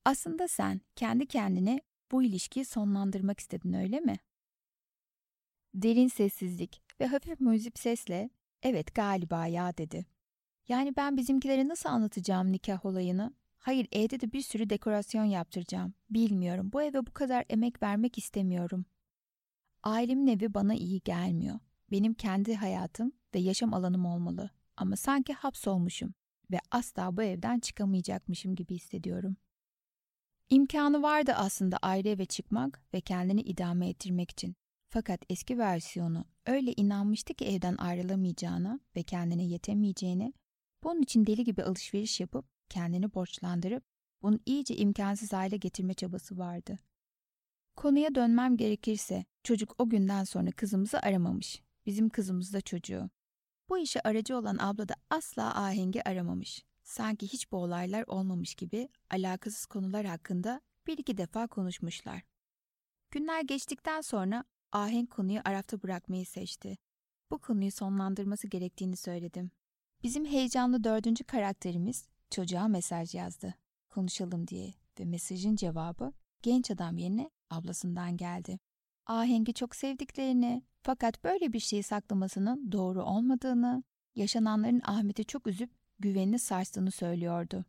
Aslında 0.04 0.48
sen 0.48 0.80
kendi 0.96 1.26
kendine 1.26 1.80
bu 2.12 2.22
ilişkiyi 2.22 2.64
sonlandırmak 2.64 3.40
istedin 3.40 3.72
öyle 3.72 4.00
mi? 4.00 4.16
Derin 5.74 6.08
sessizlik 6.08 6.82
ve 7.00 7.06
hafif 7.06 7.40
müzik 7.40 7.78
sesle 7.78 8.30
evet 8.62 8.94
galiba 8.94 9.46
ya 9.46 9.76
dedi. 9.76 10.17
Yani 10.68 10.96
ben 10.96 11.16
bizimkilere 11.16 11.68
nasıl 11.68 11.88
anlatacağım 11.88 12.52
nikah 12.52 12.86
olayını? 12.86 13.34
Hayır 13.58 13.88
evde 13.92 14.20
de 14.20 14.32
bir 14.32 14.40
sürü 14.40 14.70
dekorasyon 14.70 15.24
yaptıracağım. 15.24 15.94
Bilmiyorum 16.10 16.70
bu 16.72 16.82
eve 16.82 17.06
bu 17.06 17.12
kadar 17.12 17.44
emek 17.48 17.82
vermek 17.82 18.18
istemiyorum. 18.18 18.84
Ailemin 19.82 20.26
evi 20.26 20.54
bana 20.54 20.74
iyi 20.74 21.00
gelmiyor. 21.00 21.58
Benim 21.90 22.14
kendi 22.14 22.54
hayatım 22.54 23.12
ve 23.34 23.38
yaşam 23.38 23.74
alanım 23.74 24.06
olmalı. 24.06 24.50
Ama 24.76 24.96
sanki 24.96 25.32
hapsolmuşum 25.32 26.14
ve 26.50 26.60
asla 26.70 27.16
bu 27.16 27.22
evden 27.22 27.58
çıkamayacakmışım 27.60 28.54
gibi 28.54 28.74
hissediyorum. 28.74 29.36
İmkanı 30.50 31.02
vardı 31.02 31.32
aslında 31.36 31.76
ayrı 31.82 32.08
eve 32.08 32.26
çıkmak 32.26 32.82
ve 32.94 33.00
kendini 33.00 33.40
idame 33.40 33.88
ettirmek 33.88 34.30
için. 34.30 34.56
Fakat 34.90 35.20
eski 35.30 35.58
versiyonu 35.58 36.24
öyle 36.46 36.72
inanmıştı 36.72 37.34
ki 37.34 37.44
evden 37.44 37.76
ayrılamayacağına 37.76 38.80
ve 38.96 39.02
kendine 39.02 39.44
yetemeyeceğine, 39.44 40.32
bunun 40.82 41.02
için 41.02 41.26
deli 41.26 41.44
gibi 41.44 41.62
alışveriş 41.62 42.20
yapıp 42.20 42.46
kendini 42.68 43.14
borçlandırıp 43.14 43.84
bunu 44.22 44.38
iyice 44.46 44.76
imkansız 44.76 45.32
hale 45.32 45.56
getirme 45.56 45.94
çabası 45.94 46.38
vardı. 46.38 46.78
Konuya 47.76 48.14
dönmem 48.14 48.56
gerekirse 48.56 49.24
çocuk 49.42 49.74
o 49.78 49.88
günden 49.88 50.24
sonra 50.24 50.50
kızımızı 50.50 50.98
aramamış. 51.00 51.62
Bizim 51.86 52.08
kızımız 52.08 52.52
da 52.52 52.60
çocuğu. 52.60 53.10
Bu 53.68 53.78
işe 53.78 54.00
aracı 54.00 54.36
olan 54.36 54.56
abla 54.60 54.88
da 54.88 54.94
asla 55.10 55.62
ahengi 55.62 56.08
aramamış. 56.08 56.64
Sanki 56.82 57.28
hiç 57.28 57.52
bu 57.52 57.56
olaylar 57.56 58.04
olmamış 58.06 58.54
gibi 58.54 58.88
alakasız 59.10 59.66
konular 59.66 60.06
hakkında 60.06 60.60
bir 60.86 60.98
iki 60.98 61.16
defa 61.16 61.46
konuşmuşlar. 61.46 62.22
Günler 63.10 63.40
geçtikten 63.42 64.00
sonra 64.00 64.44
ahenk 64.72 65.10
konuyu 65.10 65.40
arafta 65.44 65.82
bırakmayı 65.82 66.26
seçti. 66.26 66.78
Bu 67.30 67.38
konuyu 67.38 67.72
sonlandırması 67.72 68.46
gerektiğini 68.48 68.96
söyledim. 68.96 69.50
Bizim 70.02 70.24
heyecanlı 70.24 70.84
dördüncü 70.84 71.24
karakterimiz 71.24 72.08
çocuğa 72.30 72.68
mesaj 72.68 73.14
yazdı. 73.14 73.54
Konuşalım 73.90 74.48
diye 74.48 74.74
ve 75.00 75.04
mesajın 75.04 75.56
cevabı 75.56 76.12
genç 76.42 76.70
adam 76.70 76.98
yerine 76.98 77.30
ablasından 77.50 78.16
geldi. 78.16 78.58
Ahengi 79.06 79.54
çok 79.54 79.76
sevdiklerini 79.76 80.62
fakat 80.82 81.24
böyle 81.24 81.52
bir 81.52 81.60
şeyi 81.60 81.82
saklamasının 81.82 82.72
doğru 82.72 83.04
olmadığını, 83.04 83.82
yaşananların 84.14 84.82
Ahmet'i 84.84 85.24
çok 85.24 85.46
üzüp 85.46 85.70
güvenini 85.98 86.38
sarstığını 86.38 86.90
söylüyordu. 86.90 87.64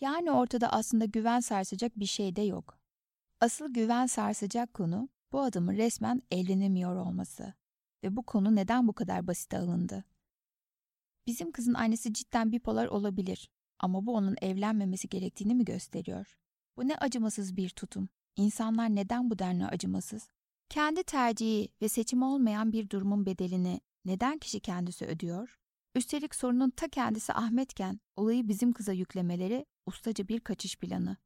Yani 0.00 0.30
ortada 0.30 0.72
aslında 0.72 1.04
güven 1.04 1.40
sarsacak 1.40 1.98
bir 1.98 2.06
şey 2.06 2.36
de 2.36 2.42
yok. 2.42 2.78
Asıl 3.40 3.74
güven 3.74 4.06
sarsacak 4.06 4.74
konu 4.74 5.08
bu 5.32 5.40
adamın 5.40 5.76
resmen 5.76 6.22
evlenemiyor 6.30 6.96
olması. 6.96 7.54
Ve 8.04 8.16
bu 8.16 8.22
konu 8.22 8.54
neden 8.54 8.88
bu 8.88 8.92
kadar 8.92 9.26
basite 9.26 9.58
alındı? 9.58 10.04
Bizim 11.26 11.52
kızın 11.52 11.74
annesi 11.74 12.12
cidden 12.12 12.52
bipolar 12.52 12.86
olabilir 12.86 13.50
ama 13.78 14.06
bu 14.06 14.14
onun 14.14 14.36
evlenmemesi 14.42 15.08
gerektiğini 15.08 15.54
mi 15.54 15.64
gösteriyor? 15.64 16.36
Bu 16.76 16.88
ne 16.88 16.96
acımasız 16.96 17.56
bir 17.56 17.70
tutum. 17.70 18.08
İnsanlar 18.36 18.94
neden 18.94 19.30
bu 19.30 19.38
denli 19.38 19.66
acımasız? 19.66 20.28
Kendi 20.68 21.04
tercihi 21.04 21.68
ve 21.82 21.88
seçimi 21.88 22.24
olmayan 22.24 22.72
bir 22.72 22.90
durumun 22.90 23.26
bedelini 23.26 23.80
neden 24.04 24.38
kişi 24.38 24.60
kendisi 24.60 25.06
ödüyor? 25.06 25.58
Üstelik 25.94 26.34
sorunun 26.34 26.70
ta 26.70 26.88
kendisi 26.88 27.32
Ahmetken 27.32 28.00
olayı 28.16 28.48
bizim 28.48 28.72
kıza 28.72 28.92
yüklemeleri 28.92 29.66
ustaca 29.86 30.28
bir 30.28 30.40
kaçış 30.40 30.76
planı. 30.76 31.16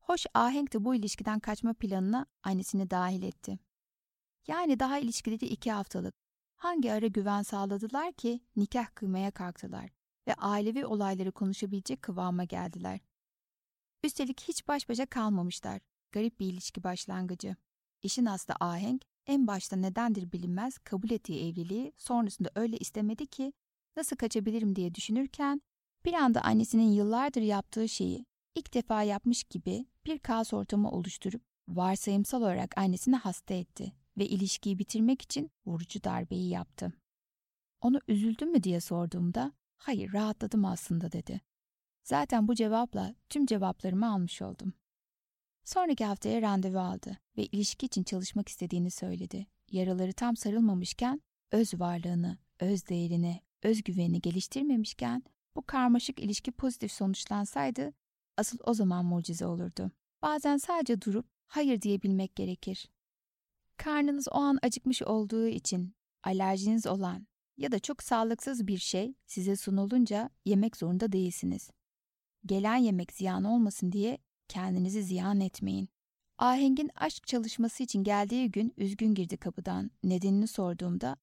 Hoş 0.00 0.26
Ahenk 0.34 0.72
de 0.72 0.84
bu 0.84 0.94
ilişkiden 0.94 1.40
kaçma 1.40 1.74
planına 1.74 2.26
annesini 2.42 2.90
dahil 2.90 3.22
etti. 3.22 3.58
Yani 4.46 4.80
daha 4.80 4.98
ilişkileri 4.98 5.46
iki 5.46 5.72
haftalık. 5.72 6.27
Hangi 6.58 6.92
ara 6.92 7.06
güven 7.06 7.42
sağladılar 7.42 8.12
ki 8.12 8.40
nikah 8.56 8.86
kıymaya 8.94 9.30
kalktılar 9.30 9.90
ve 10.28 10.34
ailevi 10.34 10.86
olayları 10.86 11.32
konuşabilecek 11.32 12.02
kıvama 12.02 12.44
geldiler. 12.44 13.00
Üstelik 14.04 14.40
hiç 14.40 14.68
baş 14.68 14.88
başa 14.88 15.06
kalmamışlar. 15.06 15.80
Garip 16.12 16.40
bir 16.40 16.46
ilişki 16.46 16.84
başlangıcı. 16.84 17.56
İşin 18.02 18.26
aslı 18.26 18.54
ahenk 18.60 19.02
en 19.26 19.46
başta 19.46 19.76
nedendir 19.76 20.32
bilinmez 20.32 20.78
kabul 20.78 21.10
ettiği 21.10 21.48
evliliği 21.48 21.92
sonrasında 21.96 22.50
öyle 22.54 22.76
istemedi 22.76 23.26
ki 23.26 23.52
nasıl 23.96 24.16
kaçabilirim 24.16 24.76
diye 24.76 24.94
düşünürken 24.94 25.62
bir 26.04 26.12
anda 26.12 26.40
annesinin 26.40 26.92
yıllardır 26.92 27.42
yaptığı 27.42 27.88
şeyi 27.88 28.26
ilk 28.54 28.74
defa 28.74 29.02
yapmış 29.02 29.44
gibi 29.44 29.86
bir 30.06 30.18
kaos 30.18 30.52
ortamı 30.52 30.90
oluşturup 30.90 31.42
varsayımsal 31.68 32.42
olarak 32.42 32.78
annesini 32.78 33.16
hasta 33.16 33.54
etti 33.54 33.92
ve 34.18 34.26
ilişkiyi 34.26 34.78
bitirmek 34.78 35.22
için 35.22 35.50
vurucu 35.66 36.04
darbeyi 36.04 36.48
yaptı. 36.48 36.92
Onu 37.80 38.00
üzüldün 38.08 38.52
mü 38.52 38.62
diye 38.62 38.80
sorduğumda 38.80 39.52
hayır 39.76 40.12
rahatladım 40.12 40.64
aslında 40.64 41.12
dedi. 41.12 41.40
Zaten 42.04 42.48
bu 42.48 42.54
cevapla 42.54 43.14
tüm 43.28 43.46
cevaplarımı 43.46 44.12
almış 44.12 44.42
oldum. 44.42 44.72
Sonraki 45.64 46.04
haftaya 46.04 46.42
randevu 46.42 46.78
aldı 46.78 47.18
ve 47.36 47.46
ilişki 47.46 47.86
için 47.86 48.02
çalışmak 48.02 48.48
istediğini 48.48 48.90
söyledi. 48.90 49.46
Yaraları 49.70 50.12
tam 50.12 50.36
sarılmamışken 50.36 51.22
öz 51.52 51.74
varlığını, 51.74 52.38
öz 52.60 52.86
değerini, 52.86 53.40
özgüvenini 53.62 54.20
geliştirmemişken 54.20 55.22
bu 55.56 55.62
karmaşık 55.66 56.20
ilişki 56.20 56.52
pozitif 56.52 56.92
sonuçlansaydı 56.92 57.92
asıl 58.36 58.58
o 58.64 58.74
zaman 58.74 59.04
mucize 59.04 59.46
olurdu. 59.46 59.90
Bazen 60.22 60.56
sadece 60.56 61.02
durup 61.02 61.26
hayır 61.46 61.82
diyebilmek 61.82 62.36
gerekir. 62.36 62.88
Karnınız 63.78 64.28
o 64.30 64.34
an 64.36 64.58
acıkmış 64.62 65.02
olduğu 65.02 65.46
için 65.46 65.94
alerjiniz 66.22 66.86
olan 66.86 67.26
ya 67.56 67.72
da 67.72 67.78
çok 67.78 68.02
sağlıksız 68.02 68.66
bir 68.66 68.78
şey 68.78 69.14
size 69.26 69.56
sunulunca 69.56 70.30
yemek 70.44 70.76
zorunda 70.76 71.12
değilsiniz. 71.12 71.70
Gelen 72.46 72.76
yemek 72.76 73.12
ziyan 73.12 73.44
olmasın 73.44 73.92
diye 73.92 74.18
kendinizi 74.48 75.02
ziyan 75.02 75.40
etmeyin. 75.40 75.88
Aheng'in 76.38 76.90
aşk 76.94 77.26
çalışması 77.26 77.82
için 77.82 78.04
geldiği 78.04 78.50
gün 78.50 78.74
üzgün 78.76 79.14
girdi 79.14 79.36
kapıdan. 79.36 79.90
Nedenini 80.02 80.46
sorduğumda 80.46 81.16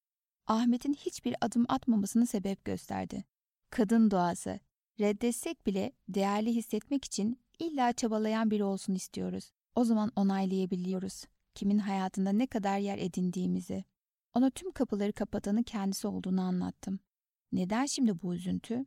Ahmet'in 0.46 0.94
hiçbir 0.94 1.34
adım 1.40 1.64
atmamasını 1.68 2.26
sebep 2.26 2.64
gösterdi. 2.64 3.24
Kadın 3.70 4.10
doğası. 4.10 4.60
Reddetsek 5.00 5.66
bile 5.66 5.92
değerli 6.08 6.54
hissetmek 6.54 7.04
için 7.04 7.40
illa 7.58 7.92
çabalayan 7.92 8.50
biri 8.50 8.64
olsun 8.64 8.94
istiyoruz. 8.94 9.52
O 9.74 9.84
zaman 9.84 10.12
onaylayabiliyoruz. 10.16 11.24
Kimin 11.56 11.78
hayatında 11.78 12.32
ne 12.32 12.46
kadar 12.46 12.78
yer 12.78 12.98
edindiğimizi. 12.98 13.84
Ona 14.34 14.50
tüm 14.50 14.72
kapıları 14.72 15.12
kapatanı 15.12 15.64
kendisi 15.64 16.08
olduğunu 16.08 16.40
anlattım. 16.40 17.00
Neden 17.52 17.86
şimdi 17.86 18.22
bu 18.22 18.34
üzüntü? 18.34 18.86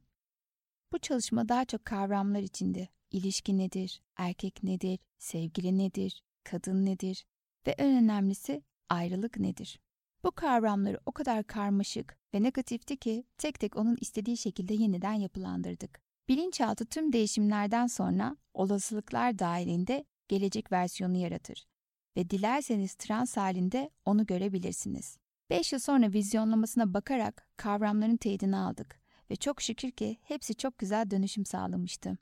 Bu 0.92 1.00
çalışma 1.00 1.50
daha 1.50 1.66
çok 1.66 1.86
kavramlar 1.86 2.40
içindi. 2.40 2.90
İlişki 3.12 3.58
nedir? 3.58 4.02
Erkek 4.18 4.64
nedir? 4.64 5.00
Sevgili 5.18 5.78
nedir? 5.78 6.24
Kadın 6.44 6.86
nedir? 6.86 7.26
Ve 7.68 7.72
en 7.72 8.04
önemlisi 8.04 8.64
ayrılık 8.90 9.40
nedir? 9.40 9.80
Bu 10.24 10.32
kavramları 10.32 11.00
o 11.06 11.12
kadar 11.12 11.44
karmaşık 11.44 12.18
ve 12.34 12.44
negatifti 12.44 12.98
ki 12.98 13.24
tek 13.38 13.60
tek 13.60 13.78
onun 13.78 13.98
istediği 14.02 14.38
şekilde 14.38 14.74
yeniden 14.74 15.14
yapılandırdık. 15.14 16.02
Bilinçaltı 16.28 16.86
tüm 16.86 17.14
değişimlerden 17.14 17.88
sonra 17.88 18.38
olasılıklar 18.54 19.40
dahilinde 19.40 20.06
gelecek 20.28 20.72
versiyonu 20.72 21.18
yaratır 21.18 21.70
ve 22.20 22.30
dilerseniz 22.30 22.96
trans 22.96 23.38
halinde 23.38 23.90
onu 24.06 24.26
görebilirsiniz. 24.26 25.18
5 25.50 25.74
yıl 25.74 25.80
sonra 25.80 26.14
vizyonlamasına 26.14 26.94
bakarak 26.94 27.48
kavramların 27.58 28.18
teyidini 28.18 28.58
aldık 28.58 29.00
ve 29.32 29.36
çok 29.36 29.62
şükür 29.62 29.92
ki 29.92 30.18
hepsi 30.22 30.56
çok 30.56 30.78
güzel 30.78 31.12
dönüşüm 31.12 31.46
sağlamıştı. 31.46 32.18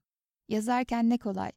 Yazarken 0.47 1.09
ne 1.09 1.17
kolay. 1.17 1.51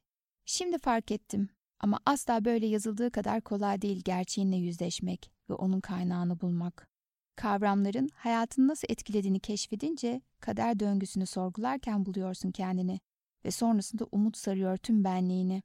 Şimdi 0.45 0.78
fark 0.78 1.11
ettim 1.11 1.49
ama 1.80 2.01
asla 2.07 2.45
böyle 2.45 2.66
yazıldığı 2.66 3.11
kadar 3.11 3.41
kolay 3.41 3.82
değil 3.82 4.03
gerçeğinle 4.05 4.57
yüzleşmek 4.57 5.30
ve 5.51 5.55
onun 5.55 5.80
kaynağını 5.80 6.41
bulmak. 6.41 6.88
Kavramların 7.36 8.09
hayatını 8.14 8.68
nasıl 8.68 8.86
etkilediğini 8.91 9.41
keşfedince 9.41 10.20
kader 10.41 10.80
döngüsünü 10.80 11.26
sorgularken 11.26 12.07
buluyorsun 12.07 12.51
kendini 12.51 13.01
ve 13.45 13.51
sonrasında 13.51 14.07
umut 14.12 14.36
sarıyor 14.36 14.76
tüm 14.76 15.05
benliğini. 15.05 15.62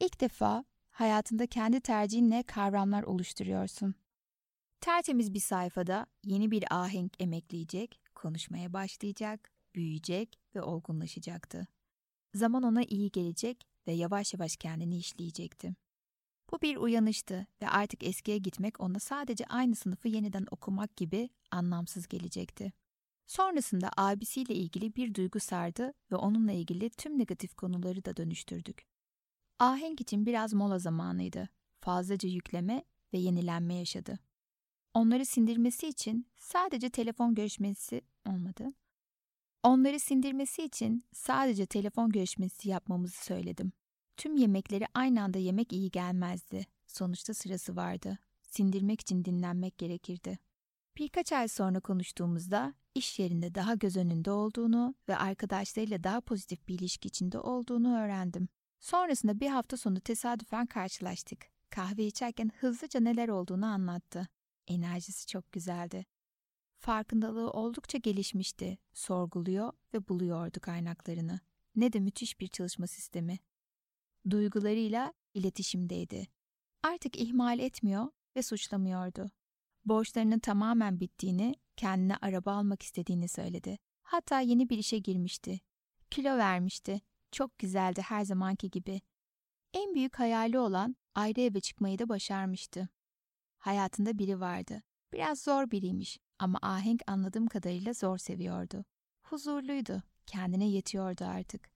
İlk 0.00 0.20
defa 0.20 0.64
hayatında 1.02 1.46
kendi 1.46 1.80
tercihinle 1.80 2.42
kavramlar 2.42 3.02
oluşturuyorsun. 3.02 3.94
Tertemiz 4.80 5.34
bir 5.34 5.40
sayfada 5.40 6.06
yeni 6.24 6.50
bir 6.50 6.64
ahenk 6.70 7.12
emekleyecek, 7.20 8.00
konuşmaya 8.14 8.72
başlayacak, 8.72 9.50
büyüyecek 9.74 10.40
ve 10.54 10.62
olgunlaşacaktı. 10.62 11.66
Zaman 12.34 12.62
ona 12.62 12.82
iyi 12.82 13.10
gelecek 13.10 13.68
ve 13.86 13.92
yavaş 13.92 14.34
yavaş 14.34 14.56
kendini 14.56 14.96
işleyecekti. 14.96 15.74
Bu 16.52 16.60
bir 16.62 16.76
uyanıştı 16.76 17.46
ve 17.62 17.68
artık 17.68 18.04
eskiye 18.04 18.38
gitmek 18.38 18.80
ona 18.80 18.98
sadece 18.98 19.44
aynı 19.46 19.74
sınıfı 19.74 20.08
yeniden 20.08 20.46
okumak 20.50 20.96
gibi 20.96 21.28
anlamsız 21.50 22.08
gelecekti. 22.08 22.72
Sonrasında 23.26 23.90
abisiyle 23.96 24.54
ilgili 24.54 24.96
bir 24.96 25.14
duygu 25.14 25.40
sardı 25.40 25.92
ve 26.12 26.16
onunla 26.16 26.52
ilgili 26.52 26.90
tüm 26.90 27.18
negatif 27.18 27.54
konuları 27.54 28.04
da 28.04 28.16
dönüştürdük. 28.16 28.91
Ahenk 29.62 30.00
için 30.00 30.26
biraz 30.26 30.52
mola 30.52 30.78
zamanıydı. 30.78 31.48
Fazlaca 31.80 32.28
yükleme 32.28 32.84
ve 33.12 33.18
yenilenme 33.18 33.74
yaşadı. 33.74 34.18
Onları 34.94 35.26
sindirmesi 35.26 35.88
için 35.88 36.26
sadece 36.36 36.90
telefon 36.90 37.34
görüşmesi 37.34 38.02
olmadı. 38.28 38.72
Onları 39.62 40.00
sindirmesi 40.00 40.62
için 40.62 41.04
sadece 41.12 41.66
telefon 41.66 42.10
görüşmesi 42.10 42.68
yapmamızı 42.68 43.24
söyledim. 43.24 43.72
Tüm 44.16 44.36
yemekleri 44.36 44.86
aynı 44.94 45.22
anda 45.22 45.38
yemek 45.38 45.72
iyi 45.72 45.90
gelmezdi. 45.90 46.66
Sonuçta 46.86 47.34
sırası 47.34 47.76
vardı. 47.76 48.18
Sindirmek 48.42 49.00
için 49.00 49.24
dinlenmek 49.24 49.78
gerekirdi. 49.78 50.38
Birkaç 50.96 51.32
ay 51.32 51.48
sonra 51.48 51.80
konuştuğumuzda 51.80 52.74
iş 52.94 53.18
yerinde 53.18 53.54
daha 53.54 53.74
göz 53.74 53.96
önünde 53.96 54.30
olduğunu 54.30 54.94
ve 55.08 55.16
arkadaşlarıyla 55.16 56.04
daha 56.04 56.20
pozitif 56.20 56.68
bir 56.68 56.74
ilişki 56.74 57.08
içinde 57.08 57.38
olduğunu 57.38 57.98
öğrendim. 57.98 58.48
Sonrasında 58.82 59.40
bir 59.40 59.48
hafta 59.48 59.76
sonu 59.76 60.00
tesadüfen 60.00 60.66
karşılaştık. 60.66 61.46
Kahve 61.70 62.04
içerken 62.04 62.50
hızlıca 62.60 63.00
neler 63.00 63.28
olduğunu 63.28 63.66
anlattı. 63.66 64.28
Enerjisi 64.66 65.26
çok 65.26 65.52
güzeldi. 65.52 66.06
Farkındalığı 66.78 67.50
oldukça 67.50 67.98
gelişmişti. 67.98 68.78
Sorguluyor 68.92 69.72
ve 69.94 70.08
buluyordu 70.08 70.60
kaynaklarını. 70.60 71.40
Ne 71.76 71.92
de 71.92 72.00
müthiş 72.00 72.40
bir 72.40 72.48
çalışma 72.48 72.86
sistemi. 72.86 73.38
Duygularıyla 74.30 75.12
iletişimdeydi. 75.34 76.26
Artık 76.82 77.16
ihmal 77.16 77.58
etmiyor 77.58 78.08
ve 78.36 78.42
suçlamıyordu. 78.42 79.30
Borçlarının 79.84 80.38
tamamen 80.38 81.00
bittiğini, 81.00 81.54
kendine 81.76 82.16
araba 82.16 82.52
almak 82.52 82.82
istediğini 82.82 83.28
söyledi. 83.28 83.78
Hatta 84.02 84.40
yeni 84.40 84.68
bir 84.68 84.78
işe 84.78 84.98
girmişti. 84.98 85.60
Kilo 86.10 86.36
vermişti. 86.36 87.00
Çok 87.32 87.58
güzeldi 87.58 88.02
her 88.02 88.24
zamanki 88.24 88.70
gibi. 88.70 89.00
En 89.74 89.94
büyük 89.94 90.18
hayali 90.18 90.58
olan 90.58 90.96
ayrı 91.14 91.40
eve 91.40 91.60
çıkmayı 91.60 91.98
da 91.98 92.08
başarmıştı. 92.08 92.88
Hayatında 93.58 94.18
biri 94.18 94.40
vardı. 94.40 94.82
Biraz 95.12 95.42
zor 95.42 95.70
biriymiş 95.70 96.18
ama 96.38 96.58
ahenk 96.62 97.02
anladığım 97.06 97.46
kadarıyla 97.46 97.92
zor 97.92 98.18
seviyordu. 98.18 98.84
Huzurluydu, 99.22 100.02
kendine 100.26 100.68
yetiyordu 100.68 101.24
artık. 101.24 101.70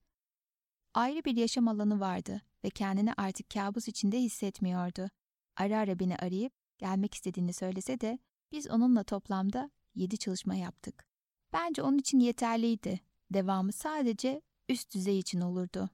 Ayrı 0.93 1.25
bir 1.25 1.37
yaşam 1.37 1.67
alanı 1.67 1.99
vardı 1.99 2.41
ve 2.63 2.69
kendini 2.69 3.13
artık 3.13 3.49
kabus 3.49 3.87
içinde 3.87 4.19
hissetmiyordu. 4.19 5.09
Ara 5.55 5.79
ara 5.79 5.99
beni 5.99 6.17
arayıp 6.17 6.53
gelmek 6.77 7.13
istediğini 7.13 7.53
söylese 7.53 7.99
de 7.99 8.19
biz 8.51 8.69
onunla 8.69 9.03
toplamda 9.03 9.71
yedi 9.95 10.17
çalışma 10.17 10.55
yaptık. 10.55 11.05
Bence 11.53 11.81
onun 11.81 11.97
için 11.97 12.19
yeterliydi. 12.19 12.99
Devamı 13.31 13.71
sadece 13.71 14.41
üst 14.69 14.93
düzey 14.93 15.19
için 15.19 15.41
olurdu. 15.41 15.89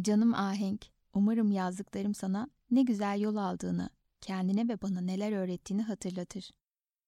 Canım 0.00 0.34
ahenk, 0.34 0.86
umarım 1.14 1.52
yazdıklarım 1.52 2.14
sana 2.14 2.50
ne 2.70 2.82
güzel 2.82 3.20
yol 3.20 3.36
aldığını, 3.36 3.90
kendine 4.20 4.68
ve 4.68 4.82
bana 4.82 5.00
neler 5.00 5.32
öğrettiğini 5.32 5.82
hatırlatır. 5.82 6.50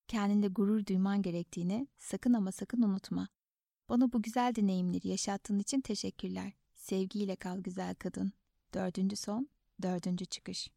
Kendinde 0.09 0.49
gurur 0.49 0.87
duyman 0.87 1.23
gerektiğini 1.23 1.89
sakın 1.99 2.33
ama 2.33 2.53
sakın 2.53 2.83
unutma. 2.83 3.29
Bana 3.89 4.13
bu 4.13 4.23
güzel 4.23 4.55
deneyimleri 4.55 5.09
yaşattığın 5.09 5.59
için 5.59 5.81
teşekkürler. 5.81 6.53
Sevgiyle 6.75 7.37
kal 7.37 7.59
güzel 7.59 7.95
kadın. 7.95 8.33
Dördüncü 8.75 9.17
son, 9.17 9.49
dördüncü 9.83 10.27
çıkış. 10.27 10.71